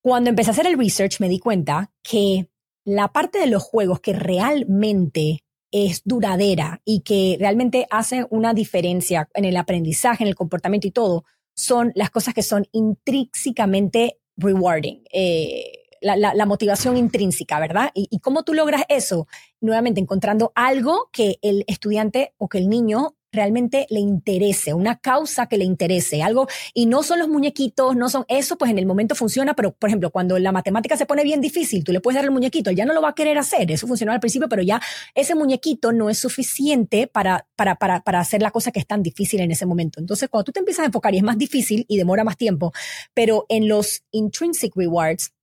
[0.03, 2.49] Cuando empecé a hacer el research me di cuenta que
[2.86, 9.30] la parte de los juegos que realmente es duradera y que realmente hace una diferencia
[9.34, 15.03] en el aprendizaje, en el comportamiento y todo, son las cosas que son intrínsecamente rewarding.
[15.11, 17.91] Eh, la, motivación intrínseca, ¿verdad?
[17.93, 19.28] Y, cómo tú logras eso?
[19.62, 25.48] Nuevamente, encontrando algo que el estudiante o que el niño realmente le interese, una causa
[25.48, 28.86] que le interese, algo, y no son los muñequitos, no son eso, pues en el
[28.86, 32.16] momento funciona, pero por ejemplo, cuando la matemática se pone bien difícil, tú le puedes
[32.16, 34.48] dar el muñequito, él ya no lo va a querer hacer, eso funcionó al principio,
[34.50, 34.82] pero ya
[35.14, 39.04] ese muñequito no es suficiente para, para, para, para hacer la cosa que es tan
[39.04, 40.00] difícil en ese momento.
[40.00, 42.72] Entonces, cuando tú te empiezas a enfocar y es más difícil y demora más tiempo,
[43.14, 45.34] pero en los intrinsic rewards,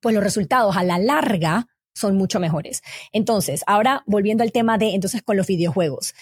[0.00, 2.82] pues los resultados a la larga son mucho mejores.
[3.12, 6.14] Entonces, ahora volviendo al tema de, entonces, con los videojuegos.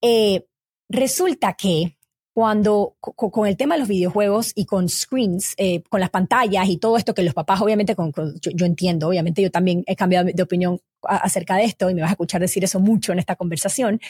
[0.00, 0.46] Eh,
[0.88, 1.96] resulta que
[2.32, 6.76] cuando con, el tema de los videojuegos y con screens, eh, con las pantallas y
[6.76, 10.42] todo esto que los papás, obviamente, con, yo, entiendo, obviamente yo también he cambiado de
[10.42, 14.00] opinión acerca de esto y me vas a escuchar decir eso mucho en esta conversación.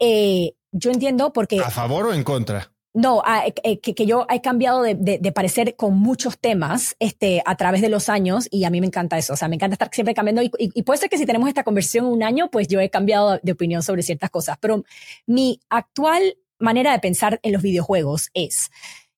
[0.00, 1.60] Eh, yo entiendo porque...
[1.60, 2.72] ¿A favor o en contra?
[2.98, 3.22] No,
[3.62, 7.90] eh, que, yo he cambiado de, de, parecer con muchos temas este, a través de
[7.90, 9.34] los años y a mí me encanta eso.
[9.34, 11.62] O sea, me encanta estar siempre cambiando y, y, puede ser que si tenemos esta
[11.62, 14.56] conversión un año, pues yo he cambiado de opinión sobre ciertas cosas.
[14.62, 14.82] Pero
[15.26, 18.70] mi actual manera de pensar en los videojuegos es,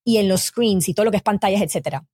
[0.02, 2.04] y en los screens y todo lo que es pantallas, etcétera,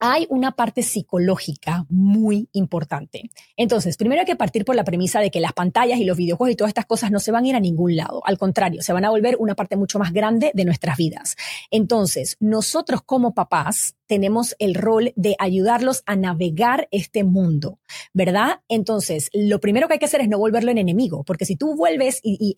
[0.00, 3.30] hay una parte psicológica muy importante.
[3.56, 6.54] Entonces, primero hay que partir por la premisa de que las pantallas y los videojuegos
[6.54, 8.22] y todas estas cosas no se van a ir a ningún lado.
[8.24, 11.36] Al contrario, se van a volver una parte mucho más grande de nuestras vidas.
[11.70, 17.78] Entonces, nosotros como papás tenemos el rol de ayudarlos a navegar este mundo,
[18.12, 18.60] ¿verdad?
[18.68, 21.76] Entonces, lo primero que hay que hacer es no volverlo en enemigo, porque si tú
[21.76, 22.56] vuelves y,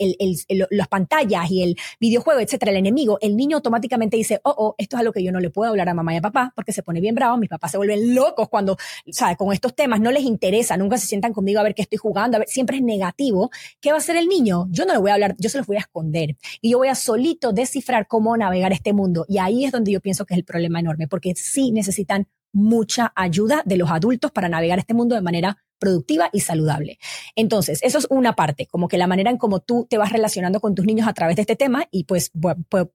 [0.71, 4.97] las pantallas y el videojuego, etcétera, el enemigo, el niño automáticamente dice, oh, oh, esto
[4.97, 6.83] es algo que yo no le puedo hablar a mamá y a papá porque se
[6.83, 8.77] pone bien bravo, mis papás se vuelven locos cuando,
[9.11, 9.37] ¿sabes?
[9.37, 12.39] Con estos temas no les interesa, nunca se sientan conmigo a ver qué estoy jugando,
[12.47, 13.51] siempre es negativo.
[13.81, 14.67] ¿Qué va a hacer el niño?
[14.71, 16.89] Yo no le voy a hablar, yo se los voy a esconder y yo voy
[16.89, 19.25] a solito descifrar cómo navegar este mundo.
[19.29, 23.13] Y ahí es donde yo pienso que es el problema enorme, porque sí necesitan mucha
[23.17, 27.01] ayuda de los adultos para navegar este mundo de manera productiva y saludable.
[27.35, 30.61] Entonces, eso es una parte, como que la manera en cómo tú te vas relacionando
[30.61, 32.31] con tus niños a través de este tema y pues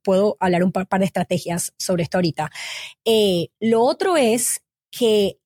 [0.04, 2.50] puedo hablar un par, de estrategias sobre esto ahorita.
[3.04, 5.38] Eh, lo otro es que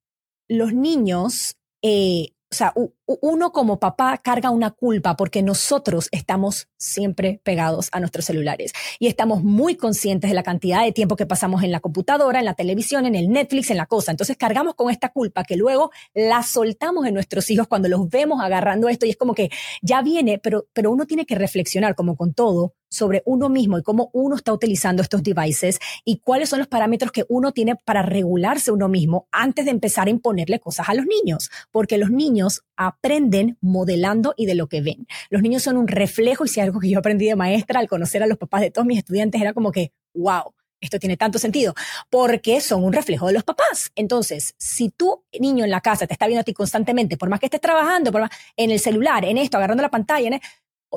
[0.48, 2.74] los niños eh, o sea,
[3.22, 9.08] uno como papá carga una culpa porque nosotros estamos siempre pegados a nuestros celulares y
[9.08, 12.54] estamos muy conscientes de la cantidad de tiempo que pasamos en la computadora, en la
[12.54, 14.12] televisión, en el Netflix, en la cosa.
[14.12, 18.42] Entonces cargamos con esta culpa que luego la soltamos en nuestros hijos cuando los vemos
[18.42, 19.50] agarrando esto y es como que
[19.82, 23.84] ya viene, pero, pero uno tiene que reflexionar como con todo sobre uno mismo y
[23.84, 28.02] cómo uno está utilizando estos devices y cuáles son los parámetros que uno tiene para
[28.02, 32.64] regularse uno mismo antes de empezar a imponerle cosas a los niños, porque los niños
[33.02, 35.08] aprenden modelando y de lo que ven.
[35.30, 38.22] Los niños son un reflejo y si algo que yo aprendí de maestra al conocer
[38.22, 41.74] a los papás de todos mis estudiantes era como que, wow, esto tiene tanto sentido,
[42.10, 43.92] porque son un reflejo de los papás.
[43.96, 47.40] Entonces, si tu niño en la casa te está viendo a ti constantemente, por más
[47.40, 50.42] que estés trabajando, por más, en el celular, en esto, agarrando la pantalla, en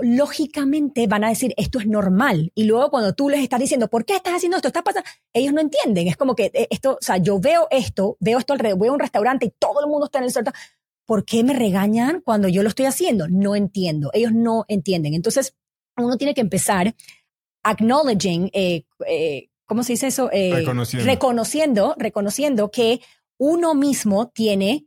[0.02, 2.50] lógicamente van a decir esto es normal.
[2.54, 4.68] Y luego cuando tú les estás diciendo, ¿por qué estás haciendo esto?
[4.68, 5.08] ¿Está pasando?
[5.32, 6.08] Ellos no entienden.
[6.08, 8.92] Es como que eh, esto, o sea, yo veo esto, veo esto alrededor, voy a
[8.92, 10.52] un restaurante y todo el mundo está en el suelto.
[11.06, 13.28] ¿Por qué me regañan cuando yo lo estoy haciendo?
[13.28, 14.10] No entiendo.
[14.12, 15.14] Ellos no entienden.
[15.14, 15.54] Entonces,
[15.96, 16.94] uno tiene que empezar
[17.62, 20.30] acknowledging, eh, eh, ¿cómo se dice eso?
[21.04, 23.00] reconociendo, reconociendo que
[23.38, 24.86] uno mismo tiene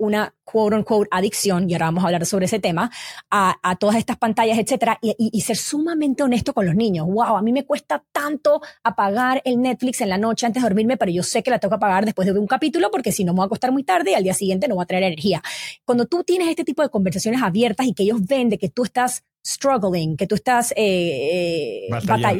[0.00, 2.90] una quote unquote adicción, y ahora vamos a hablar sobre ese tema,
[3.30, 7.06] a, a todas estas pantallas, etcétera, y, y, ser sumamente honesto con los niños.
[7.06, 10.96] Wow, a mí me cuesta tanto apagar el Netflix en la noche antes de dormirme,
[10.96, 13.32] pero yo sé que la tengo que apagar después de un capítulo porque si no
[13.32, 15.42] me voy a acostar muy tarde y al día siguiente no va a traer energía.
[15.84, 18.84] Cuando tú tienes este tipo de conversaciones abiertas y que ellos ven de que tú
[18.84, 21.88] estás struggling, que tú estás eh, eh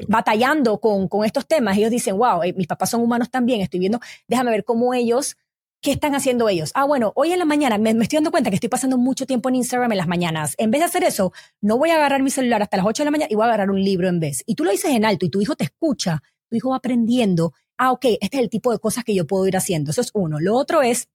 [0.08, 3.80] batallando, con, con, estos temas, ellos dicen, wow, eh, mis papás son humanos también, estoy
[3.80, 5.36] viendo, déjame ver cómo ellos
[5.82, 6.72] ¿Qué están haciendo ellos?
[6.74, 9.48] Ah, bueno, hoy en la mañana me, estoy dando cuenta que estoy pasando mucho tiempo
[9.48, 10.54] en Instagram en las mañanas.
[10.58, 13.04] En vez de hacer eso, no voy a agarrar mi celular hasta las 8 de
[13.06, 14.42] la mañana y voy a agarrar un libro en vez.
[14.44, 17.54] Y tú lo dices en alto y tu hijo te escucha, tu hijo va aprendiendo.
[17.78, 19.90] Ah, ok, este es el tipo de cosas que yo puedo ir haciendo.
[19.90, 20.38] Eso es uno.
[20.38, 21.08] Lo otro es,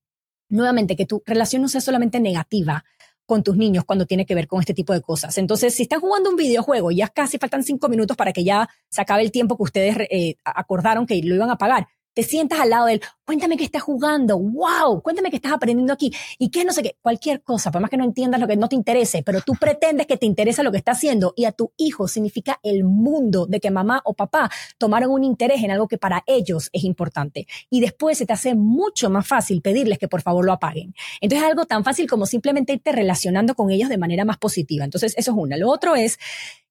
[0.49, 2.83] nuevamente, que tu relación no sea solamente negativa
[3.27, 5.37] con tus niños cuando tiene que ver con este tipo de cosas.
[5.37, 8.67] Entonces, si están jugando un videojuego y ya casi faltan cinco minutos para que ya
[8.89, 12.59] se acabe el tiempo que ustedes eh, acordaron que lo iban a pagar, te sientas
[12.61, 16.49] al lado de él, cuéntame qué estás jugando, wow, cuéntame qué estás aprendiendo aquí y
[16.49, 18.75] qué no sé qué, cualquier cosa, por más que no entiendas lo que no te
[18.75, 22.07] interese, pero tú pretendes que te interesa lo que está haciendo y a tu hijo
[22.07, 26.23] significa el mundo de que mamá o papá tomaron un interés en algo que para
[26.25, 30.45] ellos es importante y después se te hace mucho más fácil pedirles que por favor
[30.45, 30.95] lo apaguen.
[31.19, 34.85] Entonces es algo tan fácil como simplemente irte relacionando con ellos de manera más positiva.
[34.85, 35.57] Entonces eso es una.
[35.57, 36.17] Lo otro es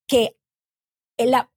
[0.07, 0.37] que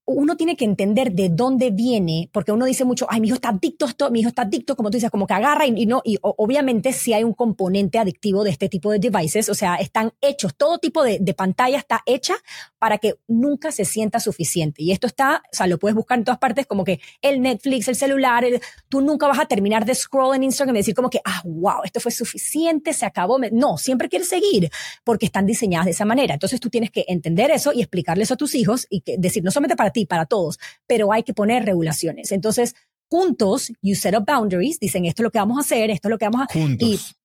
[0.10, 3.50] uno tiene que entender de dónde viene, porque uno dice mucho, ay, mi hijo está
[3.50, 6.02] adicto a esto, mi hijo está adicto, como tú dices, como que agarra y, no,
[6.06, 10.14] y obviamente si hay un componente adictivo de este tipo de devices, o sea, están
[10.22, 12.36] hechos, todo tipo de, pantalla está hecha
[12.80, 14.82] para que nunca se sienta suficiente.
[14.82, 17.90] Y esto está, o sea, lo puedes buscar en todas partes, como que el Netflix,
[17.90, 18.46] el celular,
[18.88, 21.84] tú nunca vas a terminar de scroll en Instagram y decir como que, ah, wow,
[21.84, 23.38] esto fue suficiente, se acabó.
[23.52, 24.72] No, siempre quieres seguir,
[25.04, 26.34] porque están diseñadas de esa manera.
[26.34, 29.52] Entonces tú tienes que entender eso y explicarles a tus hijos y que decir, no
[29.52, 32.32] solamente para ti, para todos, pero hay que poner regulaciones.
[32.32, 32.76] Entonces,
[33.10, 36.12] juntos, you set up boundaries, dicen esto es lo que vamos a hacer, esto es
[36.12, 36.54] lo que vamos a...
[36.54, 37.16] Juntos.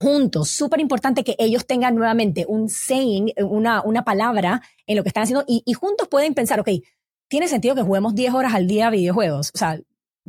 [0.00, 0.48] juntos.
[0.50, 5.24] Súper importante que ellos tengan nuevamente un saying, una, una palabra en lo que están
[5.24, 6.68] haciendo y, y juntos pueden pensar, ok,
[7.28, 9.52] tiene sentido que juguemos 10 horas al día videojuegos.
[9.54, 9.80] O sea,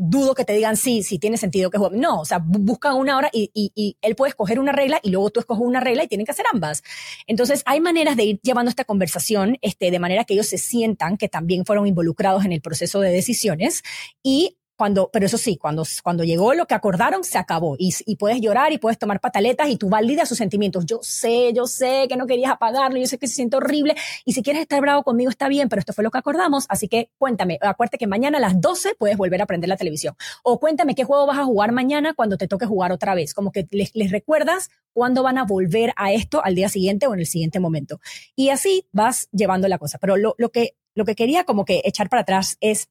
[0.03, 1.99] dudo que te digan sí, sí tiene sentido que jueguen.
[1.99, 5.11] No, o sea, buscan una hora y, y, y, él puede escoger una regla y
[5.11, 6.83] luego tú escoges una regla y tienen que hacer ambas.
[7.27, 11.17] Entonces, hay maneras de ir llevando esta conversación este, de manera que ellos se sientan
[11.17, 13.83] que también fueron involucrados en el proceso de decisiones
[14.23, 17.75] y cuando, pero eso sí, cuando, cuando llegó lo que acordaron, se acabó.
[17.77, 20.88] Y, y puedes llorar y puedes tomar pataletas y tú validas sus sentimientos.
[20.88, 23.95] Yo sé, yo sé que no querías apagarlo, yo sé que se siente horrible.
[24.25, 26.65] Y si quieres estar bravo conmigo, está bien, pero esto fue lo que acordamos.
[26.67, 30.15] Así que cuéntame, acuérdate que mañana a las 12 puedes volver a prender la televisión.
[30.41, 33.36] O cuéntame qué juego vas a jugar mañana cuando te toque jugar otra vez.
[33.36, 37.13] Como que les, les recuerdas cuándo van a volver a esto al día siguiente o
[37.13, 37.99] en el siguiente momento.
[38.36, 39.99] Y así vas llevando la cosa.
[39.99, 42.89] Pero lo, lo que, lo que quería como que echar para atrás es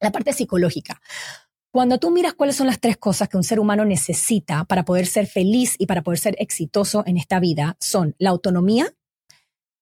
[0.00, 1.00] la parte psicológica.
[1.70, 5.06] Cuando tú miras cuáles son las tres cosas que un ser humano necesita para poder
[5.06, 8.94] ser feliz y para poder ser exitoso en esta vida, son la autonomía,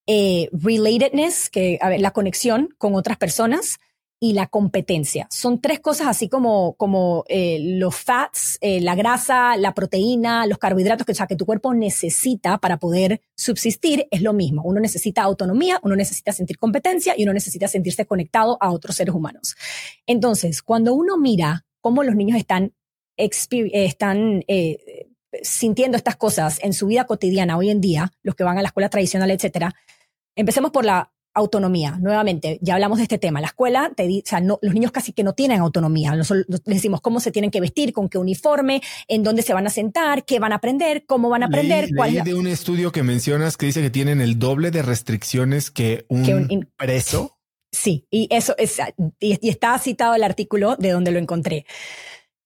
[0.07, 3.79] eh, relatedness, que a ver, la conexión con otras personas
[4.25, 5.27] y la competencia.
[5.31, 10.57] Son tres cosas así como, como eh, los fats, eh, la grasa, la proteína, los
[10.57, 14.63] carbohidratos que, o sea, que tu cuerpo necesita para poder subsistir, es lo mismo.
[14.65, 19.15] Uno necesita autonomía, uno necesita sentir competencia y uno necesita sentirse conectado a otros seres
[19.15, 19.57] humanos.
[20.07, 22.73] Entonces, cuando uno mira cómo los niños están,
[23.19, 25.11] están eh,
[25.43, 28.69] sintiendo estas cosas en su vida cotidiana hoy en día, los que van a la
[28.69, 29.75] escuela tradicional, etcétera,
[30.35, 31.99] empecemos por la autonomía.
[32.01, 33.41] Nuevamente, ya hablamos de este tema.
[33.41, 36.15] La escuela, te o sea, no, los niños casi que no tienen autonomía.
[36.15, 39.71] les decimos cómo se tienen que vestir, con qué uniforme, en dónde se van a
[39.71, 41.91] sentar, qué van a aprender, cómo van a aprender.
[41.91, 45.71] Leí, leí de un estudio que mencionas que dice que tienen el doble de restricciones
[45.71, 47.39] que un, que un preso.
[47.73, 48.79] Sí, y eso es,
[49.19, 51.67] y, y está citado el artículo de donde lo encontré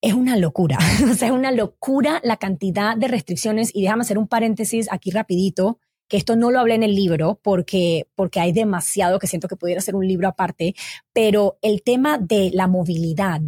[0.01, 0.79] es una locura.
[1.11, 3.71] o sea, es una locura la cantidad de restricciones.
[3.75, 5.79] Y déjame hacer un paréntesis aquí rapidito
[6.09, 9.57] que esto no lo hablé en el libro porque, porque hay demasiado que siento que
[9.57, 10.75] pudiera ser un libro aparte,
[11.13, 13.41] pero el tema de la movilidad.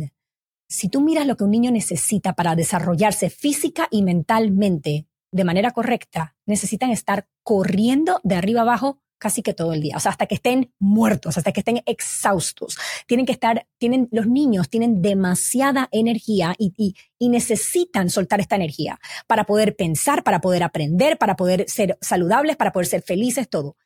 [0.69, 5.71] Si tú miras lo que un niño necesita para desarrollarse física y mentalmente de manera
[5.73, 10.27] correcta, necesitan estar corriendo de arriba abajo casi que todo el día, o sea, hasta
[10.27, 12.77] que estén muertos, hasta que estén exhaustos.
[13.07, 18.99] Tienen que estar, tienen, los niños tienen demasiada energía y, necesitan soltar esta energía
[19.29, 23.77] para poder pensar, para poder aprender, para poder ser saludables, para poder ser felices, todo.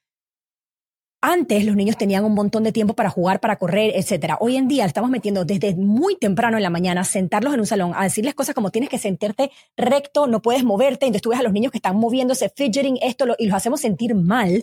[1.21, 4.39] Antes los niños tenían un montón de tiempo para jugar, para correr, etcétera.
[4.41, 7.93] Hoy en día estamos metiendo desde muy temprano en la mañana, sentarlos en un salón,
[7.97, 11.07] a decirles cosas como tienes que sentarte recto, no puedes moverte.
[11.07, 13.81] Entonces tú ves a los niños que están moviéndose, fidgeting, esto, lo, y los hacemos
[13.81, 14.63] sentir mal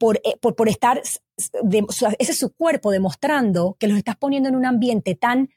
[0.00, 1.02] por, eh, por, por estar,
[1.62, 1.84] de,
[2.18, 5.50] ese es su cuerpo demostrando que los estás poniendo en un ambiente tan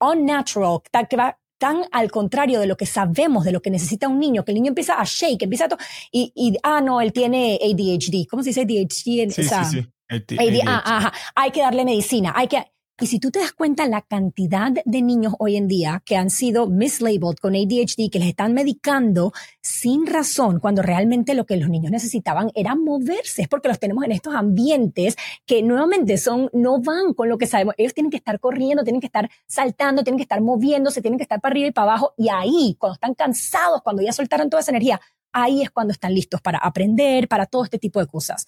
[0.00, 4.08] unnatural, tan, que va tan al contrario de lo que sabemos, de lo que necesita
[4.08, 5.68] un niño, que el niño empieza a shake, empieza a...
[5.68, 5.76] To
[6.10, 8.26] y, y, ah, no, él tiene ADHD.
[8.30, 8.90] ¿Cómo se dice ADHD?
[8.90, 9.88] Sí, esa, sí, sí.
[10.08, 10.62] ADHD.
[10.66, 11.12] Ah, ajá.
[11.34, 12.64] Hay que darle medicina, hay que...
[13.00, 16.28] Y si tú te das cuenta la cantidad de niños hoy en día que han
[16.28, 19.32] sido mislabeled con ADHD, que les están medicando
[19.62, 24.04] sin razón, cuando realmente lo que los niños necesitaban era moverse, es porque los tenemos
[24.04, 27.74] en estos ambientes que nuevamente son, no van con lo que sabemos.
[27.78, 31.24] Ellos tienen que estar corriendo, tienen que estar saltando, tienen que estar moviéndose, tienen que
[31.24, 32.12] estar para arriba y para abajo.
[32.18, 35.00] Y ahí, cuando están cansados, cuando ya soltaron toda esa energía,
[35.32, 38.46] ahí es cuando están listos para aprender, para todo este tipo de cosas.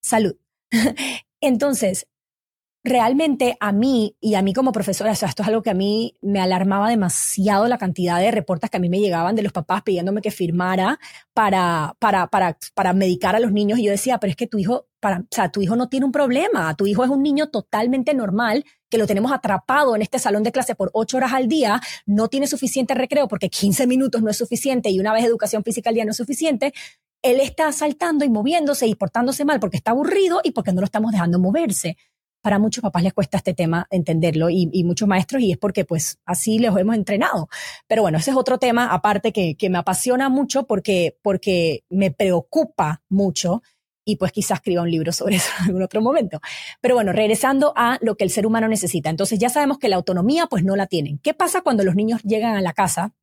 [0.00, 0.34] Salud.
[1.40, 2.08] Entonces,
[2.84, 5.74] realmente a mí y a mí como profesora, o sea, esto es algo que a
[5.74, 9.52] mí me alarmaba demasiado la cantidad de reportes que a mí me llegaban de los
[9.52, 11.00] papás pidiéndome que firmara
[11.32, 13.78] para, para, para, para medicar a los niños.
[13.78, 16.04] Y yo decía, pero es que tu hijo, para, o sea, tu hijo no tiene
[16.04, 20.18] un problema, tu hijo es un niño totalmente normal que lo tenemos atrapado en este
[20.18, 24.22] salón de clase por ocho horas al día, no tiene suficiente recreo porque 15 minutos
[24.22, 26.74] no es suficiente y una vez educación física al día no es suficiente.
[27.22, 30.84] Él está saltando y moviéndose y portándose mal porque está aburrido y porque no lo
[30.84, 31.96] estamos dejando moverse
[32.44, 36.18] para muchos papás les cuesta este tema entenderlo y, muchos maestros y es porque pues
[36.26, 37.48] así los hemos entrenado.
[37.86, 42.10] Pero bueno, ese es otro tema aparte que, que me apasiona mucho porque, porque me
[42.10, 43.62] preocupa mucho
[44.04, 46.38] y pues quizás escriba un libro sobre eso en algún otro momento.
[46.82, 49.08] Pero bueno, regresando a lo que el ser humano necesita.
[49.08, 51.18] Entonces ya sabemos que la autonomía pues no la tienen.
[51.20, 53.14] ¿Qué pasa cuando los niños llegan a la casa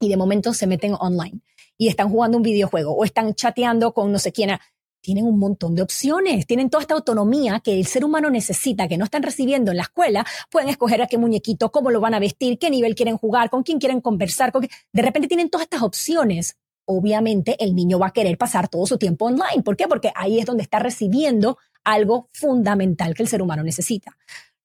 [0.00, 1.42] y de momento se meten online
[1.78, 4.58] y están jugando un videojuego o están chateando con no sé quién?
[5.04, 8.96] Tienen un montón de opciones, tienen toda esta autonomía que el ser humano necesita, que
[8.96, 12.18] no están recibiendo en la escuela, pueden escoger a qué muñequito, cómo lo van a
[12.18, 14.70] vestir, qué nivel quieren jugar, con quién quieren conversar, con qué...
[14.92, 16.56] de repente tienen todas estas opciones.
[16.86, 19.62] Obviamente el niño va a querer pasar todo su tiempo online.
[19.62, 19.86] ¿Por qué?
[19.86, 24.16] Porque ahí es donde está recibiendo algo fundamental que el ser humano necesita.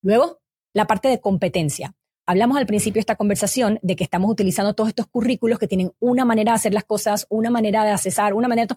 [0.01, 0.39] Luego,
[0.73, 1.93] la parte de competencia.
[2.25, 5.91] hablamos al principio de esta conversación de que estamos utilizando todos estos currículos que tienen
[5.99, 8.75] una manera de hacer las cosas, una manera de accesar, una manera de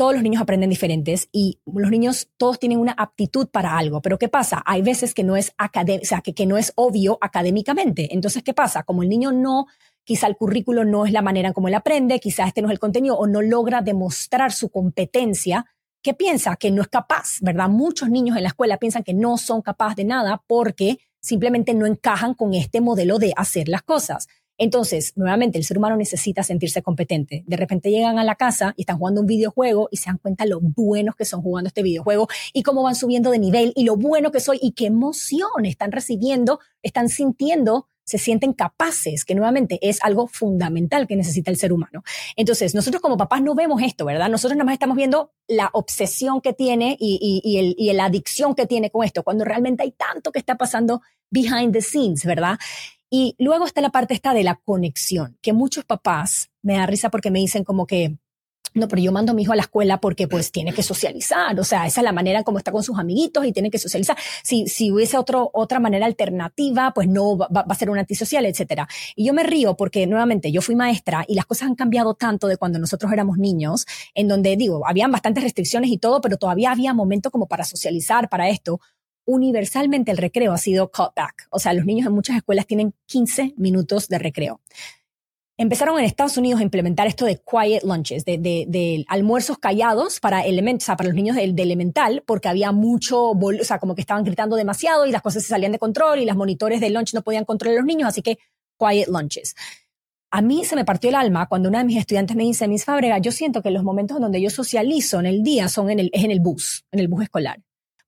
[0.00, 4.00] todos los niños aprenden diferentes y los niños todos tienen una aptitud para algo.
[4.00, 4.62] Pero ¿qué pasa?
[4.64, 8.08] Hay veces que no es o sea, que, que no es obvio académicamente.
[8.14, 8.82] Entonces, ¿qué pasa?
[8.84, 9.66] Como el niño no,
[10.02, 12.72] quizá el currículo no es la manera en cómo él aprende, quizá este no es
[12.72, 15.66] el contenido o no logra demostrar su competencia,
[16.02, 16.56] ¿qué piensa?
[16.56, 17.68] Que no es capaz, ¿verdad?
[17.68, 21.84] Muchos niños en la escuela piensan que no son capaces de nada porque simplemente no
[21.84, 24.28] encajan con este modelo de hacer las cosas.
[24.60, 27.44] Entonces, nuevamente, el ser humano necesita sentirse competente.
[27.46, 30.44] De repente llegan a la casa y están jugando un videojuego y se dan cuenta
[30.44, 33.96] lo buenos que son jugando este videojuego y cómo van subiendo de nivel y lo
[33.96, 39.78] bueno que soy y qué emoción están recibiendo, están sintiendo se sienten capaces, que nuevamente
[39.82, 42.02] es algo fundamental que necesita el ser humano.
[42.34, 44.28] Entonces, nosotros como papás no vemos esto, ¿verdad?
[44.28, 48.66] Nosotros nada más estamos viendo la obsesión que tiene y, el, y la adicción que
[48.66, 52.58] tiene con esto, cuando realmente hay tanto que está pasando behind the scenes, ¿verdad?
[53.10, 57.10] Y luego está la parte esta de la conexión, que muchos papás me da risa
[57.10, 58.16] porque me dicen como que,
[58.72, 61.58] no, pero yo mando a mi hijo a la escuela porque pues tiene que socializar,
[61.58, 64.16] o sea, esa es la manera como está con sus amiguitos y tiene que socializar.
[64.44, 68.46] Si, si hubiese otro, otra manera alternativa, pues no, va, va a ser un antisocial,
[68.46, 68.88] etcétera.
[69.16, 72.46] Y yo me río porque nuevamente yo fui maestra y las cosas han cambiado tanto
[72.46, 76.70] de cuando nosotros éramos niños, en donde digo, habían bastantes restricciones y todo, pero todavía
[76.70, 78.80] había momento como para socializar, para esto
[79.24, 81.46] universalmente el recreo ha sido cut back.
[81.50, 84.60] O sea, los niños en muchas escuelas tienen 15 minutos de recreo.
[85.56, 90.84] Empezaron en Estados Unidos a implementar esto de quiet lunches, de, almuerzos callados para elementos,
[90.84, 94.24] o sea, para los niños de, elemental, porque había mucho, o sea, como que estaban
[94.24, 97.20] gritando demasiado y las cosas se salían de control y los monitores del lunch no
[97.20, 98.38] podían controlar a los niños, así que
[98.78, 99.54] quiet lunches.
[100.30, 102.86] A mí se me partió el alma cuando una de mis estudiantes me dice, Miss
[102.86, 106.10] Fábrega, yo siento que los momentos donde yo socializo en el día son en el,
[106.14, 107.60] es en el bus, en el bus escolar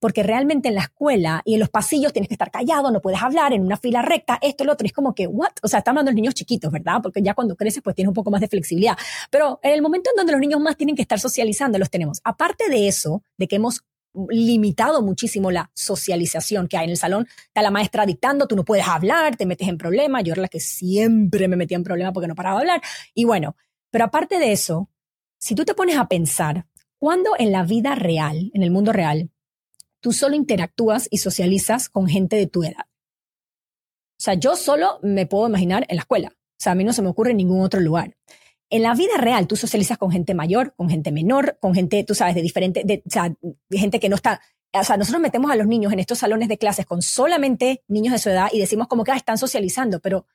[0.03, 3.23] porque realmente en la escuela y en los pasillos tienes que estar callado, no puedes
[3.23, 5.53] hablar en una fila recta, esto, lo otro, es como que, what?
[5.63, 6.99] O sea, están hablando de niños chiquitos, ¿verdad?
[7.01, 8.99] Porque ya cuando creces pues tienes un poco más de flexibilidad.
[9.31, 12.21] Pero en el momento en donde los niños más tienen que estar socializando, los tenemos.
[12.25, 13.85] Aparte de eso, de que hemos
[14.29, 17.29] limitado muchísimo la socialización que hay en el salón.
[17.47, 20.25] Está la maestra dictando, tú no puedes hablar, te metes en problemas.
[20.25, 22.83] Yo era la que siempre me metía en problemas porque no paraba de hablar.
[23.15, 23.55] Y bueno,
[23.93, 24.91] pero aparte de eso,
[25.39, 26.67] si tú te pones a pensar,
[26.99, 29.31] cuando en la vida real, en el mundo real,
[30.03, 32.85] tú solo interactúas y socializas con gente de tu edad.
[32.87, 36.29] O sea, yo solo me puedo imaginar en la escuela.
[36.29, 38.17] O sea, a mí no se me ocurre en ningún otro lugar.
[38.69, 42.15] En la vida real, tú socializas con gente mayor, con gente menor, con gente, tú
[42.15, 44.41] sabes, de diferente, de, o sea, de gente que no está.
[44.73, 48.13] O sea, nosotros metemos a los niños en estos salones de clases con solamente niños
[48.13, 50.27] de su edad y decimos como que ah, están socializando, pero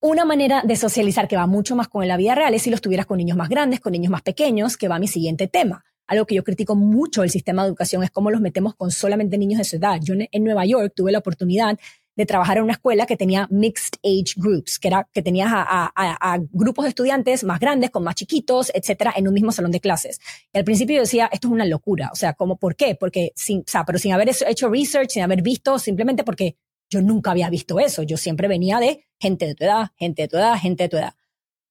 [0.00, 2.80] una manera de socializar que va mucho más con la vida real es si los
[2.80, 6.26] tuvieras con niños más grandes, con niños más pequeños, que va mi siguiente tema algo
[6.26, 9.58] que yo critico mucho del sistema de educación es cómo los metemos con solamente niños
[9.58, 9.98] de su edad.
[10.00, 11.78] Yo en Nueva York tuve la oportunidad
[12.14, 16.38] de trabajar en una escuela que tenía mixed age groups, que era que tenías a,
[16.50, 20.20] grupos de estudiantes más grandes con más chiquitos, etcétera, en un mismo salón de clases.
[20.52, 22.10] Y al principio yo decía, esto es una locura.
[22.12, 22.94] O sea, ¿cómo, ¿por qué?
[22.94, 26.56] Porque sin, o sea, pero sin haber hecho research, sin haber visto, simplemente porque
[26.90, 28.02] yo nunca había visto eso.
[28.02, 30.96] Yo siempre venía de gente de tu edad, gente de tu edad, gente de tu
[30.98, 31.14] edad.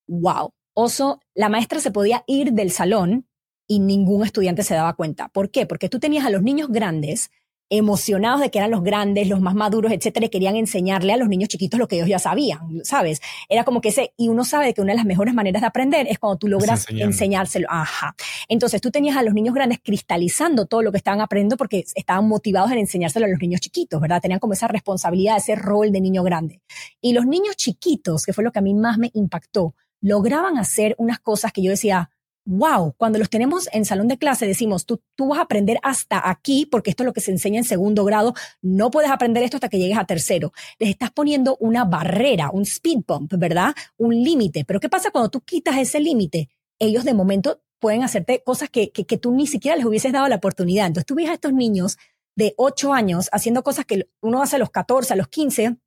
[0.07, 0.53] Wow.
[0.73, 3.27] Oso, la maestra se podía ir del salón
[3.71, 5.29] y ningún estudiante se daba cuenta.
[5.29, 5.65] ¿Por qué?
[5.65, 7.31] Porque tú tenías a los niños grandes
[7.69, 11.29] emocionados de que eran los grandes, los más maduros, etcétera, y querían enseñarle a los
[11.29, 13.21] niños chiquitos lo que ellos ya sabían, ¿sabes?
[13.47, 16.05] Era como que ese, y uno sabe que una de las mejores maneras de aprender
[16.09, 17.65] es cuando tú logras enseñárselo.
[17.69, 18.13] Ajá.
[18.49, 22.27] Entonces tú tenías a los niños grandes cristalizando todo lo que estaban aprendiendo porque estaban
[22.27, 24.21] motivados en enseñárselo a los niños chiquitos, ¿verdad?
[24.21, 26.59] Tenían como esa responsabilidad, ese rol de niño grande.
[26.99, 30.93] Y los niños chiquitos, que fue lo que a mí más me impactó, lograban hacer
[30.97, 32.09] unas cosas que yo decía,
[32.45, 36.29] wow, cuando los tenemos en salón de clase decimos, tú, tú vas a aprender hasta
[36.29, 39.57] aquí, porque esto es lo que se enseña en segundo grado, no puedes aprender esto
[39.57, 40.51] hasta que llegues a tercero.
[40.79, 43.73] Les estás poniendo una barrera, un speed bump, ¿verdad?
[43.97, 44.65] Un límite.
[44.65, 46.49] Pero ¿qué pasa cuando tú quitas ese límite?
[46.79, 50.35] Ellos de momento pueden hacerte cosas que, que, tú ni siquiera les hubieses dado la
[50.35, 50.87] oportunidad.
[50.87, 51.97] Entonces tú ves a estos niños
[52.35, 55.77] de 8 años haciendo cosas que uno hace a los 14, a los 15,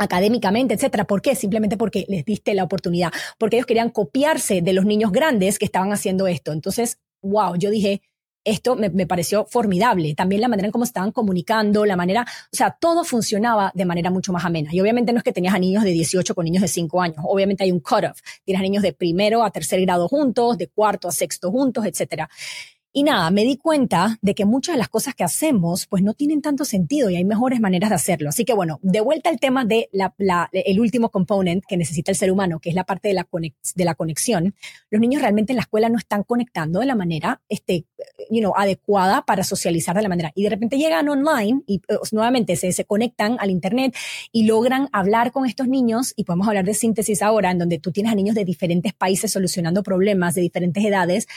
[0.00, 1.04] académicamente, etcétera.
[1.04, 1.36] ¿Por qué?
[1.36, 5.66] Simplemente porque les diste la oportunidad, porque ellos querían copiarse de los niños grandes que
[5.66, 6.52] estaban haciendo esto.
[6.52, 8.00] Entonces, wow, yo dije,
[8.44, 10.14] esto me, pareció formidable.
[10.14, 14.10] También la manera en cómo estaban comunicando, la manera, o sea, todo funcionaba de manera
[14.10, 14.70] mucho más amena.
[14.72, 17.18] Y obviamente no es que tenías a niños de 18 con niños de 5 años.
[17.22, 18.20] Obviamente hay un cut-off.
[18.44, 22.30] Tienes a niños de primero a tercer grado juntos, de cuarto a sexto juntos, etcétera.
[22.92, 26.12] Y nada, me di cuenta de que muchas de las cosas que hacemos pues no
[26.12, 28.30] tienen tanto sentido y hay mejores maneras de hacerlo.
[28.30, 30.12] Así que bueno, de vuelta al tema de la,
[30.52, 33.84] el último component que necesita el ser humano, que es la parte de la, de
[33.84, 34.56] la conexión.
[34.90, 37.84] Los niños realmente en la escuela no están conectando de la manera este,
[38.28, 40.32] you know, adecuada para socializar de la manera.
[40.34, 43.94] Y de repente llegan online y eh, nuevamente se, se conectan al Internet
[44.32, 47.92] y logran hablar con estos niños y podemos hablar de síntesis ahora, en donde tú
[47.92, 51.28] tienes a niños de diferentes países solucionando problemas de diferentes edades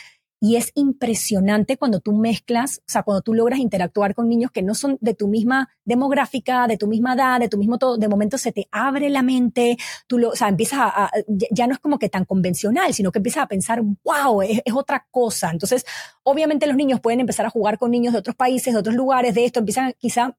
[0.43, 4.61] y es impresionante cuando tú mezclas, o sea, cuando tú logras interactuar con niños que
[4.61, 8.09] no son de tu misma demográfica, de tu misma edad, de tu mismo todo, de
[8.09, 11.09] momento se te abre la mente, tú lo, o sea, empiezas a,
[11.49, 14.73] ya no es como que tan convencional, sino que empiezas a pensar, wow, es, es
[14.73, 15.49] otra cosa.
[15.49, 15.85] Entonces,
[16.23, 19.35] obviamente los niños pueden empezar a jugar con niños de otros países, de otros lugares,
[19.35, 20.35] de esto, empiezan quizá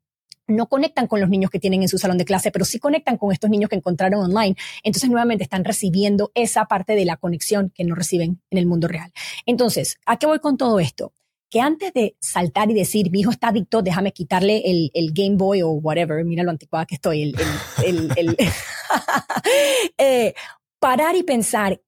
[0.47, 3.16] no conectan con los niños que tienen en su salón de clase, pero sí conectan
[3.16, 4.57] con estos niños que encontraron online.
[4.82, 8.88] Entonces, nuevamente están recibiendo esa parte de la conexión que no reciben en el mundo
[8.88, 9.12] real.
[9.47, 11.12] Entonces, ¿a qué voy con todo esto?
[11.51, 15.62] Que antes de saltar y decir, mi hijo está adicto, déjame quitarle el, Game Boy
[15.62, 17.34] o whatever, mira lo anticuada que estoy,
[17.84, 18.36] el,
[19.99, 20.34] eh,
[20.80, 21.80] parar y pensar,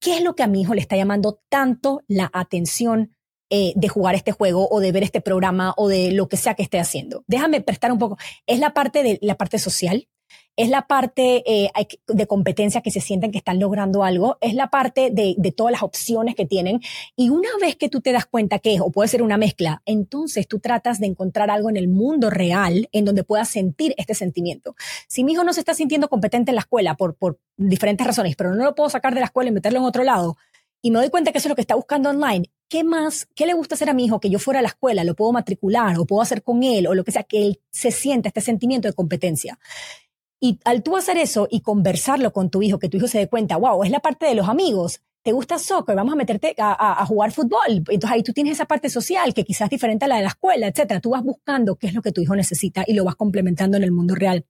[0.00, 3.13] ¿qué es lo que a mi hijo le está llamando tanto la atención
[3.50, 6.54] eh, de jugar este juego o de ver este programa o de lo que sea
[6.54, 7.24] que esté haciendo.
[7.26, 8.16] Déjame prestar un poco.
[8.46, 10.08] Es la parte de la parte social,
[10.56, 11.70] es la parte eh,
[12.06, 15.82] de competencia que se sienten que están logrando algo, es la parte de, todas las
[15.82, 16.80] opciones que tienen.
[17.16, 19.82] Y una vez que tú te das cuenta que es, o puede ser una mezcla,
[19.84, 24.14] entonces tú tratas de encontrar algo en el mundo real en donde puedas sentir este
[24.14, 24.76] sentimiento.
[25.08, 28.36] Si mi hijo no se está sintiendo competente en la escuela por, por diferentes razones,
[28.36, 30.36] pero no lo puedo sacar de la escuela y meterlo en otro lado,
[30.82, 33.46] y me doy cuenta que eso es lo que está buscando online, ¿qué más, qué
[33.46, 35.96] le gusta hacer a mi hijo que yo fuera a la escuela, lo puedo matricular
[35.96, 38.88] o puedo hacer con él o lo que sea, que él se sienta este sentimiento
[38.88, 39.60] de competencia?
[40.40, 43.28] Y al tú hacer eso y conversarlo con tu hijo, que tu hijo se dé
[43.28, 47.06] cuenta, wow, es la parte de los amigos, te gusta soccer, vamos a meterte a,
[47.06, 47.84] jugar fútbol.
[47.88, 50.28] Entonces ahí tú tienes esa parte social que quizás es diferente a la de la
[50.30, 50.98] escuela, etcétera.
[50.98, 53.84] Tú vas buscando qué es lo que tu hijo necesita y lo vas complementando en
[53.84, 54.46] el mundo real.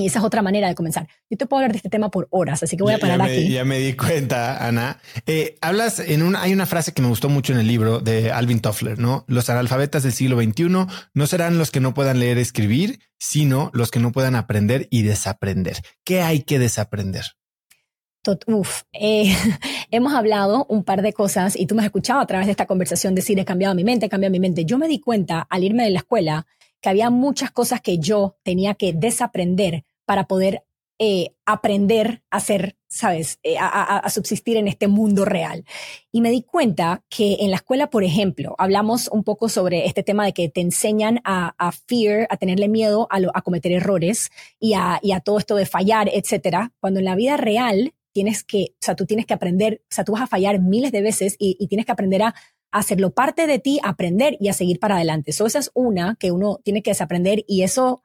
[0.00, 1.08] Y esa es otra manera de comenzar.
[1.28, 3.52] Yo te puedo hablar de este tema por horas, así que voy a parar aquí.
[3.52, 4.98] Ya me di cuenta, Ana.
[5.26, 8.32] Eh, hablas en una, hay una frase que me gustó mucho en el libro de
[8.32, 9.24] Alvin Toffler, ¿no?
[9.28, 10.68] Los analfabetas del siglo XXI
[11.14, 14.88] no serán los que no puedan leer y escribir, sino los que no puedan aprender
[14.90, 15.82] y desaprender.
[16.04, 17.24] ¿Qué hay que desaprender?
[18.46, 19.34] Uf, eh,
[19.90, 22.66] hemos hablado un par de cosas y tú me has escuchado a través de esta
[22.66, 24.64] conversación decir he cambiado mi mente, he cambiado mi mente.
[24.64, 26.46] Yo me di cuenta al irme de la escuela
[26.80, 30.64] que había muchas cosas que yo tenía que desaprender para poder
[30.98, 35.64] eh, aprender a ser, ¿sabes?, eh, a, subsistir en este mundo real.
[36.10, 40.02] Y me di cuenta que en la escuela, por ejemplo, hablamos un poco sobre este
[40.02, 44.98] tema de que te enseñan a, fear, a tenerle miedo a, cometer errores y a,
[45.24, 49.06] todo esto de fallar, etcétera, cuando en la vida real tienes que, o sea, tú
[49.06, 51.92] tienes que aprender, o sea, tú vas a fallar miles de veces y tienes que
[51.92, 52.34] aprender a
[52.72, 55.30] hacerlo parte de ti, aprender y a seguir para adelante.
[55.30, 58.02] Eso esa es una que uno tiene que desaprender y eso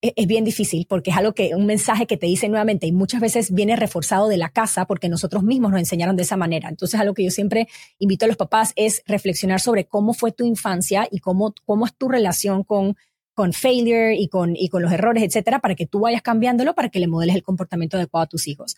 [0.00, 3.20] es, bien difícil porque es algo que, un mensaje que te dice nuevamente y muchas
[3.20, 6.68] veces viene reforzado de la casa porque nosotros mismos nos enseñaron de esa manera.
[6.68, 7.68] Entonces, algo que yo siempre
[7.98, 11.94] invito a los papás es reflexionar sobre cómo fue tu infancia y cómo, cómo es
[11.94, 12.96] tu relación con,
[13.34, 16.88] con failure y con, y con los errores, etcétera, para que tú vayas cambiándolo para
[16.88, 18.76] que le modeles el comportamiento adecuado a tus hijos.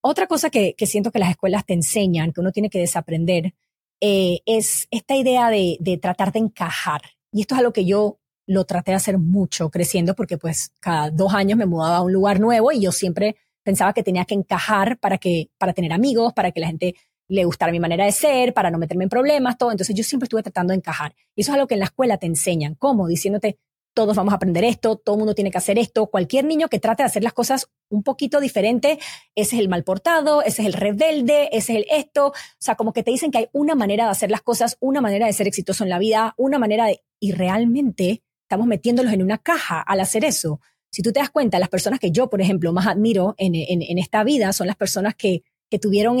[0.00, 3.54] Otra cosa que, que siento que las escuelas te enseñan, que uno tiene que desaprender,
[4.00, 7.00] eh, es esta idea de, de, tratar de encajar.
[7.32, 11.10] Y esto es algo que yo lo traté de hacer mucho creciendo porque pues cada
[11.10, 14.34] dos años me mudaba a un lugar nuevo y yo siempre pensaba que tenía que
[14.34, 16.94] encajar para que, para tener amigos, para que la gente
[17.28, 19.72] le gustara mi manera de ser, para no meterme en problemas, todo.
[19.72, 21.14] Entonces yo siempre estuve tratando de encajar.
[21.34, 22.76] Y eso es algo que en la escuela te enseñan.
[22.76, 23.08] ¿Cómo?
[23.08, 23.58] Diciéndote,
[23.96, 26.06] todos vamos a aprender esto, todo el mundo tiene que hacer esto.
[26.06, 28.98] Cualquier niño que trate de hacer las cosas un poquito diferente,
[29.34, 32.28] ese es el mal portado, ese es el rebelde, ese es el esto.
[32.28, 35.00] O sea, como que te dicen que hay una manera de hacer las cosas, una
[35.00, 37.02] manera de ser exitoso en la vida, una manera de...
[37.18, 40.60] Y realmente estamos metiéndolos en una caja al hacer eso.
[40.90, 44.22] Si tú te das cuenta, las personas que yo, por ejemplo, más admiro en, esta
[44.22, 45.42] vida son las personas que,
[45.80, 46.16] tuvieron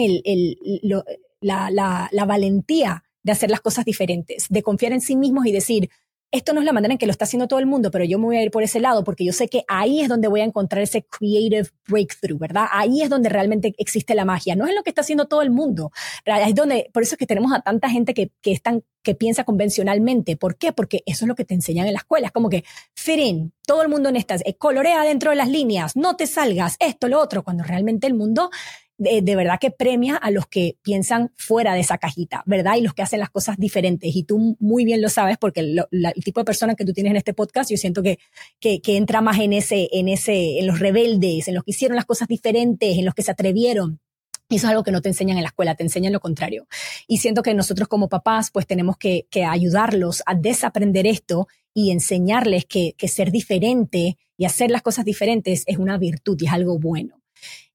[1.40, 5.88] la, la valentía de hacer las cosas diferentes, de confiar en sí mismos y decir,
[6.36, 8.18] esto no es la manera en que lo está haciendo todo el mundo, pero yo
[8.18, 10.40] me voy a ir por ese lado porque yo sé que ahí es donde voy
[10.40, 12.66] a encontrar ese creative breakthrough, ¿verdad?
[12.72, 14.56] Ahí es donde realmente existe la magia.
[14.56, 15.92] No es lo que está haciendo todo el mundo.
[16.24, 20.36] Es donde, por eso es que tenemos a tanta gente que, que, piensa convencionalmente.
[20.36, 20.72] ¿Por qué?
[20.72, 22.26] Porque eso es lo que te enseñan en la escuela.
[22.26, 22.64] Es como que
[22.94, 26.26] fit in, todo el mundo en estas, eh, colorea dentro de las líneas, no te
[26.26, 28.50] salgas, esto, lo otro, cuando realmente el mundo
[28.98, 32.76] de, verdad que premia a los que piensan fuera de esa cajita, ¿verdad?
[32.76, 34.14] Y los que hacen las cosas diferentes.
[34.14, 35.84] Y tú muy bien lo sabes porque el
[36.24, 38.18] tipo de persona que tú tienes en este podcast, yo siento que,
[38.58, 41.96] que, que, entra más en ese, en ese, en los rebeldes, en los que hicieron
[41.96, 44.00] las cosas diferentes, en los que se atrevieron.
[44.48, 46.68] Eso es algo que no te enseñan en la escuela, te enseñan lo contrario.
[47.08, 52.64] Y siento que nosotros como papás, pues tenemos que, ayudarlos a desaprender esto y enseñarles
[52.64, 57.20] que, ser diferente y hacer las cosas diferentes es una virtud y es algo bueno.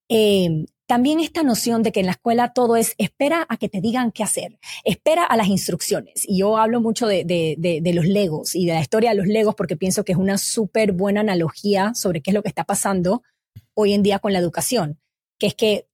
[0.07, 3.79] Eh, también esta noción de que en la escuela todo es espera a que te
[3.79, 6.25] digan qué hacer, espera a las instrucciones.
[6.27, 7.23] Y yo hablo mucho de,
[7.95, 10.91] los legos y de la historia de los legos porque pienso que es una súper
[10.91, 13.23] buena analogía sobre qué es lo que está pasando
[13.73, 14.99] hoy en día con la educación,
[15.39, 15.87] que es que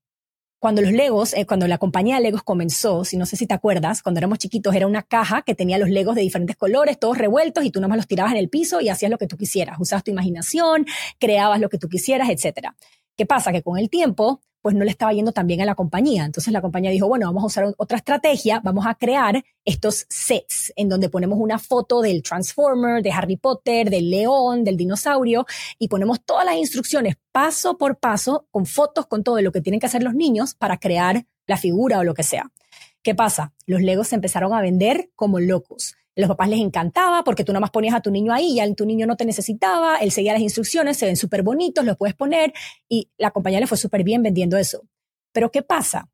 [0.60, 3.54] cuando los Legos, eh, cuando la compañía de Legos comenzó, si no sé si te
[3.54, 7.20] acuerdas, cuando éramos chiquitos era una caja que tenía los Legos de diferentes colores, todos
[7.20, 9.78] revueltos y tú nomás los tirabas en el piso y hacías lo que tú quisieras,
[9.80, 10.88] usabas tu imaginación,
[11.20, 12.76] creabas lo que tú quisieras, etcétera.
[13.18, 13.52] ¿Qué pasa?
[13.52, 16.26] Que con el tiempo pues no le estaba yendo tan bien a la compañía.
[16.26, 20.74] Entonces la compañía dijo, bueno, vamos a usar otra estrategia, vamos a crear estos sets
[20.76, 25.46] en donde ponemos una foto del Transformer, de Harry Potter, del león, del dinosaurio
[25.80, 29.80] y ponemos todas las instrucciones paso por paso con fotos, con todo lo que tienen
[29.80, 32.52] que hacer los niños para crear la figura o lo que sea.
[33.04, 33.54] ¿Qué pasa?
[33.66, 37.62] Los Legos se empezaron a vender como locos los papás les encantaba porque tú nada
[37.62, 40.42] más ponías a tu niño ahí, ya tu niño no te necesitaba, él seguía las
[40.42, 42.54] instrucciones, se ven súper bonitos, los puedes poner
[42.90, 44.84] y la compañía le fue súper bien vendiendo eso.
[45.32, 46.10] Pero ¿qué pasa?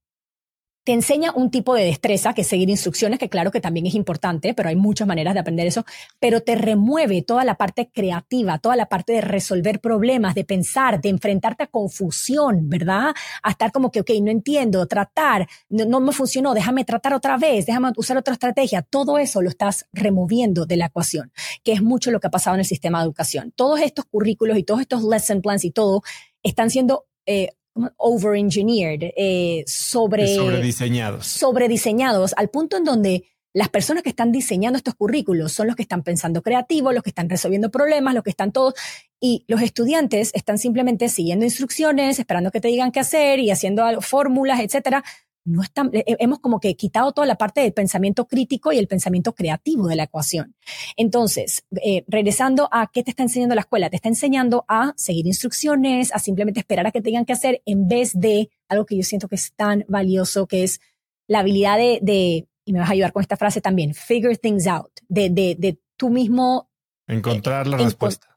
[0.84, 3.96] Te enseña un tipo de destreza, que es seguir instrucciones, que claro que también es
[3.96, 5.86] importante, pero hay muchas maneras de aprender eso,
[6.20, 11.00] pero te remueve toda la parte creativa, toda la parte de resolver problemas, de pensar,
[11.00, 13.14] de enfrentarte a confusión, ¿verdad?
[13.42, 17.66] A estar como que, ok, no entiendo, tratar, no, me funcionó, déjame tratar otra vez,
[17.66, 18.82] déjame usar otra estrategia.
[18.82, 21.32] Todo eso lo estás removiendo de la ecuación,
[21.64, 23.54] que es mucho lo que ha pasado en el sistema de educación.
[23.56, 26.02] Todos estos currículos y todos estos lesson plans y todo
[26.44, 27.50] están siendo eh,
[27.98, 31.26] over-engineered, eh, sobre, sobrediseñados.
[31.28, 33.24] Sobrediseñados, al punto en donde
[33.54, 37.12] las personas que están diseñando estos currículos son los que están pensando creativo, los que
[37.12, 38.74] están resolviendo problemas, los que están todos,
[39.20, 44.02] y los estudiantes están simplemente siguiendo instrucciones, esperando que te digan qué hacer y haciendo
[44.02, 45.04] fórmulas, etcétera,
[45.46, 48.88] no están, eh, hemos como que quitado toda la parte del pensamiento crítico y el
[48.88, 50.56] pensamiento creativo de la ecuación.
[50.96, 55.28] Entonces, eh, regresando a qué te está enseñando la escuela, te está enseñando a seguir
[55.28, 59.04] instrucciones, a simplemente esperar a que tengan que hacer en vez de algo que yo
[59.04, 60.80] siento que es tan valioso, que es
[61.28, 64.68] la habilidad de, de y me vas a ayudar con esta frase también, figure things
[64.68, 66.70] out, de, de, de tú mismo
[67.08, 68.33] encontrar la respuesta.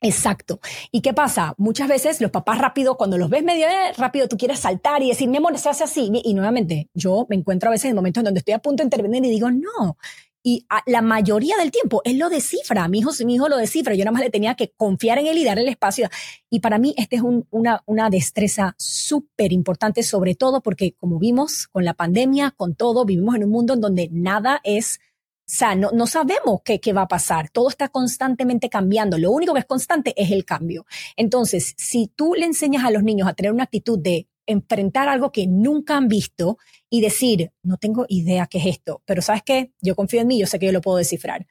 [0.00, 0.60] Exacto.
[0.92, 1.54] ¿Y qué pasa?
[1.58, 5.08] Muchas veces los papás rápido, cuando los ves medio eh, rápido, tú quieres saltar y
[5.08, 6.10] decir, mi amor, se hace así.
[6.24, 8.86] Y nuevamente, yo me encuentro a veces en momentos en donde estoy a punto de
[8.86, 9.96] intervenir y digo, no.
[10.40, 12.86] Y la mayoría del tiempo él lo descifra.
[12.86, 13.94] Mi hijo, mi hijo lo descifra.
[13.94, 16.08] Yo nada más le tenía que confiar en él y darle el espacio.
[16.48, 21.66] Y para mí, esta es una, una destreza súper importante, sobre todo porque, como vimos
[21.66, 25.00] con la pandemia, con todo, vivimos en un mundo en donde nada es
[25.48, 27.48] o sea, no, no sabemos qué, qué va a pasar.
[27.48, 29.16] Todo está constantemente cambiando.
[29.16, 30.84] Lo único que es constante es el cambio.
[31.16, 35.32] Entonces, si tú le enseñas a los niños a tener una actitud de enfrentar algo
[35.32, 36.58] que nunca han visto
[36.90, 40.38] y decir, no tengo idea qué es esto, pero sabes qué, yo confío en mí,
[40.38, 41.46] yo sé que yo lo puedo descifrar.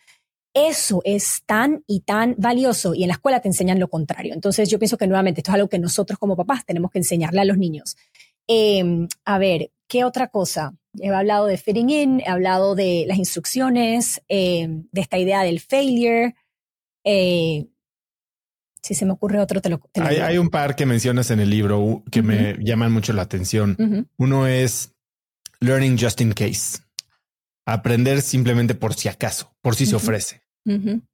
[0.54, 4.34] Eso es tan y tan valioso y en la escuela te enseñan lo contrario.
[4.34, 7.42] Entonces yo pienso que nuevamente esto es algo que nosotros como papás tenemos que enseñarle
[7.42, 7.96] a los niños.
[8.48, 10.74] Em, a ver, ¿qué otra cosa?
[11.00, 15.60] He hablado de fitting in, he hablado de las instrucciones, eh, de esta idea del
[15.60, 16.36] failure.
[17.04, 17.68] Eh,
[18.82, 22.04] si se me ocurre otro, te lo, hay, un par que mencionas en el libro
[22.10, 24.08] que me llaman mucho la atención.
[24.18, 24.94] Uno es
[25.60, 26.80] learning just in case.
[27.66, 30.42] Aprender simplemente por si acaso, por si se ofrece.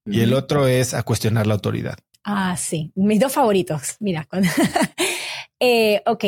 [0.05, 1.97] Y el otro es a cuestionar la autoridad.
[2.23, 2.91] Ah, sí.
[2.95, 3.97] Mis dos favoritos.
[3.99, 4.27] Mira,
[5.59, 6.25] eh, ok.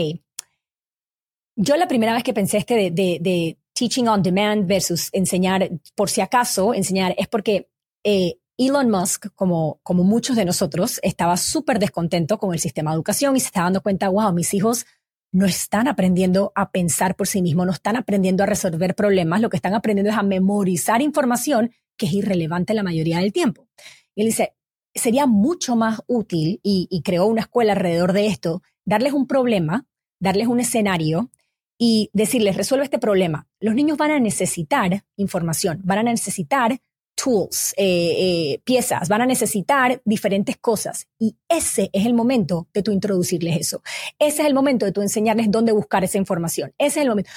[1.56, 6.22] Yo la primera vez que pensé este de, teaching on demand versus enseñar por si
[6.22, 7.70] acaso, enseñar, es porque
[8.04, 12.96] eh, Elon Musk, como, como muchos de nosotros, estaba súper descontento con el sistema de
[12.96, 14.86] educación y se estaba dando cuenta, wow, mis hijos
[15.32, 19.50] no están aprendiendo a pensar por sí mismos, no están aprendiendo a resolver problemas, lo
[19.50, 23.68] que están aprendiendo es a memorizar información que es irrelevante la mayoría del tiempo.
[24.14, 24.56] Y él dice,
[24.94, 29.86] sería mucho más útil, y creó una escuela alrededor de esto, darles un problema,
[30.20, 31.30] darles un escenario
[31.78, 33.48] y decirles, resuelve este problema.
[33.60, 36.80] Los niños van a necesitar información, van a necesitar
[37.16, 41.08] tools, eh, eh, piezas, van a necesitar diferentes cosas.
[41.18, 43.82] Y ese es el momento de tú introducirles eso.
[44.20, 46.74] Ese es el momento de tú enseñarles dónde buscar esa información.
[46.78, 47.30] Ese es el momento.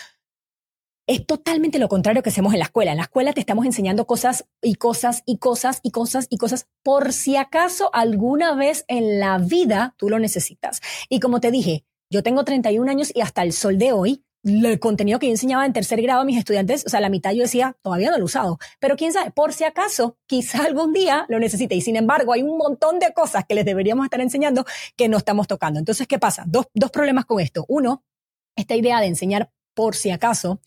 [1.07, 2.91] Es totalmente lo contrario que hacemos en la escuela.
[2.91, 6.67] En la escuela te estamos enseñando cosas y cosas y cosas y cosas y cosas
[6.83, 10.83] por si acaso alguna vez en la vida tú lo necesitas.
[11.09, 14.81] Y como te dije, yo tengo 31 años y hasta el sol de hoy el
[14.81, 17.43] contenido que yo enseñaba en tercer grado a mis estudiantes, o sea, la mitad yo
[17.43, 21.27] decía, todavía no lo he usado, pero quién sabe, por si acaso, quizá algún día
[21.29, 21.75] lo necesite.
[21.75, 24.65] Y sin embargo, hay un montón de cosas que les deberíamos estar enseñando
[24.97, 25.79] que no estamos tocando.
[25.79, 26.45] Entonces, ¿qué pasa?
[26.47, 27.65] Dos, dos problemas con esto.
[27.69, 28.03] Uno,
[28.57, 30.61] esta idea de enseñar por si acaso,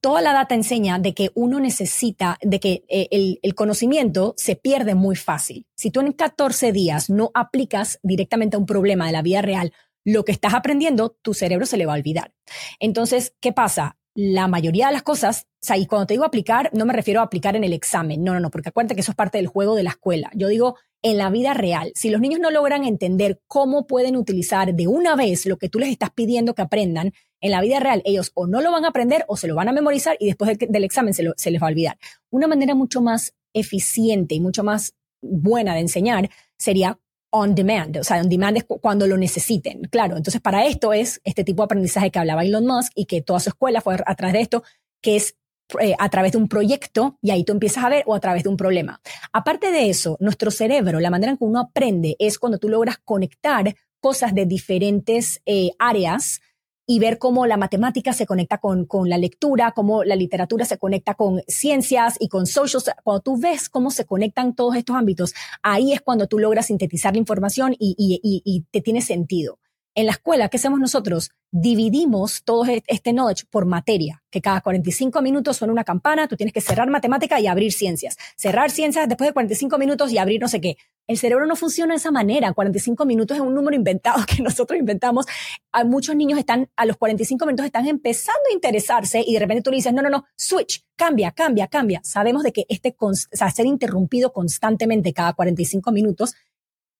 [0.00, 4.54] toda la data enseña de que uno necesita, de que eh, el, el, conocimiento se
[4.54, 5.66] pierde muy fácil.
[5.74, 9.72] Si tú en 14 días no aplicas directamente a un problema de la vida real
[10.04, 12.34] lo que estás aprendiendo, tu cerebro se le va a olvidar.
[12.78, 13.98] Entonces, ¿qué pasa?
[14.14, 17.20] La mayoría de las cosas, o sea, y cuando te digo aplicar, no me refiero
[17.20, 19.48] a aplicar en el examen, no, no, no, porque acuérdate que eso es parte del
[19.48, 20.30] juego de la escuela.
[20.34, 21.92] Yo digo en la vida real.
[21.94, 25.78] Si los niños no logran entender cómo pueden utilizar de una vez lo que tú
[25.78, 27.12] les estás pidiendo que aprendan,
[27.42, 29.68] en la vida real ellos o no lo van a aprender o se lo van
[29.68, 31.98] a memorizar y después del, examen se, se les va a olvidar.
[32.30, 36.98] Una manera mucho más eficiente y mucho más buena de enseñar sería
[37.36, 39.82] on demand, o sea, on demand es cuando lo necesiten.
[39.90, 43.22] Claro, entonces para esto es este tipo de aprendizaje que hablaba Elon Musk y que
[43.22, 44.62] toda su escuela fue a través de esto,
[45.02, 45.36] que es
[45.80, 48.44] eh, a través de un proyecto y ahí tú empiezas a ver o a través
[48.44, 49.00] de un problema.
[49.32, 52.98] Aparte de eso, nuestro cerebro, la manera en que uno aprende es cuando tú logras
[53.04, 56.40] conectar cosas de diferentes eh, áreas
[56.86, 60.78] y ver cómo la matemática se conecta con, con, la lectura, cómo la literatura se
[60.78, 62.96] conecta con ciencias y con social.
[63.02, 67.14] Cuando tú ves cómo se conectan todos estos ámbitos, ahí es cuando tú logras sintetizar
[67.14, 69.58] la información y, y, y, y te tiene sentido.
[69.96, 71.30] En la escuela, ¿qué hacemos nosotros?
[71.52, 76.52] Dividimos todo este knowledge por materia, que cada 45 minutos suena una campana, tú tienes
[76.52, 78.16] que cerrar matemática y abrir ciencias.
[78.36, 80.78] Cerrar ciencias después de 45 minutos y abrir no sé qué.
[81.06, 82.52] El cerebro no funciona de esa manera.
[82.52, 85.26] 45 minutos es un número inventado que nosotros inventamos.
[85.70, 89.62] Hay muchos niños están, a los 45 minutos están empezando a interesarse y de repente
[89.62, 92.00] tú le dices, no, no, no, switch, cambia, cambia, cambia.
[92.02, 96.34] Sabemos de que este, o sea, ser interrumpido constantemente cada 45 minutos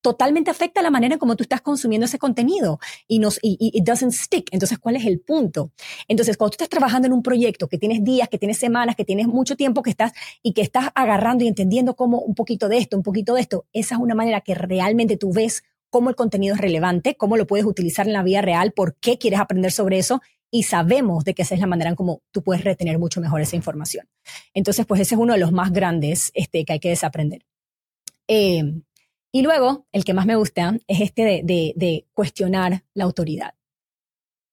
[0.05, 2.79] totalmente afecta la manera en cómo tú estás consumiendo ese contenido
[3.09, 4.51] y nos y, y it doesn't stick.
[4.53, 5.73] Entonces, ¿cuál es el punto?
[6.09, 9.07] Entonces, cuando tú estás trabajando en un proyecto que tienes días, que tienes semanas, que
[9.07, 10.13] tienes mucho tiempo que estás
[10.43, 13.65] y que estás agarrando y entendiendo cómo un poquito de esto, un poquito de esto,
[13.73, 17.47] esa es una manera que realmente tú ves cómo el contenido es relevante, cómo lo
[17.47, 20.21] puedes utilizar en la vida real, por qué quieres aprender sobre eso
[20.51, 23.41] y sabemos de que esa es la manera en cómo tú puedes retener mucho mejor
[23.41, 24.07] esa información.
[24.53, 27.47] Entonces, pues ese es uno de los más grandes este, que hay que desaprender.
[28.29, 28.83] Eh,
[29.35, 33.55] y luego, el que más me gusta es este de, cuestionar la autoridad.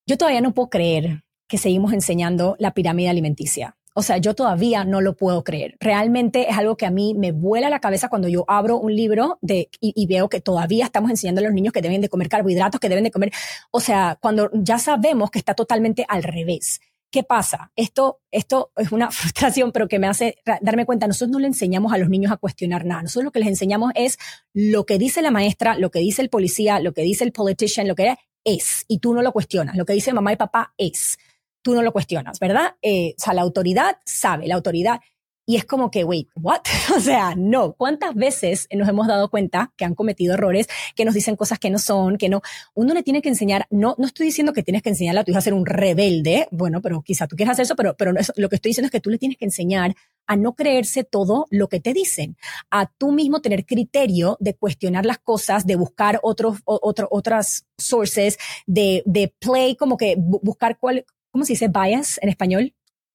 [0.07, 3.77] Yo todavía no puedo creer que seguimos enseñando la pirámide alimenticia.
[3.93, 5.77] O sea, yo todavía no lo puedo creer.
[5.79, 9.37] Realmente es algo que a mí me vuela la cabeza cuando yo abro un libro
[9.43, 12.81] y, y, veo que todavía estamos enseñando a los niños que deben de comer carbohidratos,
[12.81, 13.31] que deben de comer,
[13.69, 16.81] o sea, cuando ya sabemos que está totalmente al revés.
[17.11, 17.71] ¿Qué pasa?
[17.75, 21.91] Esto, esto es una frustración, pero que me hace darme cuenta, nosotros no le enseñamos
[21.93, 23.03] a los niños a cuestionar nada.
[23.03, 24.17] Nosotros lo que les enseñamos es
[24.53, 27.87] lo que dice la maestra, lo que dice el policía, lo que dice el politician,
[27.87, 29.75] lo que es, y tú no lo cuestionas.
[29.75, 31.17] Lo que dice mamá y papá es,
[31.61, 32.75] tú no lo cuestionas, ¿verdad?
[32.81, 35.01] Eh, o sea, la autoridad sabe, la autoridad
[35.45, 36.61] y es como que, wait, what?
[36.95, 37.73] o sea, no.
[37.73, 41.69] ¿Cuántas veces nos hemos dado cuenta que han cometido errores, que nos dicen cosas que
[41.69, 42.41] no son, que no?
[42.73, 45.31] Uno le tiene que enseñar, no, no estoy diciendo que tienes que enseñarle a tu
[45.31, 48.49] hija a ser un rebelde, bueno, pero quizá tú quieras hacer eso, pero, pero lo
[48.49, 49.95] que estoy diciendo es que tú le tienes que enseñar
[50.27, 52.37] a no creerse todo lo que te dicen,
[52.69, 58.37] a tú mismo tener criterio de cuestionar las cosas, de buscar otros, otro, otras sources,
[58.67, 62.73] de, de play, como que buscar cuál, ¿cómo se dice bias en español?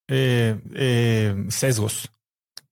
[0.08, 2.10] Eh, eh, sesgos.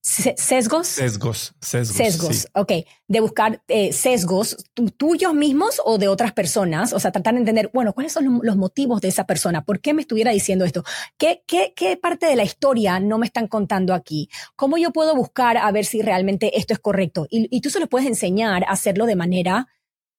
[0.05, 0.85] ¿Sesgos?
[0.85, 1.97] Sesgos, sesgos.
[1.97, 2.71] Sesgos, ok.
[3.07, 4.55] De buscar eh, sesgos
[4.97, 6.93] tuyos mismos o de otras personas.
[6.93, 9.65] O sea, tratar de entender, bueno, cuáles son los motivos de esa persona.
[9.65, 10.83] ¿Por qué me estuviera diciendo esto?
[11.17, 14.29] ¿Qué, qué, qué parte de la historia no me están contando aquí?
[14.55, 17.25] ¿Cómo yo puedo buscar a ver si realmente esto es correcto?
[17.31, 19.69] Y, y tú se lo puedes enseñar a hacerlo de manera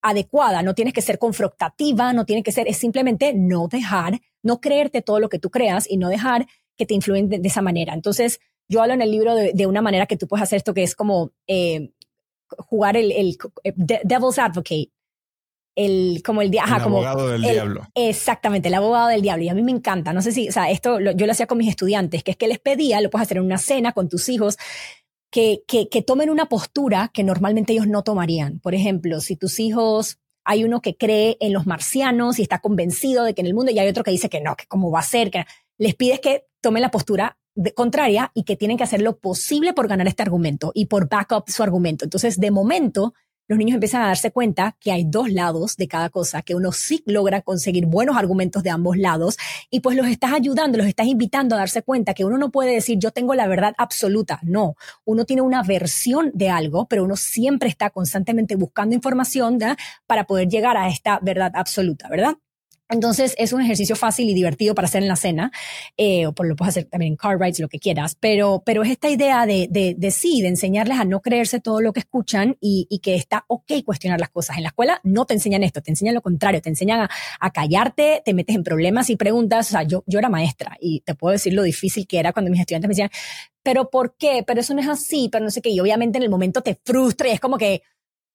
[0.01, 0.63] adecuada.
[0.63, 5.01] No tienes que ser confrontativa, no tiene que ser, es simplemente no dejar, no creerte
[5.01, 6.45] todo lo que tú creas y no dejar
[6.75, 7.93] que te influyen de esa manera.
[7.93, 10.83] Entonces, yo hablo en el libro de, una manera que tú puedes hacer esto que
[10.83, 11.91] es como eh,
[12.57, 14.91] jugar el, el, eh, devil's advocate.
[15.75, 17.87] El, como el, ajá, el abogado del diablo.
[17.93, 19.43] Exactamente, el abogado del diablo.
[19.43, 20.11] Y a mí me encanta.
[20.11, 22.47] No sé si, o sea, esto yo lo hacía con mis estudiantes, que es que
[22.47, 24.57] les pedía, lo puedes hacer en una cena con tus hijos,
[25.29, 28.59] que, que, que tomen una postura que normalmente ellos no tomarían.
[28.59, 33.25] Por ejemplo, si tus hijos hay uno que cree en los marcianos y está convencido
[33.25, 34.99] de que en el mundo y hay otro que dice que no, que cómo va
[34.99, 35.45] a ser, que
[35.77, 37.37] les pides que tomen la postura
[37.75, 41.31] contraria y que tienen que hacer lo posible por ganar este argumento y por back
[41.31, 42.05] up su argumento.
[42.05, 43.13] Entonces, de momento,
[43.47, 46.73] los niños empiezan a darse cuenta que hay dos lados de cada cosa, que uno
[46.73, 49.37] sí logra conseguir buenos argumentos de ambos lados
[49.69, 52.73] y pues los estás ayudando, los estás invitando a darse cuenta que uno no puede
[52.73, 54.75] decir yo tengo la verdad absoluta, no,
[55.05, 59.57] uno tiene una versión de algo, pero uno siempre está constantemente buscando información
[60.05, 62.35] para poder llegar a esta verdad absoluta, ¿verdad?
[62.89, 65.51] Entonces es un ejercicio fácil y divertido para hacer en la cena,
[65.97, 68.83] eh, o por lo puedes hacer también en car rides, lo que quieras, pero, pero
[68.83, 71.99] es esta idea de, de, de sí, de enseñarles a no creerse todo lo que
[71.99, 74.57] escuchan y, y, que está ok cuestionar las cosas.
[74.57, 77.09] En la escuela no te enseñan esto, te enseñan lo contrario, te enseñan a,
[77.39, 79.67] a callarte, te metes en problemas y preguntas.
[79.67, 82.51] O sea, yo, yo era maestra y te puedo decir lo difícil que era cuando
[82.51, 83.09] mis estudiantes me decían,
[83.63, 84.43] pero ¿por qué?
[84.47, 85.69] Pero eso no es así, pero no sé qué.
[85.69, 87.81] Y obviamente en el momento te frustra y es como que,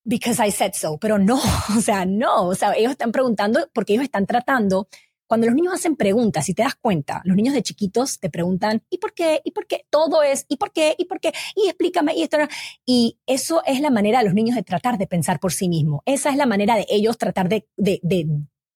[0.04, 1.36] because I said so, pero no,
[1.76, 4.88] o sea, no, o sea, ellos están preguntando porque ellos están tratando,
[5.32, 8.82] cuando los niños hacen preguntas, si te das cuenta, los niños de chiquitos te preguntan,
[8.90, 9.40] ¿y por qué?
[9.44, 9.86] ¿Y por qué?
[9.88, 10.94] Todo es, ¿y por qué?
[10.98, 11.32] ¿Y por qué?
[11.56, 12.36] Y explícame, y esto
[12.84, 16.02] Y eso es la manera de los niños de tratar de pensar por sí mismos.
[16.04, 18.26] Esa es la manera de ellos tratar de, de, de,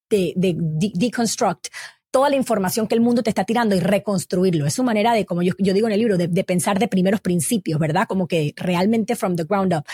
[0.09, 1.67] de, de, de deconstruct
[2.17, 4.65] toda la información que el mundo te está tirando y reconstruirlo.
[4.65, 6.89] Es su manera de, como yo, yo digo en el libro, de, de, pensar de
[6.89, 8.07] primeros principios, ¿verdad?
[8.09, 9.85] Como que realmente from the ground up.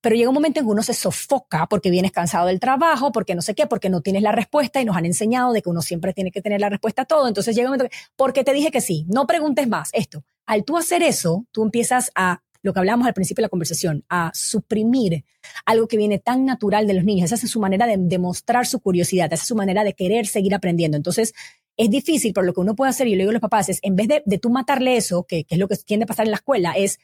[0.00, 3.34] Pero llega un momento en que uno se sofoca porque vienes cansado del trabajo, porque
[3.34, 5.82] no sé qué, porque no tienes la respuesta y nos han enseñado de que uno
[5.82, 7.26] siempre tiene que tener la respuesta a todo.
[7.26, 10.22] Entonces llega un momento que, porque te dije que sí, no preguntes más esto.
[10.46, 14.04] Al tú hacer eso, tú empiezas a lo que hablábamos al principio de la conversación,
[14.08, 15.24] a suprimir
[15.66, 17.32] algo que viene tan natural de los niños.
[17.32, 20.54] Esa es su manera de demostrar su curiosidad, esa es su manera de querer seguir
[20.54, 20.96] aprendiendo.
[20.96, 21.34] Entonces,
[21.76, 23.78] es difícil, pero lo que uno puede hacer, y yo digo a los papás, es
[23.82, 26.26] en vez de, de tú matarle eso, que, que, es lo que tiende a pasar
[26.26, 26.98] en la escuela, es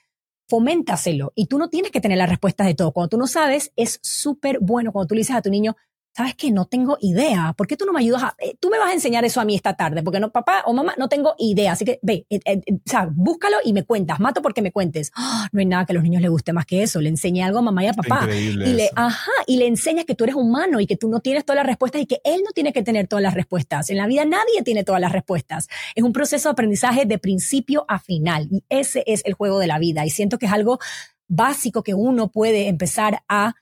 [0.48, 1.32] foméntaselo.
[1.34, 2.92] Y tú no tienes que tener las respuestas de todo.
[2.92, 5.76] Cuando tú no sabes, es súper bueno cuando tú le dices a tu niño,
[6.18, 6.50] ¿sabes qué?
[6.50, 7.54] No tengo idea.
[7.56, 9.44] ¿Por qué tú no me ayudas a, eh, tú me vas a enseñar eso a
[9.44, 10.02] mí esta tarde?
[10.02, 11.70] Porque no, papá o mamá, no tengo idea.
[11.70, 14.18] Así que ve, eh, eh, o sea, búscalo y me cuentas.
[14.18, 15.12] Mato porque me cuentes.
[15.16, 17.00] Oh, no hay nada que a los niños les guste más que eso.
[17.00, 18.22] Le enseñé algo a mamá y a papá.
[18.22, 18.94] Increíble y le, eso.
[18.96, 21.66] ajá, y le enseñas que tú eres humano y que tú no tienes todas las
[21.66, 23.88] respuestas y que él no tiene que tener todas las respuestas.
[23.88, 25.68] En la vida nadie tiene todas las respuestas.
[25.94, 28.48] Es un proceso de aprendizaje de principio a final.
[28.50, 30.04] Y ese es el juego de la vida.
[30.04, 30.80] Y siento que es algo
[31.28, 33.54] básico que uno puede empezar a,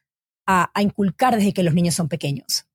[0.46, 2.66] a, a inculcar desde que los niños son pequeños.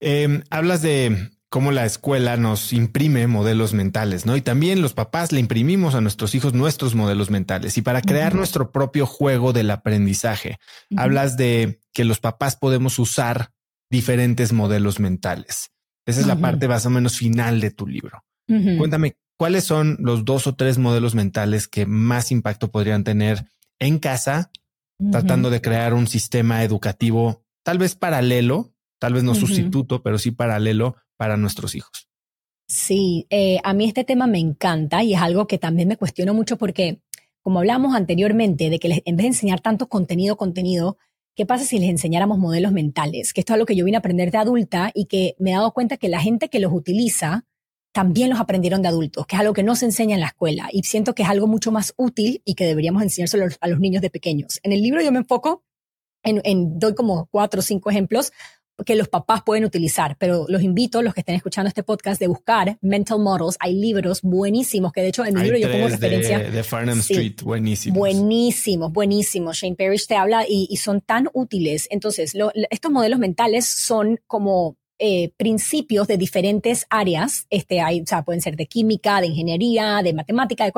[0.00, 4.36] Eh, hablas de cómo la escuela nos imprime modelos mentales, ¿no?
[4.36, 8.32] Y también los papás le imprimimos a nuestros hijos nuestros modelos mentales y para crear
[8.32, 8.38] uh -huh.
[8.38, 10.58] nuestro propio juego del aprendizaje.
[10.90, 11.02] Uh -huh.
[11.02, 13.50] Hablas de que los papás podemos usar
[13.90, 15.70] diferentes modelos mentales.
[16.06, 16.34] Esa es uh -huh.
[16.34, 18.24] la parte más o menos final de tu libro.
[18.78, 23.44] Cuéntame, ¿cuáles son los dos o tres modelos mentales que más impacto podrían tener
[23.78, 24.50] en casa,
[25.10, 30.30] tratando de crear un sistema educativo tal vez paralelo, tal vez no sustituto, pero sí
[30.30, 32.08] paralelo para nuestros hijos.
[32.66, 36.34] Sí, eh, a mí este tema me encanta y es algo que también me cuestiono
[36.34, 37.00] mucho porque,
[37.42, 40.98] como hablamos anteriormente, de que les, en vez de enseñar tanto contenido, contenido,
[41.34, 43.32] ¿qué pasa si les enseñáramos modelos mentales?
[43.32, 45.54] Que esto es algo que yo vine a aprender de adulta y que me he
[45.54, 47.44] dado cuenta que la gente que los utiliza
[47.92, 50.68] también los aprendieron de adultos, que es algo que no se enseña en la escuela
[50.72, 54.02] y siento que es algo mucho más útil y que deberíamos enseñárselo a los niños
[54.02, 54.60] de pequeños.
[54.62, 55.64] En el libro yo me enfoco
[56.22, 58.32] en, en doy como cuatro o cinco ejemplos
[58.84, 62.28] que los papás pueden utilizar, pero los invito, los que estén escuchando este podcast, de
[62.28, 63.56] buscar mental models.
[63.60, 66.38] Hay libros buenísimos, que de hecho en el Hay libro yo pongo de, referencia.
[66.38, 67.98] De Farnham sí, Street, buenísimos.
[67.98, 69.56] Buenísimos, buenísimos.
[69.56, 71.88] Shane Parrish te habla y, y son tan útiles.
[71.90, 78.06] Entonces, lo, estos modelos mentales son como eh, principios de diferentes áreas, este, hay, o
[78.06, 80.72] sea, pueden ser de química, de ingeniería, de matemática, de,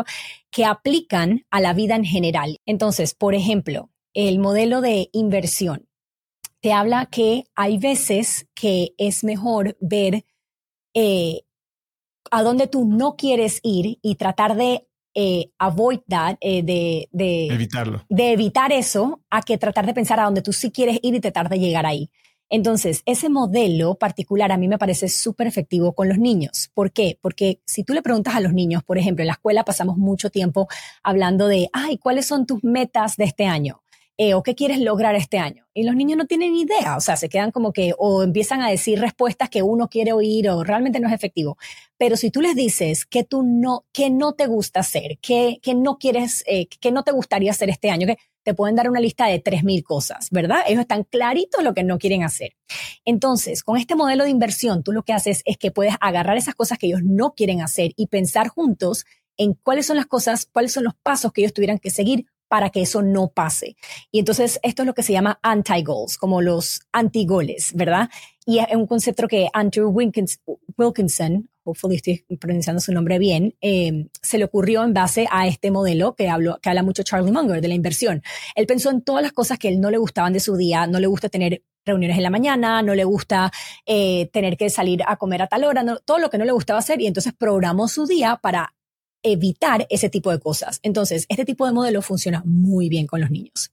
[0.51, 2.61] que aplican a la vida en general.
[2.67, 5.89] Entonces, por ejemplo, el modelo de inversión
[6.61, 10.25] te habla que hay veces que es mejor ver
[10.95, 11.43] eh,
[12.31, 17.49] a dónde tú no quieres ir y tratar de eh, avoid that, eh, de, de,
[17.49, 18.05] evitarlo.
[18.09, 21.21] De evitar eso, a que tratar de pensar a dónde tú sí quieres ir y
[21.21, 22.11] tratar de llegar ahí.
[22.51, 26.71] Entonces, ese modelo particular a mí me parece súper efectivo con los niños.
[26.75, 27.17] ¿Por qué?
[27.23, 30.31] Porque si tú le preguntas a los niños, por ejemplo, en la escuela pasamos mucho
[30.31, 30.69] tiempo
[31.05, 33.83] hablando de, ay, ¿cuáles son tus metas de este año?
[34.23, 35.67] Eh, o qué quieres lograr este año.
[35.73, 38.69] Y los niños no tienen idea, o sea, se quedan como que o empiezan a
[38.69, 41.57] decir respuestas que uno quiere oír o realmente no es efectivo.
[41.97, 45.75] Pero si tú les dices que tú no, que no te gusta hacer, que, que
[45.75, 49.01] no quieres, eh, que no te gustaría hacer este año, que te pueden dar una
[49.01, 50.65] lista de 3.000 cosas, ¿verdad?
[50.69, 52.59] Ellos están claritos lo que no quieren hacer.
[53.07, 56.55] Entonces, con este modelo de inversión, tú lo que haces es que puedes agarrar esas
[56.55, 59.07] cosas que ellos no quieren hacer y pensar juntos
[59.39, 62.71] en cuáles son las cosas, cuáles son los pasos que ellos tuvieran que seguir para
[62.71, 63.77] que eso no pase.
[64.11, 68.11] Y entonces esto es lo que se llama anti-goals, como los anti-goles, ¿verdad?
[68.45, 70.41] Y es un concepto que Andrew Wilkins,
[70.77, 75.71] Wilkinson, hopefully estoy pronunciando su nombre bien, eh, se le ocurrió en base a este
[75.71, 78.21] modelo que, hablo, que habla mucho Charlie Munger de la inversión.
[78.57, 80.99] Él pensó en todas las cosas que él no le gustaban de su día, no
[80.99, 83.53] le gusta tener reuniones en la mañana, no le gusta
[83.87, 86.53] eh, tener que salir a comer a tal hora, no, todo lo que no le
[86.53, 88.75] gustaba hacer y entonces programó su día para
[89.23, 90.81] evitar ese tipo de cosas.
[90.83, 93.71] Entonces, este tipo de modelo funciona muy bien con los niños.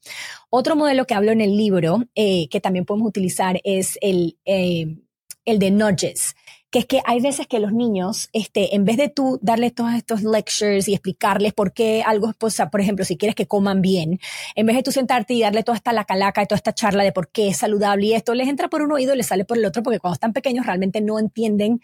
[0.49, 4.97] Otro modelo que hablo en el libro, eh, que también podemos utilizar, es el, eh,
[5.45, 6.35] el de nudges.
[6.69, 9.93] que es que hay veces que los niños, este, en vez de tú darles todos
[9.93, 13.81] estos lectures y explicarles por qué algo es, pues, por ejemplo, si quieres que coman
[13.81, 14.19] bien,
[14.55, 17.03] en vez de tú sentarte y darle toda esta la calaca y toda esta charla
[17.05, 19.45] de por qué es saludable y esto, les entra por un oído y les sale
[19.45, 21.79] por el otro, porque cuando están pequeños realmente no entienden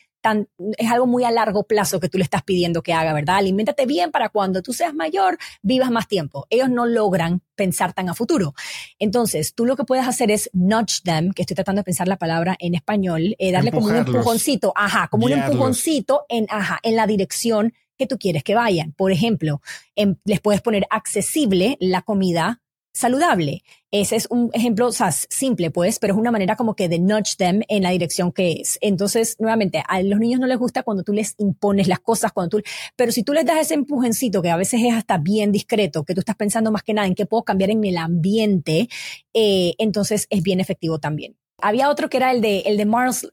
[0.78, 3.38] es algo muy a largo plazo que tú le estás pidiendo que haga, ¿verdad?
[3.38, 6.48] Aliméntate bien para cuando tú seas mayor, vivas más tiempo.
[6.50, 8.54] Ellos no logran pensar tan a futuro.
[9.00, 12.18] Entonces, tú lo que puedes hacer es nudge them, que estoy tratando de pensar la
[12.18, 16.96] palabra en español, eh, darle como un empujoncito, ajá, como un empujoncito en, ajá, en
[16.96, 18.94] la dirección que tú quieres que vayan.
[18.94, 19.62] Por ejemplo,
[19.96, 22.63] em, les puedes poner accesible la comida
[22.94, 23.64] saludable.
[23.92, 27.00] Ese es un ejemplo o sea, simple, pues, pero es una manera como que de
[27.00, 28.78] nudge them en la dirección que es.
[28.82, 32.58] Entonces, nuevamente, a los niños no les gusta cuando tú les impones las cosas, cuando
[32.58, 32.64] tú,
[32.96, 36.14] pero si tú les das ese empujencito que a veces es hasta bien discreto, que
[36.14, 38.90] tú estás pensando más que nada en qué puedo cambiar en el ambiente,
[39.34, 41.36] eh, entonces es bien efectivo también.
[41.64, 42.84] Había otro que era el de, el de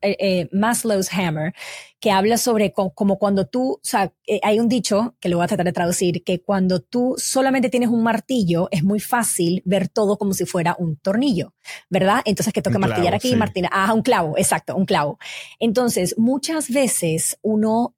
[0.03, 1.53] eh, eh, Maslow's Hammer,
[1.99, 5.45] que habla sobre como cuando tú, o sea, eh, hay un dicho que lo voy
[5.45, 9.89] a tratar de traducir, que cuando tú solamente tienes un martillo, es muy fácil ver
[9.89, 11.55] todo como si fuera un tornillo,
[11.91, 12.23] ¿verdad?
[12.25, 15.19] Entonces que toca martillar aquí, y martillar, ah, un clavo, exacto, un clavo.
[15.59, 17.95] Entonces, muchas veces uno,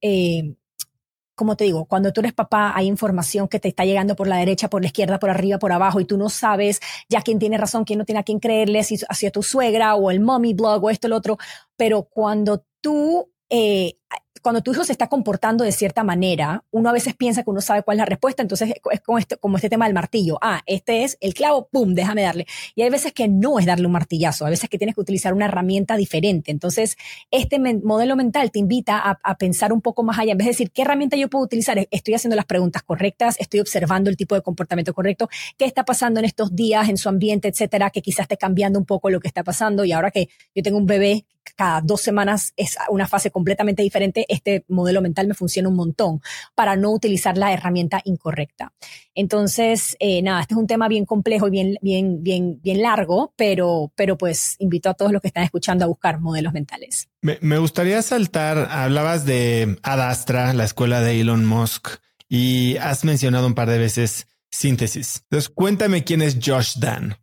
[1.35, 4.37] como te digo, cuando tú eres papá, hay información que te está llegando por la
[4.37, 7.59] derecha, por la izquierda, por arriba, por abajo, y tú no sabes ya quién tiene
[7.59, 10.85] razón, quién no tiene a quién creerle, si hacia tu suegra o el mommy blog
[10.85, 11.39] o esto, lo otro.
[11.77, 13.97] Pero cuando tú eh,
[14.41, 17.61] cuando tu hijo se está comportando de cierta manera, uno a veces piensa que uno
[17.61, 20.39] sabe cuál es la respuesta, entonces es como este, como este tema del martillo.
[20.41, 22.47] Ah, este es el clavo, ¡pum!, déjame darle.
[22.75, 25.35] Y hay veces que no es darle un martillazo, a veces que tienes que utilizar
[25.35, 26.51] una herramienta diferente.
[26.51, 26.97] Entonces,
[27.31, 30.33] este modelo mental te invita a, a, pensar un poco más allá.
[30.33, 31.87] En vez de decir, ¿qué herramienta yo puedo utilizar?
[31.91, 35.29] Estoy haciendo las preguntas correctas, estoy observando el tipo de comportamiento correcto,
[35.59, 38.87] qué está pasando en estos días, en su ambiente, etcétera, que quizás esté cambiando un
[38.87, 39.85] poco lo que está pasando.
[39.85, 41.27] Y ahora que yo tengo un bebé
[41.57, 46.21] cada dos semanas es una fase completamente diferente, este modelo mental me funciona un montón
[46.55, 48.73] para no utilizar la herramienta incorrecta.
[49.15, 53.33] Entonces, eh, nada, este es un tema bien complejo y bien, bien, bien, bien largo,
[53.37, 57.09] pero, pero pues invito a todos los que están escuchando a buscar modelos mentales.
[57.21, 61.89] Me, me gustaría saltar, hablabas de Adastra, la escuela de Elon Musk,
[62.29, 65.23] y has mencionado un par de veces síntesis.
[65.25, 67.17] Entonces, cuéntame quién es Josh Dan.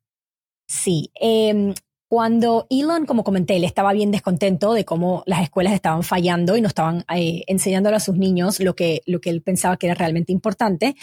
[0.67, 1.73] Sí, eh,
[2.09, 6.61] cuando Elon, como comenté, él estaba bien descontento de cómo las escuelas estaban fallando y
[6.61, 9.93] no estaban eh, enseñándole a sus niños lo que, lo que él pensaba que era
[9.93, 10.95] realmente importante,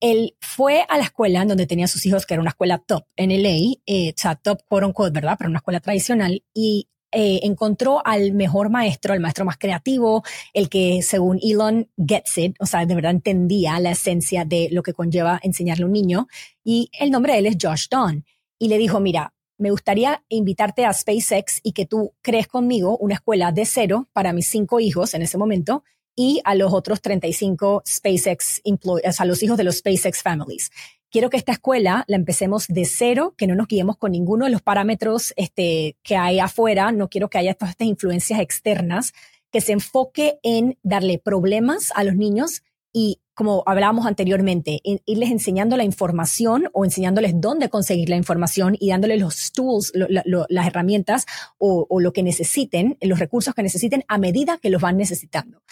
[0.00, 3.30] él fue a la escuela donde tenía sus hijos, que era una escuela top en
[3.30, 5.36] LA, eh, o sea, top quote unquote, ¿verdad?
[5.38, 10.22] Pero una escuela tradicional, y eh, encontró al mejor maestro, el maestro más creativo,
[10.52, 14.82] el que según Elon gets it, o sea, de verdad entendía la esencia de lo
[14.82, 16.28] que conlleva enseñarle a un niño,
[16.62, 18.26] y el nombre de él es Josh Don.
[18.58, 23.14] Y le dijo, mira, me gustaría invitarte a SpaceX y que tú crees conmigo una
[23.14, 25.84] escuela de cero para mis cinco hijos en ese momento
[26.16, 30.70] y a los otros 35 SpaceX employees, a los hijos de los SpaceX families.
[31.10, 34.50] Quiero que esta escuela la empecemos de cero, que no nos guiemos con ninguno de
[34.50, 36.90] los parámetros este, que hay afuera.
[36.92, 39.12] No quiero que haya todas estas influencias externas,
[39.50, 42.62] que se enfoque en darle problemas a los niños
[42.92, 48.90] y como hablábamos anteriormente, irles enseñando la información o enseñándoles dónde conseguir la información y
[48.90, 51.26] dándoles los tools, las herramientas
[51.58, 55.62] o, lo que necesiten, los recursos que necesiten a medida que los van necesitando.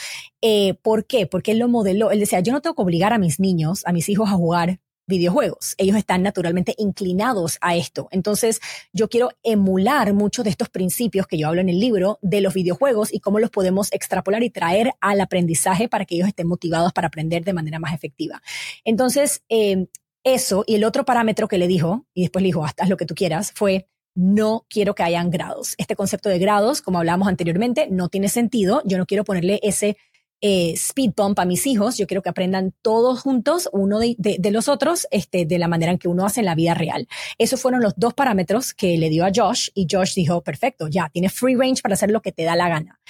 [0.40, 1.26] Eh, ¿Por qué?
[1.26, 3.92] Porque él lo modeló, él decía, yo no tengo que obligar a mis niños, a
[3.92, 5.74] mis hijos a jugar videojuegos.
[5.78, 8.08] Ellos están naturalmente inclinados a esto.
[8.12, 8.60] Entonces,
[8.92, 12.54] yo quiero emular muchos de estos principios que yo hablo en el libro de los
[12.54, 16.92] videojuegos y cómo los podemos extrapolar y traer al aprendizaje para que ellos estén motivados
[16.92, 18.40] para aprender de manera más efectiva.
[18.84, 19.88] Entonces, eh,
[20.22, 23.06] eso y el otro parámetro que le dijo, y después le dijo, haz lo que
[23.06, 25.74] tú quieras, fue no quiero que hayan grados.
[25.78, 28.82] Este concepto de grados, como hablábamos anteriormente, no tiene sentido.
[28.84, 29.96] Yo no quiero ponerle ese
[30.40, 31.96] eh, speed bump a mis hijos.
[31.98, 34.16] Yo quiero que aprendan todos juntos, uno de,
[34.50, 37.08] los otros, este, de la manera en que uno hace en la vida real.
[37.38, 41.08] Esos fueron los dos parámetros que le dio a Josh y Josh dijo, perfecto, ya,
[41.12, 43.00] tiene free range para hacer lo que te da la gana.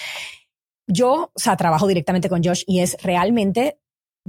[0.86, 3.78] Yo, o sea, trabajo directamente con Josh y es realmente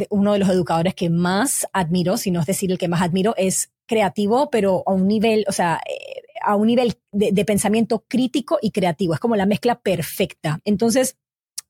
[0.09, 3.33] uno de los educadores que más admiro, si no es decir el que más admiro,
[3.37, 8.59] es creativo, pero a un nivel, o sea, eh, a un nivel de pensamiento crítico
[8.61, 9.13] y creativo.
[9.13, 10.61] Es como la mezcla perfecta.
[10.63, 11.17] Entonces,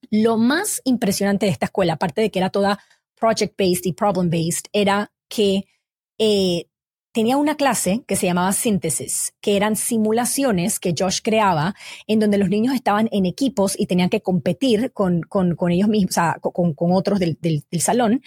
[0.10, 2.80] lo más impresionante de esta escuela, aparte de que era toda
[3.20, 5.66] project-based y problem-based, era que
[6.18, 6.66] eh,
[7.12, 11.76] tenía una clase que se llamaba Síntesis, que eran simulaciones que Josh creaba
[12.08, 15.26] en donde los niños estaban en equipos y tenían que competir con,
[15.70, 17.38] ellos mismos, o sea, con, otros del,
[17.80, 18.22] salón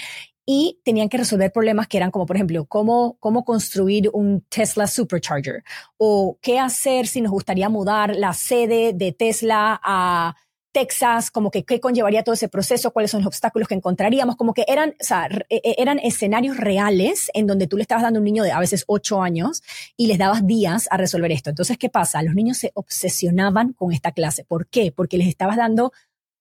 [0.44, 4.88] y tenían que resolver problemas que eran como, por ejemplo, cómo, cómo construir un Tesla
[4.88, 5.62] Supercharger
[5.96, 10.34] o qué hacer si nos gustaría mudar la sede de Tesla a
[10.72, 14.54] Texas, como que qué conllevaría todo ese proceso, cuáles son los obstáculos que encontraríamos, como
[14.54, 18.18] que eran, o sea, e, e, eran escenarios reales en donde tú le estabas dando
[18.18, 19.62] a un niño de a veces ocho años
[19.96, 21.50] y les dabas días a resolver esto.
[21.50, 22.22] Entonces, ¿qué pasa?
[22.22, 24.44] Los niños se obsesionaban con esta clase.
[24.44, 24.92] ¿Por qué?
[24.92, 25.92] Porque les estabas dando,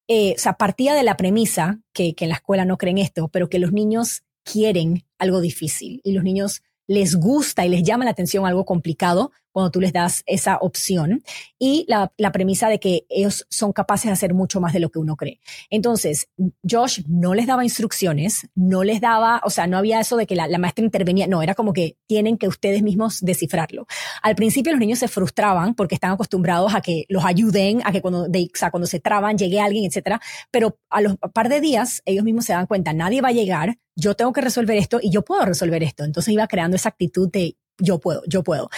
[0.07, 3.27] eh, o sea, partía de la premisa, que, que en la escuela no creen esto,
[3.27, 8.05] pero que los niños quieren algo difícil y los niños les gusta y les llama
[8.05, 11.23] la atención algo complicado cuando tú les das esa opción
[11.59, 14.99] y la, premisa de que ellos son capaces de hacer mucho más de lo que
[14.99, 15.41] uno cree.
[15.69, 16.29] Entonces,
[16.67, 20.35] Josh no les daba instrucciones, no les daba, o sea, no había eso de que
[20.35, 23.85] la, maestra intervenía, no, era como que tienen que ustedes mismos descifrarlo.
[24.21, 28.01] Al principio los niños se frustraban porque están acostumbrados a que los ayuden, a que
[28.01, 30.21] cuando, de, o sea, cuando se traban llegue alguien, etcétera,
[30.51, 33.77] pero a los par de días ellos mismos se dan cuenta, nadie va a llegar,
[33.95, 36.03] yo tengo que resolver esto y yo puedo resolver esto.
[36.03, 38.69] Entonces iba creando esa actitud de yo puedo, yo puedo.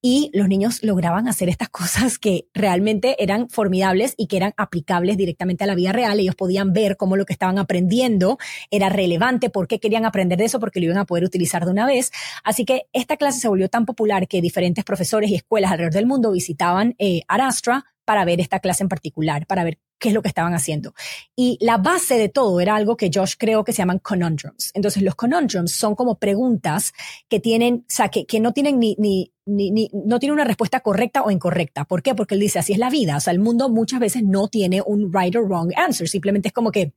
[0.00, 5.16] Y los niños lograban hacer estas cosas que realmente eran formidables y que eran aplicables
[5.16, 6.18] directamente a la vida real.
[6.18, 8.38] Ellos podían ver cómo lo que estaban aprendiendo
[8.70, 11.70] era relevante, por qué querían aprender de eso, porque lo iban a poder utilizar de
[11.70, 12.10] una vez.
[12.44, 16.06] Así que esta clase se volvió tan popular que diferentes profesores y escuelas alrededor del
[16.06, 20.20] mundo visitaban eh, Arastra para ver esta clase en particular, para ver qué es lo
[20.20, 20.94] que estaban haciendo.
[21.36, 24.72] Y la base de todo era algo que Josh creo que se llaman conundrums.
[24.74, 26.92] Entonces, los conundrums son como preguntas
[27.28, 30.80] que tienen, o sea, que, que no tienen ni, ni, ni, no tiene una respuesta
[30.80, 31.84] correcta o incorrecta.
[31.84, 32.16] ¿Por qué?
[32.16, 33.16] Porque él dice, así es la vida.
[33.16, 36.08] O sea, el mundo muchas veces no tiene un right or wrong answer.
[36.08, 36.92] Simplemente es como que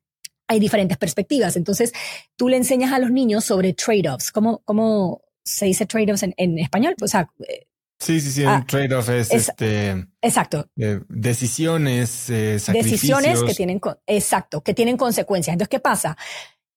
[0.48, 1.56] hay diferentes perspectivas.
[1.58, 1.94] Entonces,
[2.36, 4.32] tú le enseñas a los niños sobre trade-offs.
[4.32, 6.96] ¿Cómo, ¿Cómo se dice trade-offs en, en español?
[7.04, 7.68] O sea, eh,
[8.00, 10.06] Sí, sí, sí, un ah, trade-off es, este.
[10.22, 10.68] Exacto.
[10.78, 15.54] Eh, decisiones, eh, Decisiones que tienen, exacto, que tienen consecuencias.
[15.54, 16.18] Entonces, ¿qué pasa?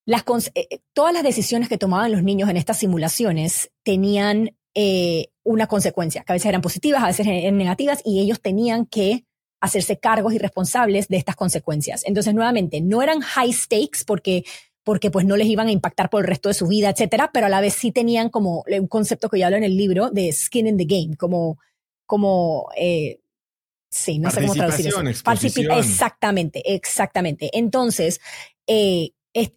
[0.06, 0.24] Las,
[0.54, 4.54] eh, todas las decisiones que tomaban los niños en estas simulaciones tenían
[5.42, 9.24] una consecuencia, que a veces eran positivas, a veces eran negativas, y ellos tenían que
[9.60, 12.04] hacerse cargos y responsables de estas consecuencias.
[12.04, 14.44] Entonces, nuevamente, no eran high stakes porque
[14.88, 17.44] porque pues no les iban a impactar por el resto de su vida, etcétera, pero
[17.44, 20.32] a la vez sí tenían como un concepto que yo hablo en el libro de
[20.32, 21.58] skin in the game, como,
[22.06, 23.20] como, eh,
[23.90, 25.02] sí, no sé cómo traducirlo.
[25.76, 27.50] Exactamente, exactamente.
[27.52, 28.22] Entonces,
[28.66, 29.10] eh,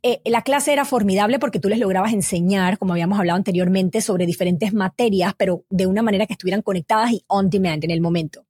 [0.04, 4.26] eh, la clase era formidable porque tú les lograbas enseñar, como habíamos hablado anteriormente, sobre
[4.26, 8.46] diferentes materias, pero de una manera que estuvieran conectadas y on demand en el momento.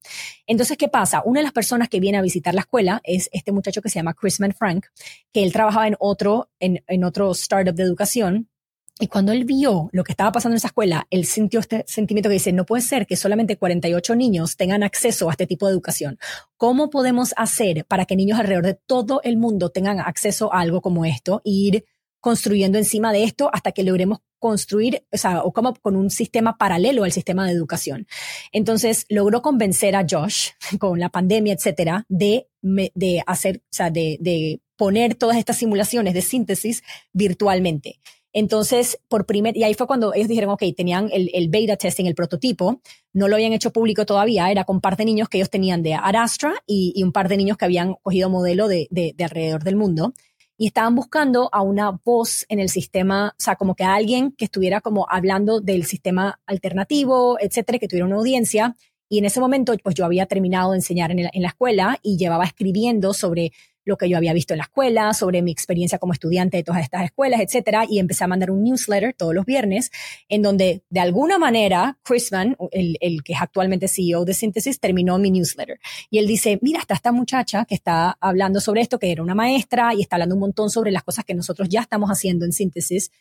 [0.48, 1.22] Entonces, ¿qué pasa?
[1.26, 4.00] Una de las personas que viene a visitar la escuela es este muchacho que se
[4.00, 4.88] llama Chrisman Frank,
[5.32, 8.51] que él trabajaba en otro, en otro startup de educación
[9.00, 12.30] y cuando él vio lo que estaba pasando en esa escuela, él sintió este sentimiento
[12.30, 15.72] que dice, no puede ser que solamente 48 niños tengan acceso a este tipo de
[15.72, 16.20] educación.
[16.58, 20.82] ¿Cómo podemos hacer para que niños alrededor de todo el mundo tengan acceso a algo
[20.82, 21.86] como esto e ir
[22.20, 26.58] construyendo encima de esto hasta que logremos construir, o sea, o como con un sistema
[26.58, 28.08] paralelo al sistema de educación.
[28.52, 30.50] Entonces, logró convencer a Josh,
[30.80, 36.14] con la pandemia, etcétera, de, de hacer, o sea, de, de poner todas estas simulaciones
[36.14, 38.00] de síntesis virtualmente.
[38.34, 42.06] Entonces, por primer, y ahí fue cuando ellos dijeron, ok, tenían el, el, beta testing,
[42.06, 42.82] el prototipo,
[43.14, 45.84] no lo habían hecho público todavía, era con un par de niños que ellos tenían
[45.84, 49.64] de Arastra y, un par de niños que habían cogido modelo de, de, de, alrededor
[49.64, 50.14] del mundo.
[50.58, 54.32] Y estaban buscando a una voz en el sistema, o sea, como que a alguien
[54.32, 58.76] que estuviera como hablando del sistema alternativo, etcétera, que tuviera una audiencia.
[59.10, 62.18] Y en ese momento, pues yo había terminado de enseñar en, en la escuela y
[62.18, 63.52] llevaba escribiendo sobre
[63.86, 66.82] lo que yo había visto en la escuela, sobre mi experiencia como estudiante de todas
[66.84, 69.92] estas escuelas, etcétera, y empecé a mandar un newsletter todos los viernes
[70.30, 74.80] en donde de alguna manera Chris Van, el, el que es actualmente CEO de Synthesis,
[74.80, 75.80] terminó mi newsletter.
[76.10, 79.36] Y él dice, mira, está esta muchacha que está hablando sobre esto, que era una
[79.36, 82.52] maestra y está hablando un montón sobre las cosas que nosotros ya estamos haciendo en
[82.52, 83.12] Synthesis.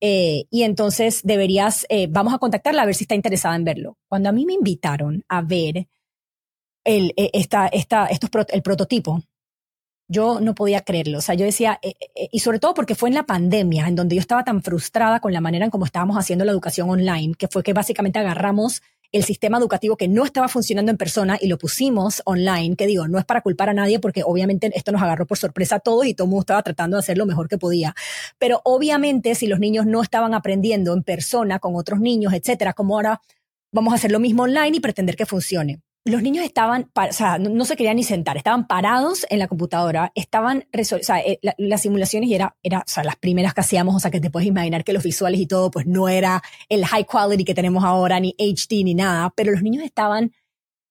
[0.00, 3.98] Eh, y entonces deberías, eh, vamos a contactarla a ver si está interesada en verlo.
[4.08, 5.88] Cuando a mí me invitaron a ver
[6.84, 9.22] el, eh, esta, esta, estos, el prototipo
[10.10, 11.18] yo no podía creerlo.
[11.18, 13.86] O sea, yo decía, eh, eh, eh, y sobre todo porque fue en la pandemia,
[13.86, 16.90] en donde yo estaba tan frustrada con la manera en cómo estábamos haciendo la educación
[16.90, 18.82] online, que fue que básicamente agarramos
[19.12, 23.06] el sistema educativo que no estaba funcionando en persona y lo pusimos online, que digo,
[23.06, 26.06] no es para culpar a nadie porque obviamente esto nos agarró por sorpresa a todos
[26.06, 27.94] y todo el mundo estaba tratando de hacer lo mejor que podía.
[28.38, 32.96] Pero obviamente si los niños no estaban aprendiendo en persona con otros niños, etcétera, como
[32.96, 33.20] ahora
[33.72, 37.38] vamos a hacer lo mismo online y pretender que funcione los niños estaban, o sea,
[37.38, 41.82] no, se querían ni sentar, estaban parados en la computadora, estaban, o sea, eh, las
[41.82, 44.48] simulaciones y era, era, o sea, las primeras que hacíamos, o sea, que te puedes
[44.48, 48.18] imaginar que los visuales y todo, pues no era el high quality que tenemos ahora,
[48.18, 50.32] ni HD, ni nada, pero los niños estaban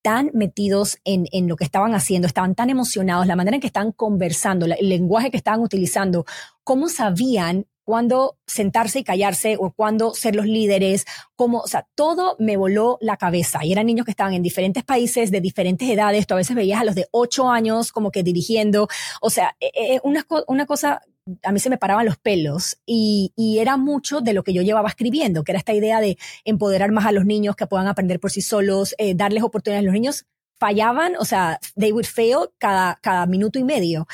[0.04, 3.68] tan metidos en, en lo que estaban haciendo, estaban tan emocionados, la manera en que
[3.68, 6.26] estaban conversando, el lenguaje que estaban utilizando,
[6.64, 11.06] cómo sabían cuándo sentarse y callarse o cuándo ser los líderes,
[11.36, 13.66] cómo, o sea, todo me voló la cabeza.
[13.66, 16.28] Y eran niños que estaban en diferentes países, de diferentes edades.
[16.28, 18.90] Tú a veces veías a los de ocho años como que dirigiendo.
[19.22, 21.02] O sea, e, e, una, una cosa
[21.42, 24.62] a mí se me paraban los pelos y, y, era mucho de lo que yo
[24.62, 28.20] llevaba escribiendo, que era esta idea de empoderar más a los niños, que puedan aprender
[28.20, 30.26] por sí solos, eh, darles oportunidades los niños.
[30.60, 34.08] Fallaban, o sea, they would fail cada, cada minuto y medio.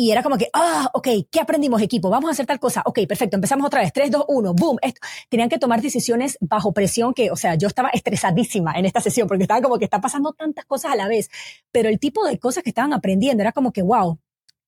[0.00, 2.08] Y era como que, ah, ok, ¿qué aprendimos equipo?
[2.08, 2.82] Vamos a hacer tal cosa.
[2.86, 3.92] Ok, perfecto, empezamos otra vez.
[3.92, 4.78] 3, 2, 1, boom.
[4.80, 4.98] Esto.
[5.28, 9.28] Tenían que tomar decisiones bajo presión que, o sea, yo estaba estresadísima en esta sesión
[9.28, 11.28] porque estaba como que está pasando tantas cosas a la vez.
[11.70, 14.18] Pero el tipo de cosas que estaban aprendiendo era como que, wow,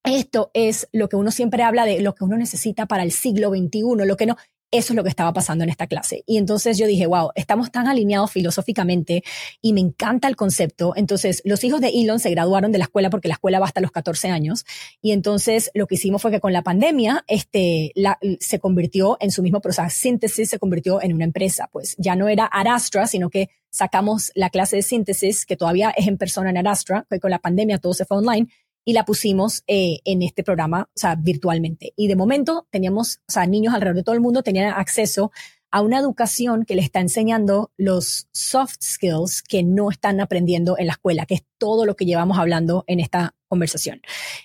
[0.04, 3.48] esto es lo que uno siempre habla de lo que uno necesita para el siglo
[3.48, 4.36] XXI, lo que no.
[4.72, 6.24] Eso es lo que estaba pasando en esta clase.
[6.26, 9.22] Y entonces yo dije, wow, estamos tan alineados filosóficamente
[9.60, 10.94] y me encanta el concepto.
[10.96, 13.82] Entonces, los hijos de Elon se graduaron de la escuela porque la escuela va hasta
[13.82, 14.64] los 14 años.
[15.02, 19.30] Y entonces lo que hicimos fue que con la pandemia, este, la, se convirtió en
[19.30, 19.88] su mismo proceso.
[19.90, 21.68] Síntesis se convirtió en una empresa.
[21.70, 26.06] Pues ya no era Arastra, sino que sacamos la clase de síntesis, que todavía es
[26.06, 28.48] en persona en Arastra, que con la pandemia todo se fue online
[28.84, 31.92] y la pusimos eh, en este programa, o sea, virtualmente.
[31.96, 35.30] Y de momento teníamos, o sea, niños alrededor de todo el mundo tenían acceso
[35.72, 40.86] a una educación que les está enseñando los soft skills que no están aprendiendo en
[40.86, 44.02] la escuela, que es todo lo que llevamos hablando en esta conversación.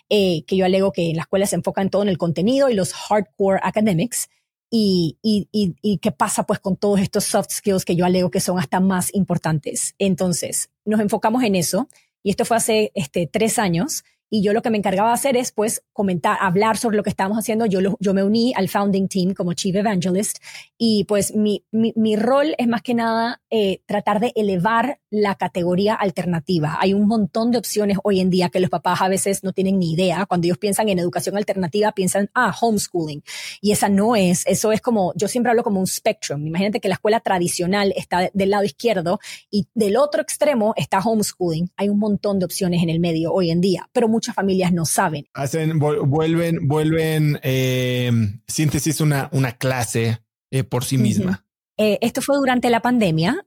[0.10, 2.76] Eh, que yo alego que en la escuela se enfocan todo en el contenido y
[2.76, 4.30] los hardcore academics.
[4.70, 8.30] Y, y, y, y, qué pasa pues con todos estos soft skills que yo alego
[8.30, 9.96] que son hasta más importantes.
[9.98, 11.88] Entonces, nos enfocamos en eso.
[12.22, 15.38] Y esto fue hace este, tres años y yo lo que me encargaba de hacer
[15.38, 17.66] es pues comentar, hablar sobre lo que estábamos haciendo.
[17.66, 20.38] Yo, yo me uní al founding team como chief evangelist
[20.78, 25.36] y pues mi, mi, mi rol es más que nada eh, tratar de elevar la
[25.36, 26.78] categoría alternativa.
[26.80, 29.80] Hay un montón de opciones hoy en día que los papás a veces no tienen
[29.80, 30.26] ni idea.
[30.26, 33.24] Cuando ellos piensan en educación alternativa, piensan, ah, homeschooling.
[33.62, 36.46] Y esa no es, eso es como, yo siempre hablo como un spectrum.
[36.46, 41.72] Imagínate que la escuela tradicional está del lado izquierdo y del otro extremo está homeschooling.
[41.78, 44.84] Hay un montón de opciones en el medio hoy en día, pero muchas familias no
[44.86, 45.28] saben.
[45.36, 48.12] Hacen, vuelven, vuelven eh,
[48.48, 51.46] síntesis una, una clase eh, por sí misma.
[51.78, 53.46] Eh, esto fue durante la pandemia,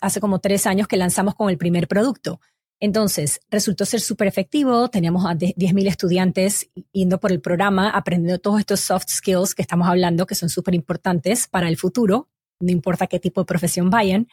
[0.00, 2.40] hace como tres años que lanzamos con el primer producto.
[2.78, 4.88] Entonces, resultó ser súper efectivo.
[4.88, 9.88] Teníamos a 10.000 estudiantes yendo por el programa, aprendiendo todos estos soft skills que estamos
[9.88, 12.28] hablando, que son súper importantes para el futuro,
[12.60, 14.28] no importa qué tipo de profesión vayan.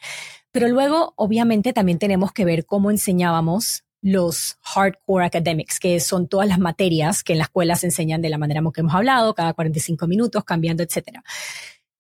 [0.52, 6.48] Pero luego, obviamente, también tenemos que ver cómo enseñábamos los hardcore academics, que son todas
[6.48, 9.54] las materias que en la escuela se enseñan de la manera que hemos hablado, cada
[9.54, 11.24] 45 minutos, cambiando, etcétera.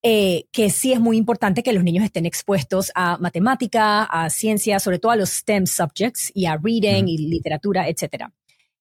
[0.03, 4.81] Eh, que sí es muy importante que los niños estén expuestos a matemática, a ciencia,
[4.81, 8.33] sobre todo a los STEM subjects y a reading y literatura, etcétera.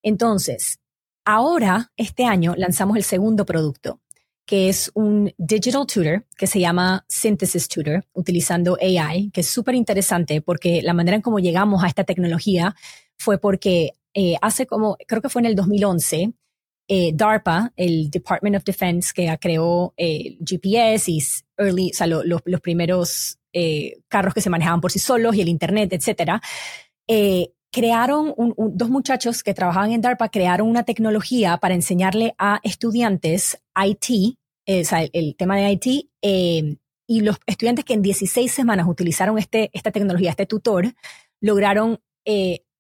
[0.03, 0.81] Entonces,
[1.25, 4.01] ahora, este año, lanzamos el segundo producto,
[4.47, 9.75] que es un digital tutor que se llama Synthesis Tutor, utilizando AI, que es súper
[9.75, 12.75] interesante porque la manera en cómo llegamos a esta tecnología
[13.19, 16.33] fue porque eh, hace como, creo que fue en el 2011,
[16.89, 21.23] eh, DARPA, el Department of Defense, que creó eh, GPS y
[21.57, 23.39] early, o sea, los primeros
[24.09, 26.41] carros que se manejaban por sí solos y el Internet, etcétera,
[27.73, 34.37] crearon dos muchachos que trabajaban en DARPA, crearon una tecnología para enseñarle a estudiantes IT,
[34.69, 36.11] o sea, el, tema de IT,
[37.09, 40.95] y los estudiantes que en 16 semanas utilizaron este, esta tecnología, este tutor,
[41.41, 41.99] lograron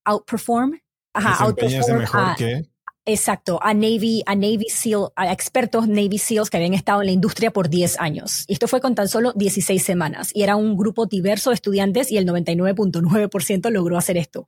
[0.04, 0.78] outperform,
[1.14, 2.71] ajá, outperform mejor que
[3.04, 7.12] Exacto, a Navy, a Navy SEAL, a expertos Navy SEALs que habían estado en la
[7.12, 8.44] industria por 10 años.
[8.46, 10.30] Y esto fue con tan solo 16 semanas.
[10.32, 14.46] Y era un grupo diverso de estudiantes y el 99.9% logró hacer esto.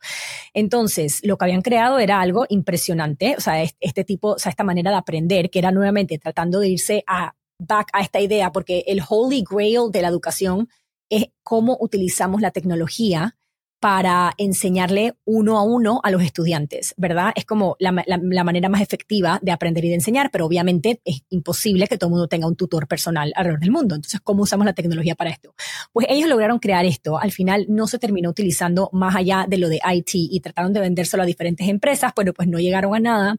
[0.52, 3.34] Entonces, lo que habían creado era algo impresionante.
[3.36, 6.68] O sea, este tipo, o sea, esta manera de aprender, que era nuevamente tratando de
[6.68, 10.68] irse a back a esta idea, porque el holy grail de la educación
[11.10, 13.36] es cómo utilizamos la tecnología
[13.84, 17.32] para enseñarle uno a uno a los estudiantes, ¿verdad?
[17.34, 21.86] Es como la, manera más efectiva de aprender y de enseñar, pero obviamente es imposible
[21.86, 23.94] que todo el mundo tenga un tutor personal alrededor del mundo.
[23.94, 25.54] Entonces, ¿cómo usamos la tecnología para esto?
[25.92, 27.18] Pues ellos lograron crear esto.
[27.18, 30.80] Al final no se terminó utilizando más allá de lo de IT y trataron de
[30.80, 33.36] vendérselo a diferentes empresas, pero pues no llegaron a nada.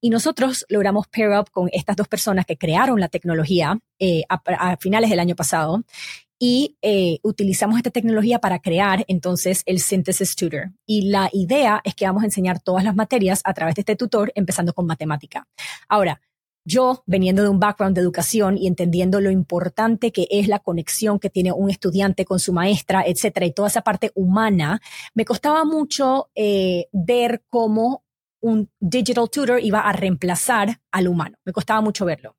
[0.00, 4.76] Y nosotros logramos pair up con estas dos personas que crearon la tecnología eh, a
[4.76, 5.82] finales del año pasado
[6.38, 10.72] y eh, utilizamos esta tecnología para crear entonces el Synthesis Tutor.
[10.86, 13.96] Y la idea es que vamos a enseñar todas las materias a través de este
[13.96, 15.48] tutor, empezando con matemática.
[15.88, 16.20] Ahora,
[16.64, 21.18] yo, veniendo de un background de educación y entendiendo lo importante que es la conexión
[21.18, 24.80] que tiene un estudiante con su maestra, etcétera, y toda esa parte humana,
[25.14, 28.04] me costaba mucho eh, ver cómo
[28.40, 31.38] un digital tutor iba a reemplazar al humano.
[31.44, 32.36] Me costaba mucho verlo.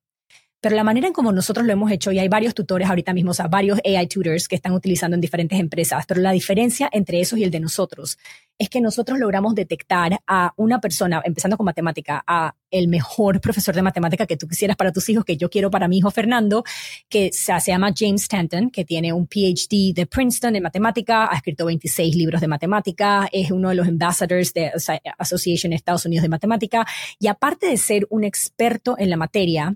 [0.60, 3.30] Pero la manera en como nosotros lo hemos hecho, y hay varios tutores ahorita mismo,
[3.30, 7.20] o sea, varios AI tutors que están utilizando en diferentes empresas, pero la diferencia entre
[7.20, 8.18] esos y el de nosotros
[8.58, 13.74] es que nosotros logramos detectar a una persona, empezando con matemática, a el mejor profesor
[13.74, 16.62] de matemática que tú quisieras para tus hijos, que yo quiero para mi hijo Fernando,
[17.08, 21.64] que se, llama James Stanton, que tiene un PhD de Princeton en matemática, ha escrito
[21.64, 24.70] 26 libros de matemática, es uno de los ambassadors de
[25.18, 26.86] Association Estados Unidos de Matemática,
[27.18, 29.74] y aparte de ser un experto en la materia,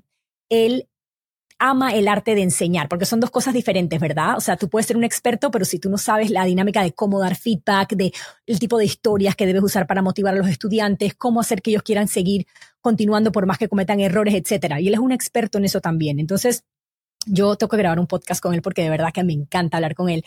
[0.49, 0.89] él
[1.59, 4.37] ama el arte de enseñar, porque son dos cosas diferentes, ¿verdad?
[4.37, 6.93] O sea, tú puedes ser un experto, pero si tú no sabes la dinámica de
[6.93, 8.13] cómo dar feedback, de
[8.47, 11.71] el tipo de historias que debes usar para motivar a los estudiantes, cómo hacer que
[11.71, 12.47] ellos quieran seguir
[12.81, 14.81] continuando por más que cometan errores, etcétera.
[14.81, 16.19] Y él es un experto en eso también.
[16.19, 16.65] Entonces,
[17.27, 19.95] yo tengo que grabar un podcast con él porque de verdad que me encanta hablar
[19.95, 20.25] con él.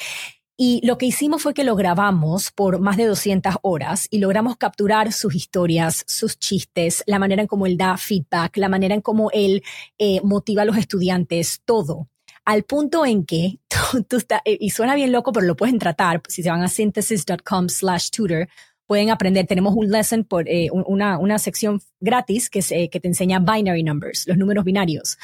[0.59, 4.57] Y lo que hicimos fue que lo grabamos por más de 200 horas y logramos
[4.57, 9.01] capturar sus historias, sus chistes, la manera en cómo él da feedback, la manera en
[9.01, 9.63] cómo él
[9.99, 12.09] eh, motiva a los estudiantes, todo.
[12.43, 13.59] Al punto en que
[14.09, 17.69] tú, eh, y suena bien loco, pero lo pueden tratar, si se van a synthesis.com
[17.69, 18.47] slash tutor,
[18.87, 19.45] pueden aprender.
[19.45, 23.83] Tenemos un lesson por eh, una, una, sección gratis que, se, que te enseña binary
[23.83, 25.17] numbers, los números binarios,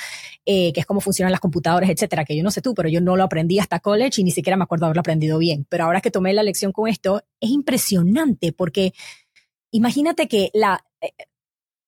[0.46, 3.02] eh, que es cómo funcionan las computadoras, etcétera, que yo no sé tú, pero yo
[3.02, 5.66] no lo aprendí hasta college y ni siquiera me acuerdo haberlo aprendido bien.
[5.70, 8.94] Pero ahora que tomé la lección con esto, es impresionante porque
[9.72, 11.12] imagínate que la, eh,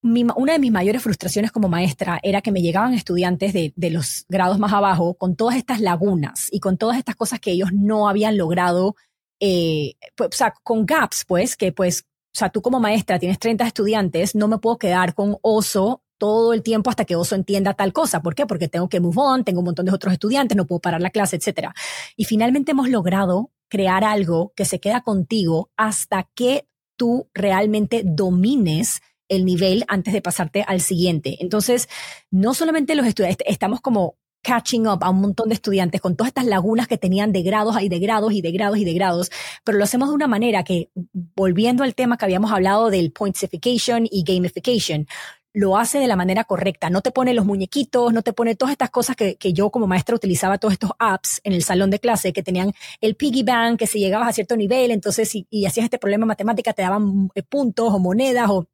[0.02, 4.26] una de mis mayores frustraciones como maestra era que me llegaban estudiantes de, de, los
[4.30, 8.08] grados más abajo con todas estas lagunas y con todas estas cosas que ellos no
[8.08, 8.96] habían logrado
[9.40, 12.06] eh, pues, o sea, con gaps, pues, que pues,
[12.36, 16.54] o sea, tú como maestra tienes 30 estudiantes, no me puedo quedar con oso todo
[16.54, 18.22] el tiempo hasta que oso entienda tal cosa.
[18.22, 18.46] ¿Por qué?
[18.46, 21.10] Porque tengo que move on, tengo un montón de otros estudiantes, no puedo parar la
[21.10, 21.70] clase, etc.
[22.16, 26.68] Y finalmente hemos logrado crear algo que se queda contigo hasta que
[26.98, 31.38] tú realmente domines el nivel antes de pasarte al siguiente.
[31.40, 31.90] Entonces,
[32.32, 36.30] no solamente los estudiantes, estamos como catching up a un montón de estudiantes con todas
[36.30, 39.32] estas lagunas que tenían de grados y de grados y de grados y de grados,
[39.64, 40.92] pero lo hacemos de una manera que,
[41.36, 45.08] volviendo al tema que habíamos hablado del pointsification y gamification,
[45.52, 46.90] lo hace de la manera correcta.
[46.90, 49.88] No te pone los muñequitos, no te pone todas estas cosas que, que, yo como
[49.88, 53.80] maestra utilizaba todos estos apps en el salón de clase que tenían el piggy bank,
[53.80, 57.30] que si llegabas a cierto nivel, entonces y, y hacías este problema matemática te daban
[57.36, 58.68] eh, puntos o monedas o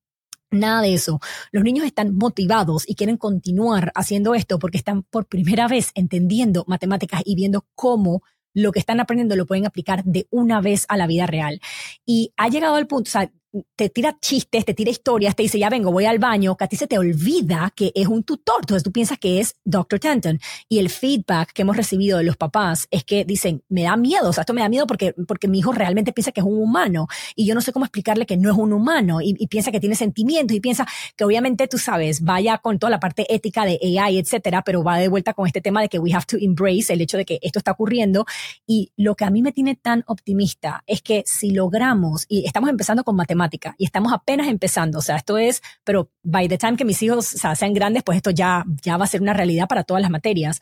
[0.52, 1.20] Nada de eso.
[1.52, 6.66] Los niños están motivados y quieren continuar haciendo esto porque están por primera vez entendiendo
[6.68, 8.22] matemáticas y viendo cómo
[8.54, 11.62] lo que están aprendiendo lo pueden aplicar de una vez a la vida real.
[12.06, 13.32] Y ha llegado al punto, o sea,
[13.76, 16.68] te tira chistes, te tira historias, te dice, ya vengo, voy al baño, que a
[16.68, 18.58] ti se te olvida que es un tutor.
[18.62, 20.00] Entonces tú piensas que es Dr.
[20.00, 20.40] Tanton.
[20.70, 24.30] Y el feedback que hemos recibido de los papás es que dicen, me da miedo,
[24.30, 26.62] o sea, esto me da miedo porque, porque mi hijo realmente piensa que es un
[26.62, 29.72] humano y yo no sé cómo explicarle que no es un humano y, y piensa
[29.72, 33.66] que tiene sentimientos y piensa que obviamente tú sabes, vaya con toda la parte ética
[33.66, 36.38] de AI, etcétera, pero va de vuelta con este tema de que we have to
[36.40, 38.26] embrace el hecho de que esto está ocurriendo.
[38.66, 42.70] Y lo que a mí me tiene tan optimista es que si logramos, y estamos
[42.70, 43.41] empezando con matemáticas,
[43.78, 45.00] y estamos apenas empezando.
[45.00, 48.32] O sea, esto es, pero by the time que mis hijos sean grandes, pues esto
[48.32, 50.60] ya, ya va a ser una realidad para todas las materias.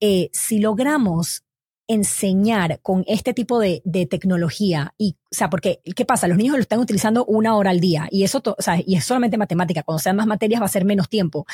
[0.00, 1.44] Eh, si logramos
[1.88, 6.28] enseñar con este tipo de, de, tecnología y, o sea, porque, ¿qué pasa?
[6.28, 9.04] Los niños lo están utilizando una hora al día y eso, o sea, y es
[9.04, 9.82] solamente matemática.
[9.82, 11.46] Cuando sean más materias va a ser menos tiempo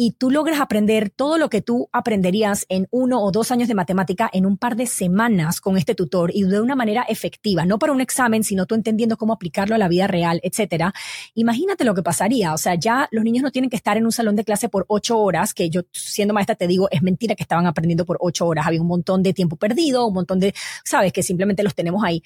[0.00, 3.74] y tú logras aprender todo lo que tú aprenderías en uno o dos años de
[3.74, 7.80] matemática en un par de semanas con este tutor y de una manera efectiva, no
[7.80, 10.94] para un examen, sino tú entendiendo cómo aplicarlo a la vida real, etcétera.
[11.34, 12.54] Imagínate lo que pasaría.
[12.54, 14.84] O sea, ya los niños no tienen que estar en un salón de clase por
[14.86, 18.46] ocho horas, que yo siendo maestra te digo, es mentira que estaban aprendiendo por ocho
[18.46, 18.68] horas.
[18.68, 20.54] Había un montón de tiempo perdido, un montón de,
[20.84, 22.22] sabes, que simplemente los tenemos ahí.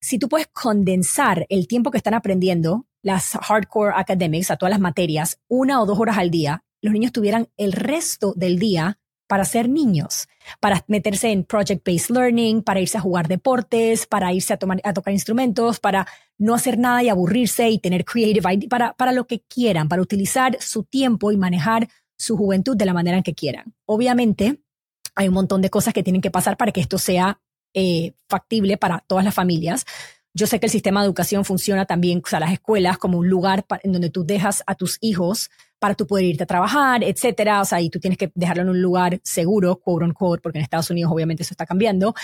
[0.00, 4.80] Si tú puedes condensar el tiempo que están aprendiendo, las hardcore academics, a todas las
[4.80, 9.44] materias, una o dos horas al día, los niños tuvieran el resto del día para
[9.44, 10.28] ser niños,
[10.60, 15.80] para meterse en project-based learning, para irse a jugar deportes, para irse a, tocar instrumentos,
[15.80, 16.06] para
[16.38, 20.02] no hacer nada y aburrirse y tener creative idea, para, para lo que quieran, para
[20.02, 23.74] utilizar su tiempo y manejar su juventud de la manera en que quieran.
[23.84, 24.60] Obviamente,
[25.14, 27.40] hay un montón de cosas que tienen que pasar para que esto sea
[27.78, 29.84] eh, factible para todas las familias.
[30.32, 33.28] Yo sé que el sistema de educación funciona también, o sea, las escuelas como un
[33.28, 37.60] lugar en donde tú dejas a tus hijos para tú poder irte a trabajar, etcétera.
[37.60, 40.64] O sea, y tú tienes que dejarlo en un lugar seguro, quote unquote, porque en
[40.64, 42.14] Estados Unidos obviamente eso está cambiando.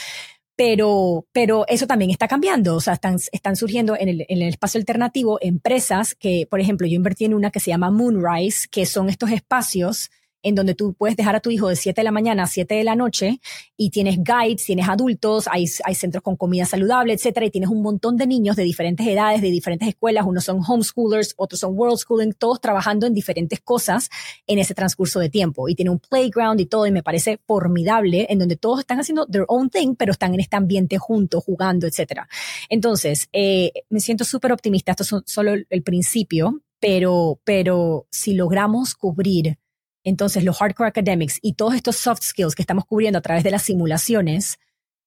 [0.57, 2.77] Pero, pero eso también está cambiando.
[2.77, 7.35] O sea, están, surgiendo en el espacio alternativo empresas que, por ejemplo, yo invertí en
[7.35, 10.11] una que se llama Moonrise, que son estos espacios
[10.43, 12.75] en donde tú puedes dejar a tu hijo de 7 de la mañana a 7
[12.75, 13.41] de la noche
[13.77, 17.83] y tienes guides, tienes adultos, hay, hay centros con comida saludable, etcétera, y tienes un
[17.83, 21.99] montón de niños de diferentes edades, de diferentes escuelas, unos son homeschoolers, otros son world
[21.99, 24.11] schooling, todos trabajando en diferentes cosas
[24.47, 25.69] en ese transcurso de tiempo.
[25.69, 29.27] Y tiene un playground y todo, y me parece formidable, en donde todos están haciendo
[29.27, 32.29] their own thing, pero están en este ambiente juntos, jugando, etcétera.
[32.69, 38.97] Entonces, eh, me siento súper optimista, esto es solo el principio, pero, pero si logramos
[38.97, 39.57] cubrir
[40.05, 43.51] entonces los hardcore academics y todos estos soft skills que estamos cubriendo a través de
[43.51, 44.59] las simulaciones,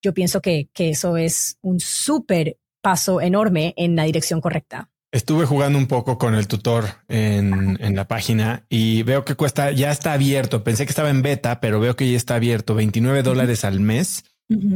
[0.02, 4.90] yo pienso que, que eso es un súper paso enorme en la dirección correcta.
[5.12, 9.72] Estuve jugando un poco con el tutor en, en, la página y veo que cuesta,
[9.72, 10.64] ya está abierto.
[10.64, 14.26] Pensé que estaba en beta, pero veo que ya está abierto 29 dólares al mes.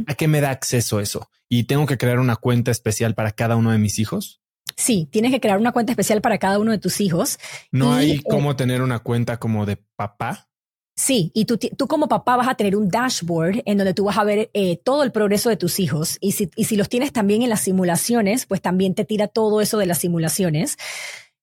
[0.08, 1.30] ¿A qué me da acceso eso?
[1.48, 4.42] Y tengo que crear una cuenta especial para cada uno de mis hijos.
[4.80, 7.38] Sí, tienes que crear una cuenta especial para cada uno de tus hijos.
[7.70, 10.48] No hay eh, cómo tener una cuenta como de papá.
[10.96, 14.18] Sí, y tú, tú, como papá vas a tener un dashboard en donde tú vas
[14.18, 16.18] a ver eh, todo el progreso de tus hijos.
[16.22, 19.60] Y si, y si, los tienes también en las simulaciones, pues también te tira todo
[19.60, 20.78] eso de las simulaciones.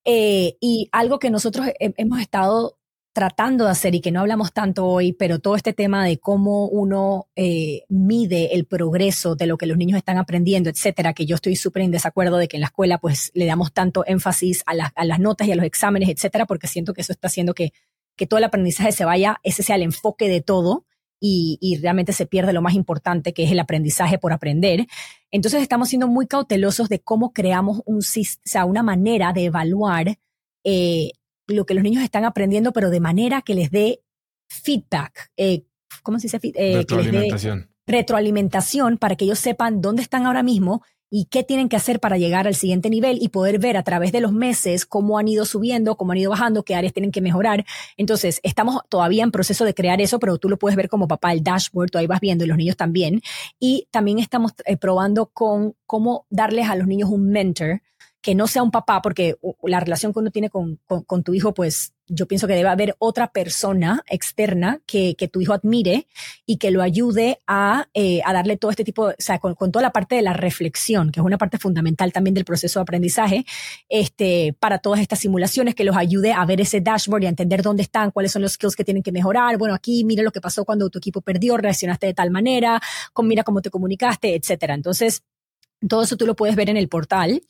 [0.06, 2.75] Eh, y algo que nosotros hemos estado
[3.16, 6.66] tratando de hacer y que no hablamos tanto hoy, pero todo este tema de cómo
[6.66, 11.36] uno eh, mide el progreso de lo que los niños están aprendiendo, etcétera, que yo
[11.36, 14.74] estoy súper en desacuerdo de que en la escuela pues le damos tanto énfasis a,
[14.74, 17.72] las notas y a los exámenes, etcétera, porque siento que eso está haciendo que,
[18.16, 20.84] que todo el aprendizaje se vaya, ese sea el enfoque de todo.
[21.18, 24.86] Y, y, realmente se pierde lo más importante, que es el aprendizaje por aprender.
[25.30, 30.18] Entonces estamos siendo muy cautelosos de cómo creamos un, sea, una manera de evaluar
[30.64, 31.12] eh,
[31.46, 34.02] lo que los niños están aprendiendo, pero de manera que les dé
[34.48, 35.30] feedback.
[35.36, 35.64] Eh,
[36.02, 36.40] ¿Cómo se dice?
[36.54, 37.70] Eh, retroalimentación.
[37.86, 42.18] retroalimentación para que ellos sepan dónde están ahora mismo y qué tienen que hacer para
[42.18, 45.44] llegar al siguiente nivel y poder ver a través de los meses cómo han ido
[45.44, 47.64] subiendo, cómo han ido bajando, qué áreas tienen que mejorar.
[47.96, 51.32] Entonces, estamos todavía en proceso de crear eso, pero tú lo puedes ver como papá,
[51.32, 53.22] el dashboard, tú ahí vas viendo y los niños también.
[53.60, 57.82] Y también estamos eh, probando con cómo darles a los niños un mentor
[58.26, 61.54] que no sea un papá, porque la relación que uno tiene con, con, tu hijo,
[61.54, 66.08] pues yo pienso que debe haber otra persona externa que, que tu hijo admire
[66.44, 69.80] y que lo ayude a, eh, a darle todo este tipo, o sea, con, toda
[69.80, 73.46] la parte de la reflexión, que es una parte fundamental también del proceso de aprendizaje,
[73.88, 77.62] este, para todas estas simulaciones, que los ayude a ver ese dashboard y a entender
[77.62, 79.56] dónde están, cuáles son los skills que tienen que mejorar.
[79.56, 82.82] Bueno, aquí mira lo que pasó cuando tu equipo perdió, reaccionaste de tal manera,
[83.12, 84.74] con, mira cómo te comunicaste, etcétera.
[84.74, 85.22] Entonces,
[85.88, 87.40] todo eso tú lo puedes ver en el portal.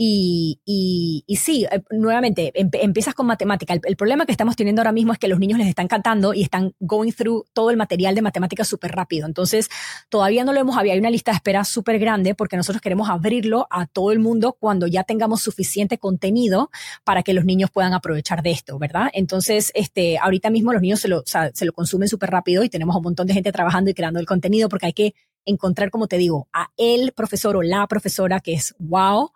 [0.00, 3.74] Y, y, y, sí, eh, nuevamente, empiezas con matemática.
[3.74, 6.42] El, problema que estamos teniendo ahora mismo es que los niños les están cantando y
[6.42, 9.26] están going through todo el material de matemática súper rápido.
[9.26, 9.68] Entonces,
[10.08, 13.10] todavía no lo hemos había Hay una lista de espera súper grande porque nosotros queremos
[13.10, 16.70] abrirlo a todo el mundo cuando ya tengamos suficiente contenido
[17.02, 19.10] para que los niños puedan aprovechar de esto, ¿verdad?
[19.14, 22.94] Entonces, este, ahorita mismo los niños se lo, se lo consumen súper rápido y tenemos
[22.94, 25.14] un montón de gente trabajando y creando el contenido porque hay que
[25.44, 29.32] encontrar, como te digo, a el profesor o la profesora que es wow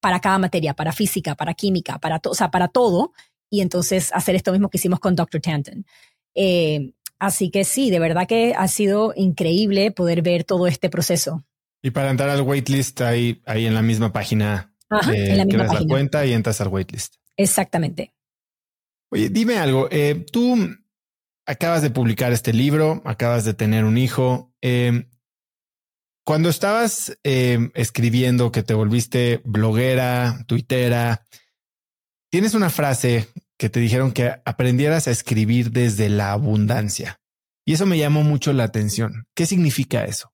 [0.00, 3.12] para cada materia, para física, para química, para, o sea, para todo.
[3.50, 5.40] Y entonces hacer esto mismo que hicimos con Dr.
[5.40, 5.84] Tanton.
[6.34, 11.44] Eh, así que sí, de verdad que ha sido increíble poder ver todo este proceso.
[11.82, 14.74] Y para entrar al waitlist, ahí, ahí en la misma página,
[15.08, 17.16] en la misma la cuenta y entras al waitlist.
[17.36, 18.12] Exactamente.
[19.10, 19.88] Oye, dime algo.
[19.90, 20.56] Eh, tú
[21.46, 24.52] acabas de publicar este libro, acabas de tener un hijo.
[24.62, 25.06] Eh,
[26.30, 31.26] cuando estabas em, escribiendo que te volviste bloguera, tuitera,
[32.30, 33.26] tienes una frase
[33.58, 37.18] que te dijeron que aprendieras a escribir desde la abundancia.
[37.66, 39.24] Y eso me llamó mucho la atención.
[39.34, 40.30] ¿Qué significa eso?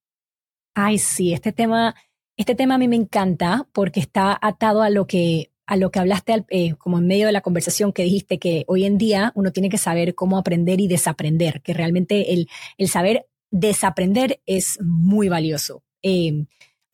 [0.74, 1.94] Ay, sí, este tema,
[2.36, 5.98] este tema a mí me encanta porque está atado a lo que a lo que
[5.98, 9.50] hablaste eh, como en medio de la conversación que dijiste que hoy en día uno
[9.50, 15.30] tiene que saber cómo aprender y desaprender, que realmente el, el saber desaprender es muy
[15.30, 15.85] valioso.
[16.02, 16.46] Eh,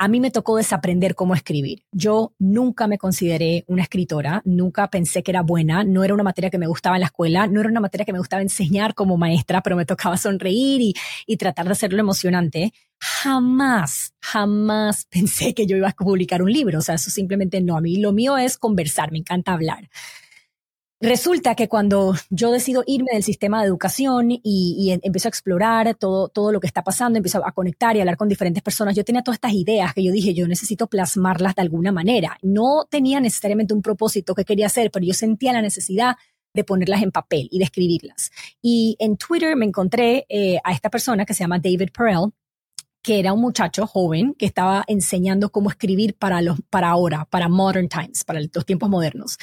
[0.02, 1.84] a mí me tocó desaprender cómo escribir.
[1.92, 6.50] Yo nunca me consideré una escritora, nunca pensé que era buena, no era una materia
[6.50, 9.16] que me gustaba en la escuela, no era una materia que me gustaba enseñar como
[9.16, 12.72] maestra, pero me tocaba sonreír y, y tratar de hacerlo emocionante.
[12.98, 17.76] Jamás, jamás pensé que yo iba a publicar un libro, o sea, eso simplemente no.
[17.76, 19.88] A mí lo mío es conversar, me encanta hablar.
[21.02, 26.28] Resulta que cuando yo decido irme del sistema de educación y, empiezo a explorar todo,
[26.28, 29.22] todo lo que está pasando, empiezo a conectar y hablar con diferentes personas, yo tenía
[29.22, 32.38] todas estas ideas que yo dije, yo necesito plasmarlas de alguna manera.
[32.40, 36.14] No tenía necesariamente un propósito que quería hacer, pero yo sentía la necesidad
[36.54, 38.30] de ponerlas en papel y de escribirlas.
[38.60, 42.30] Y en Twitter me encontré eh, a esta persona que se llama David Perel,
[43.02, 47.48] que era un muchacho joven que estaba enseñando cómo escribir para los para ahora, para
[47.48, 49.38] modern times, para los tiempos modernos.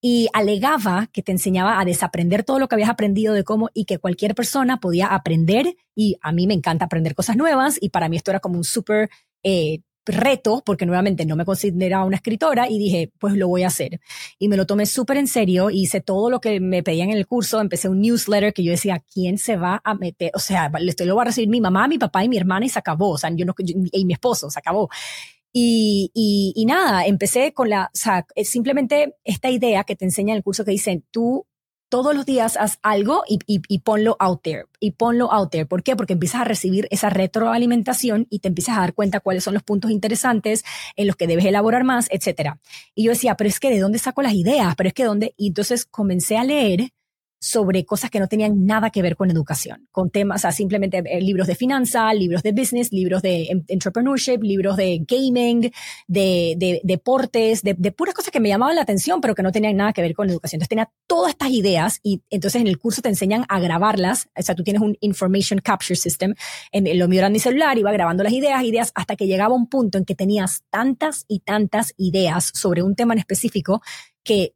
[0.00, 3.84] Y alegaba que te enseñaba a desaprender todo lo que habías aprendido de cómo y
[3.84, 5.74] que cualquier persona podía aprender.
[5.94, 8.64] Y a mí me encanta aprender cosas nuevas y para mí esto era como un
[8.64, 9.10] súper
[9.42, 13.68] eh, reto porque nuevamente no me consideraba una escritora y dije pues lo voy a
[13.68, 14.00] hacer.
[14.38, 17.26] Y me lo tomé súper en serio hice todo lo que me pedían en el
[17.26, 21.04] curso empecé un newsletter que yo decía quién se va a meter o sea esto
[21.04, 23.10] lo va a recibir mi mamá mi papá y mi hermana y se acabó.
[23.10, 24.88] O sea yo no y mi esposo se acabó
[25.60, 30.38] y, y, nada, empecé con la, o sea, simplemente esta idea que te enseña en
[30.38, 31.46] el curso que dicen, tú
[31.88, 35.66] todos los días haz algo y, y, y, ponlo out there, y ponlo out there.
[35.66, 35.96] ¿Por qué?
[35.96, 39.62] Porque empiezas a recibir esa retroalimentación y te empiezas a dar cuenta cuáles son los
[39.62, 40.64] puntos interesantes
[40.96, 42.60] en los que debes elaborar más, etcétera.
[42.94, 45.34] Y yo decía, pero es que de dónde saco las ideas, pero es que dónde,
[45.36, 46.90] y entonces comencé a leer
[47.40, 51.02] sobre cosas que no tenían nada que ver con educación, con temas, o sea, simplemente
[51.04, 55.70] eh, libros de finanza, libros de business, libros de entrepreneurship, libros de gaming,
[56.06, 59.52] de, de, deportes, de, de, puras cosas que me llamaban la atención, pero que no
[59.52, 60.58] tenían nada que ver con educación.
[60.58, 64.42] Entonces tenía todas estas ideas y entonces en el curso te enseñan a grabarlas, o
[64.42, 66.34] sea, tú tienes un information capture system,
[66.72, 69.68] en, lo mío era mi celular, iba grabando las ideas, ideas, hasta que llegaba un
[69.68, 73.82] punto en que tenías tantas y tantas ideas sobre un tema en específico
[74.24, 74.54] que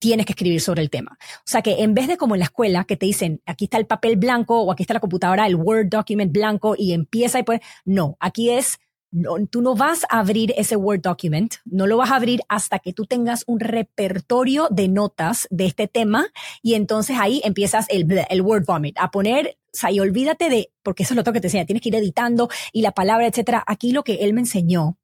[0.00, 1.16] tienes que escribir sobre el tema.
[1.20, 3.78] O sea que en vez de como en la escuela que te dicen, aquí está
[3.78, 7.42] el papel blanco o aquí está la computadora, el Word document blanco y empieza y
[7.44, 8.78] pues, no, aquí es,
[9.12, 12.78] no, tú no vas a abrir ese Word document, no lo vas a abrir hasta
[12.78, 16.28] que tú tengas un repertorio de notas de este tema
[16.62, 20.72] y entonces ahí empiezas el, el Word vomit, a poner, o sea, y olvídate de,
[20.82, 23.62] porque eso es lo que te enseña, tienes que ir editando y la palabra, etcétera.
[23.66, 24.96] Aquí lo que él me enseñó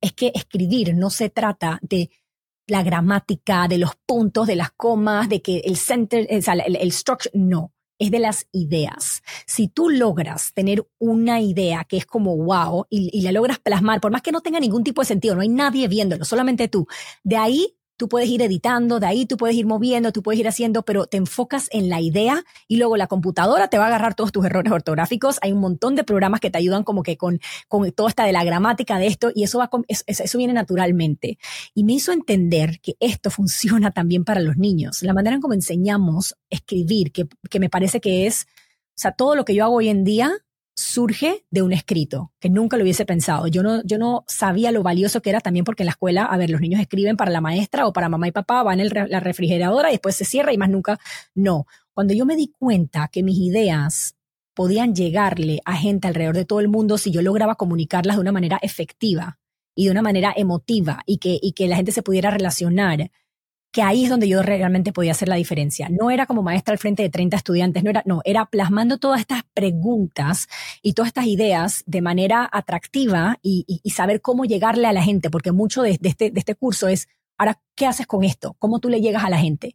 [0.00, 2.10] es que escribir no se trata de
[2.68, 7.30] la gramática, de los puntos, de las comas, de que el center, el, el, structure,
[7.34, 9.22] no, es de las ideas.
[9.46, 14.00] Si tú logras tener una idea que es como wow y, y, la logras plasmar,
[14.00, 16.86] por más que no tenga ningún tipo de sentido, no hay nadie viéndolo, solamente tú,
[17.24, 20.48] de ahí tú puedes ir editando, de ahí tú puedes ir moviendo, tú puedes ir
[20.48, 24.14] haciendo, pero te enfocas en la idea y luego la computadora te va a agarrar
[24.14, 25.38] todos tus errores ortográficos.
[25.42, 28.32] Hay un montón de programas que te ayudan como que con, con toda esta de
[28.32, 31.38] la gramática de esto y eso va eso, eso viene naturalmente.
[31.74, 35.02] Y me hizo entender que esto funciona también para los niños.
[35.02, 38.46] La manera en cómo enseñamos escribir, que, que me parece que es,
[38.96, 40.32] o sea, todo lo que yo hago hoy en día
[40.78, 43.48] surge de un escrito, que nunca lo hubiese pensado.
[43.48, 46.36] Yo no, yo no sabía lo valioso que era también porque en la escuela, a
[46.36, 49.18] ver, los niños escriben para la maestra o para mamá y papá, van en la
[49.18, 51.00] refrigeradora y después se cierra y más nunca.
[51.34, 51.66] No.
[51.92, 54.14] Cuando yo me di cuenta que mis ideas
[54.54, 58.32] podían llegarle a gente alrededor de todo el mundo si yo lograba comunicarlas de una
[58.32, 59.40] manera efectiva
[59.74, 63.10] y de una manera emotiva y que, y que la gente se pudiera relacionar,
[63.70, 65.88] que ahí es donde yo realmente podía hacer la diferencia.
[65.90, 69.20] No era como maestra al frente de 30 estudiantes, no era, no, era plasmando todas
[69.20, 70.48] estas preguntas
[70.82, 73.64] y todas estas ideas de manera atractiva y,
[73.94, 77.60] saber cómo llegarle a la gente, porque mucho de, este, de este curso es, ahora,
[77.74, 78.54] ¿qué haces con esto?
[78.60, 79.74] ¿Cómo tú le llegas a la gente?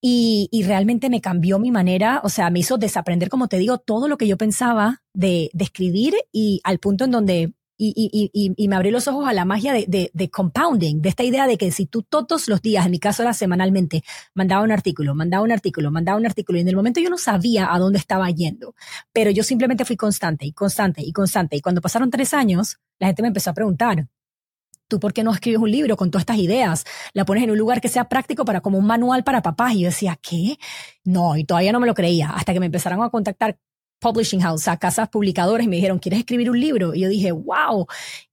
[0.00, 4.08] Y, realmente me cambió mi manera, o sea, me hizo desaprender, como te digo, todo
[4.08, 7.52] lo que yo pensaba de, de escribir y al punto en donde
[7.84, 11.46] y, me abrió los ojos a la magia de, de, de, compounding, de esta idea
[11.46, 14.04] de que si tú todos los días, en mi caso era semanalmente,
[14.34, 17.18] mandaba un artículo, mandaba un artículo, mandaba un artículo, y en el momento yo no
[17.18, 18.74] sabía a dónde estaba yendo,
[19.12, 21.56] pero yo simplemente fui constante y constante y constante.
[21.56, 24.06] Y cuando pasaron tres años, la gente me empezó a preguntar,
[24.88, 26.84] ¿tú por qué no escribes un libro con todas estas ideas?
[27.14, 29.72] La pones en un lugar que sea práctico para como un manual para papás.
[29.74, 30.58] Y yo decía, ¿qué?
[31.04, 33.58] No, y todavía no me lo creía, hasta que me empezaron a contactar
[34.02, 36.94] publishing house, a casas publicadoras y me dijeron, ¿quieres escribir un libro?
[36.94, 37.86] Y yo dije, wow.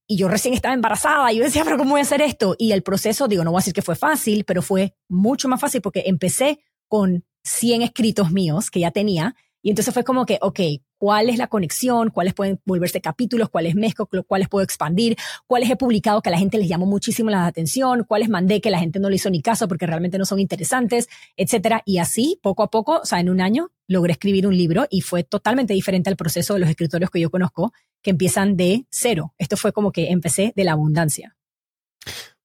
[0.06, 2.56] Y yo recién estaba embarazada y yo decía, pero ¿cómo voy a hacer esto?
[2.58, 5.60] Y el proceso, digo, no voy a decir que fue fácil, pero fue mucho más
[5.60, 10.38] fácil porque empecé con 100 escritos míos que ya tenía y entonces fue como que,
[10.42, 10.60] ok,
[11.00, 12.10] ¿cuál es la conexión?
[12.10, 13.48] ¿Cuáles pueden volverse capítulos?
[13.48, 14.06] ¿Cuáles mezclo?
[14.06, 15.16] ¿Cuáles puedo expandir?
[15.46, 18.04] ¿Cuáles he publicado que a la gente les llamó muchísimo la atención?
[18.04, 21.08] ¿Cuáles mandé que la gente no le hizo ni caso porque realmente no son interesantes?
[21.38, 21.82] Etcétera.
[21.86, 25.00] Y así, poco a poco, o sea, en un año, logré escribir un libro y
[25.00, 27.72] fue totalmente diferente al proceso de los escritores que yo conozco,
[28.02, 29.32] que empiezan de cero.
[29.38, 31.34] Esto fue como que empecé de la abundancia.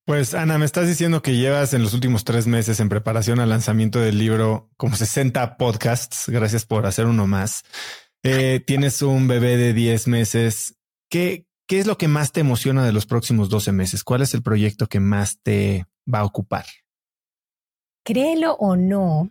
[0.05, 3.49] Pues Ana, me estás diciendo que llevas en los últimos tres meses en preparación al
[3.49, 6.29] lanzamiento del libro como 60 podcasts.
[6.29, 7.63] Gracias por hacer uno más.
[8.27, 10.75] Eh, tienes un bebé de 10 meses.
[11.11, 14.03] ¿Qué, ¿Qué es lo que más te emociona de los próximos 12 meses?
[14.03, 16.65] ¿Cuál es el proyecto que más te va a ocupar?
[18.03, 19.29] Créelo o no,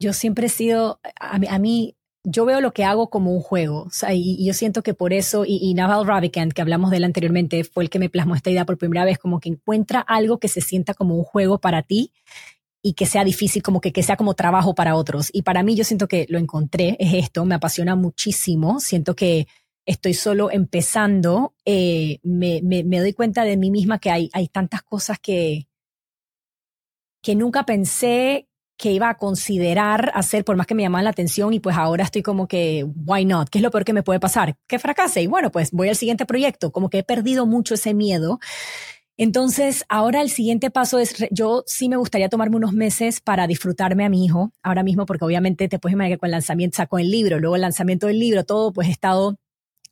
[0.00, 3.88] yo siempre he sido, a mí yo veo lo que hago como un juego.
[4.10, 7.62] Y, yo siento que por eso, y, y Naval Ravikant, que hablamos de él anteriormente,
[7.62, 10.48] fue el que me plasmó esta idea por primera vez, como que encuentra algo que
[10.48, 12.10] se sienta como un juego para ti
[12.86, 15.30] y que sea difícil, como que, que sea como trabajo para otros.
[15.32, 19.48] Y para mí yo siento que lo encontré, es esto, me apasiona muchísimo, siento que
[19.86, 24.48] estoy solo empezando, eh, me, me, me doy cuenta de mí misma que hay, hay
[24.48, 25.66] tantas cosas que,
[27.22, 31.54] que nunca pensé que iba a considerar hacer, por más que me llamaban la atención,
[31.54, 33.48] y pues ahora estoy como que, why not?
[33.48, 34.56] ¿Qué es lo peor que me puede pasar?
[34.66, 35.22] Que fracase.
[35.22, 36.70] Y bueno, pues voy al siguiente proyecto.
[36.70, 38.40] Como que he perdido mucho ese miedo.
[39.16, 44.04] Entonces, ahora el siguiente paso es, yo sí me gustaría tomarme unos meses para disfrutarme
[44.04, 47.10] a mi hijo, ahora mismo, porque obviamente te puedes que con el lanzamiento, sacó el
[47.10, 49.36] libro, luego el lanzamiento del libro, todo, pues he estado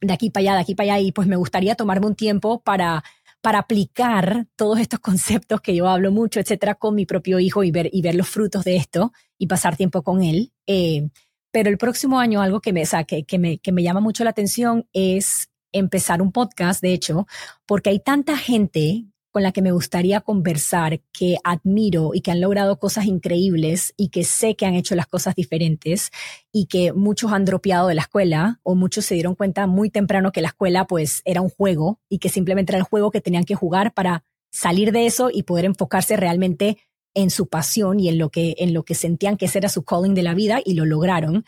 [0.00, 2.60] de aquí para allá, de aquí para allá, y pues me gustaría tomarme un tiempo
[2.60, 3.04] para
[3.42, 7.72] para aplicar todos estos conceptos que yo hablo mucho, etcétera, con mi propio hijo y
[7.72, 10.52] ver, y ver los frutos de esto y pasar tiempo con él.
[10.66, 11.10] Eh,
[11.50, 14.30] pero el próximo año, algo que me, saque que, me, que me llama mucho la
[14.30, 17.26] atención es empezar un podcast, de hecho,
[17.66, 22.40] porque hay tanta gente con la que me gustaría conversar, que admiro y que han
[22.40, 26.10] logrado cosas increíbles y que sé que han hecho las cosas diferentes
[26.52, 30.30] y que muchos han dropeado de la escuela o muchos se dieron cuenta muy temprano
[30.30, 33.44] que la escuela pues era un juego y que simplemente era el juego que tenían
[33.44, 34.22] que jugar para
[34.52, 36.78] salir de eso y poder enfocarse realmente
[37.14, 39.84] en su pasión y en lo que, en lo que sentían que ese era su
[39.84, 41.44] calling de la vida y lo lograron.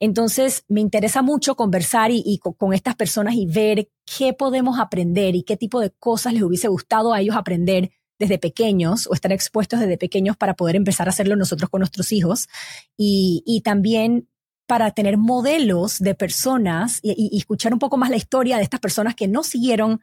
[0.00, 5.42] Entonces, me interesa mucho conversar y, con, estas personas y ver qué podemos aprender y
[5.42, 9.80] qué tipo de cosas les hubiese gustado a ellos aprender desde pequeños o estar expuestos
[9.80, 12.48] desde pequeños para poder empezar a hacerlo nosotros con nuestros hijos
[12.96, 14.28] y, y también
[14.66, 18.80] para tener modelos de personas y, y escuchar un poco más la historia de estas
[18.80, 20.00] personas que no siguieron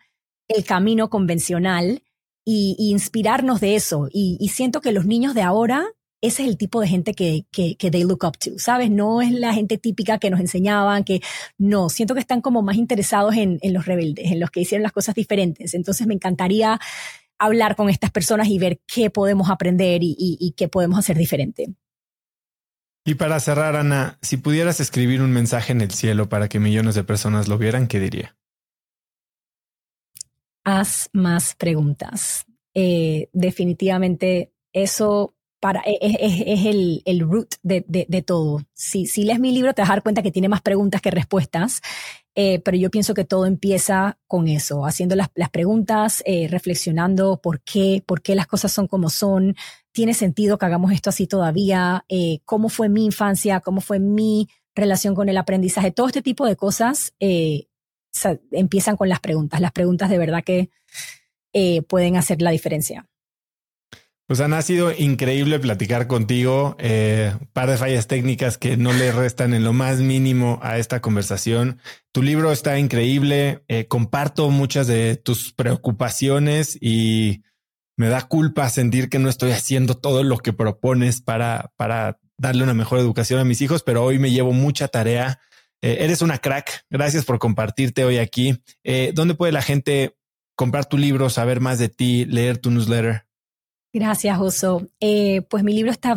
[0.47, 2.03] el camino convencional
[2.45, 4.07] y, inspirarnos de eso.
[4.11, 5.85] Y, siento que los niños de ahora,
[6.21, 8.89] ese es el tipo de gente que, que, they look up to, ¿sabes?
[8.89, 11.21] No es la gente típica que nos enseñaban, que
[11.57, 14.83] no, siento que están como más interesados en, en los rebeldes, en los que hicieron
[14.83, 15.73] las cosas diferentes.
[15.73, 16.79] Entonces me encantaría
[17.39, 21.73] hablar con estas personas y ver qué podemos aprender y, y, qué podemos hacer diferente.
[23.05, 26.95] Y para cerrar, Ana, si pudieras escribir un mensaje en el cielo para que millones
[26.95, 28.37] de personas lo vieran, ¿qué diría?
[30.63, 32.45] Haz más preguntas.
[32.73, 38.63] Eh, definitivamente eso para, e, e, es, es, el, el, root de, de, de, todo.
[38.73, 41.09] Si, si lees mi libro te vas a dar cuenta que tiene más preguntas que
[41.09, 41.81] respuestas,
[42.35, 47.39] eh, pero yo pienso que todo empieza con eso, haciendo las, las preguntas, eh, reflexionando
[47.41, 49.55] por qué, por qué las cosas son como son,
[49.93, 54.49] tiene sentido que hagamos esto así todavía, eh, cómo fue mi infancia, cómo fue mi
[54.75, 57.13] relación con el aprendizaje, todo este tipo de cosas
[58.51, 59.59] empiezan con las preguntas.
[59.61, 60.69] Las preguntas de verdad que
[61.53, 63.07] eh, pueden hacer la diferencia.
[64.25, 66.75] Pues ha sido increíble platicar contigo.
[66.79, 71.01] Eh, par de fallas técnicas que no le restan en lo más mínimo a esta
[71.01, 71.79] conversación.
[72.13, 73.63] Tu libro está increíble.
[73.67, 77.43] Eh, comparto muchas de tus preocupaciones y
[77.97, 82.63] me da culpa sentir que no estoy haciendo todo lo que propones para, para darle
[82.63, 85.39] una mejor educación a mis hijos, pero hoy me llevo mucha tarea
[85.83, 86.85] eh, eres una crack.
[86.89, 88.57] Gracias por compartirte hoy aquí.
[88.85, 90.15] Eh, ¿Dónde puede la gente
[90.55, 93.25] comprar tu libro, saber más de ti, leer tu newsletter?
[93.91, 94.87] Gracias, Oso.
[95.01, 96.15] Eh, pues mi libro está,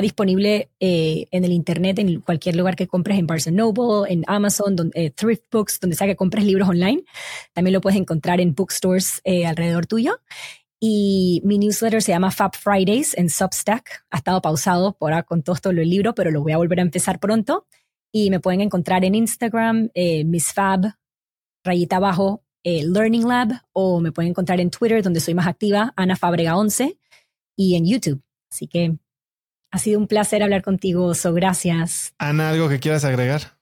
[0.00, 4.76] disponible en el Internet, en cualquier lugar que compres, en Barnes Noble, en Amazon,
[5.14, 7.02] Thrift Books, donde sea que compres libros online.
[7.52, 10.20] También lo puedes encontrar en bookstores alrededor tuyo.
[10.80, 14.06] Y mi newsletter se llama Fab Fridays en Substack.
[14.10, 16.82] Ha estado pausado por ahora con todo esto libro, pero lo voy a volver a
[16.82, 17.66] empezar pronto
[18.12, 20.94] y me pueden encontrar en Instagram, eh, Miss Fab,
[21.64, 25.92] rayita abajo, eh, Learning Lab, o me pueden encontrar en Twitter, donde soy más activa,
[25.96, 26.98] Ana Fábrega 11,
[27.56, 28.22] y en YouTube.
[28.50, 28.96] Así que
[29.70, 32.14] ha sido un placer hablar contigo, So, gracias.
[32.18, 33.58] Ana, ¿algo que quieras agregar?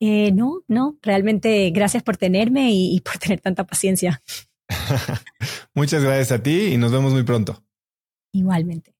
[0.00, 4.22] Eh, no, no, realmente gracias por tenerme y por tener tanta paciencia.
[5.74, 7.62] Muchas gracias a ti y nos vemos muy pronto.
[8.32, 8.93] Igualmente.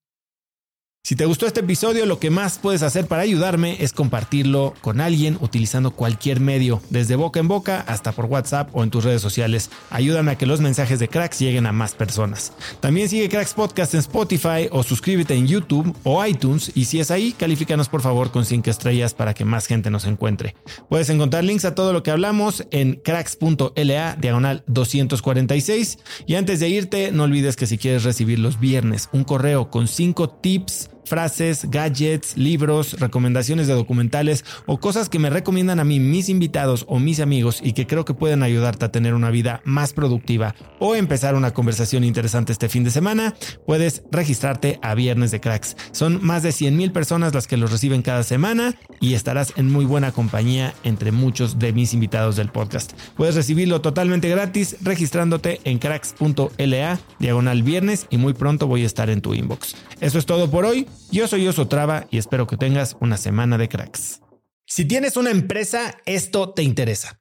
[1.06, 5.02] Si te gustó este episodio, lo que más puedes hacer para ayudarme es compartirlo con
[5.02, 9.20] alguien utilizando cualquier medio, desde boca en boca hasta por WhatsApp o en tus redes
[9.20, 9.68] sociales.
[9.90, 12.55] Ayúdame a que los mensajes de Cracks lleguen a más personas.
[12.81, 17.10] También sigue Cracks Podcast en Spotify o suscríbete en YouTube o iTunes y si es
[17.10, 20.56] ahí, califícanos por favor con 5 estrellas para que más gente nos encuentre.
[20.89, 26.70] Puedes encontrar links a todo lo que hablamos en cracks.la diagonal 246 y antes de
[26.70, 31.70] irte, no olvides que si quieres recibir los viernes un correo con 5 tips frases,
[31.70, 36.98] gadgets, libros, recomendaciones de documentales o cosas que me recomiendan a mí mis invitados o
[36.98, 40.94] mis amigos y que creo que pueden ayudarte a tener una vida más productiva o
[40.94, 43.35] empezar una conversación interesante este fin de semana,
[43.66, 45.76] puedes registrarte a Viernes de Cracks.
[45.93, 49.70] Son más de 100 mil personas las que los reciben cada semana y estarás en
[49.70, 52.93] muy buena compañía entre muchos de mis invitados del podcast.
[53.16, 59.10] Puedes recibirlo totalmente gratis registrándote en cracks.la diagonal viernes y muy pronto voy a estar
[59.10, 59.74] en tu inbox.
[60.01, 60.86] Eso es todo por hoy.
[61.10, 64.20] Yo soy Oso Traba y espero que tengas una semana de cracks.
[64.66, 67.20] Si tienes una empresa, esto te interesa.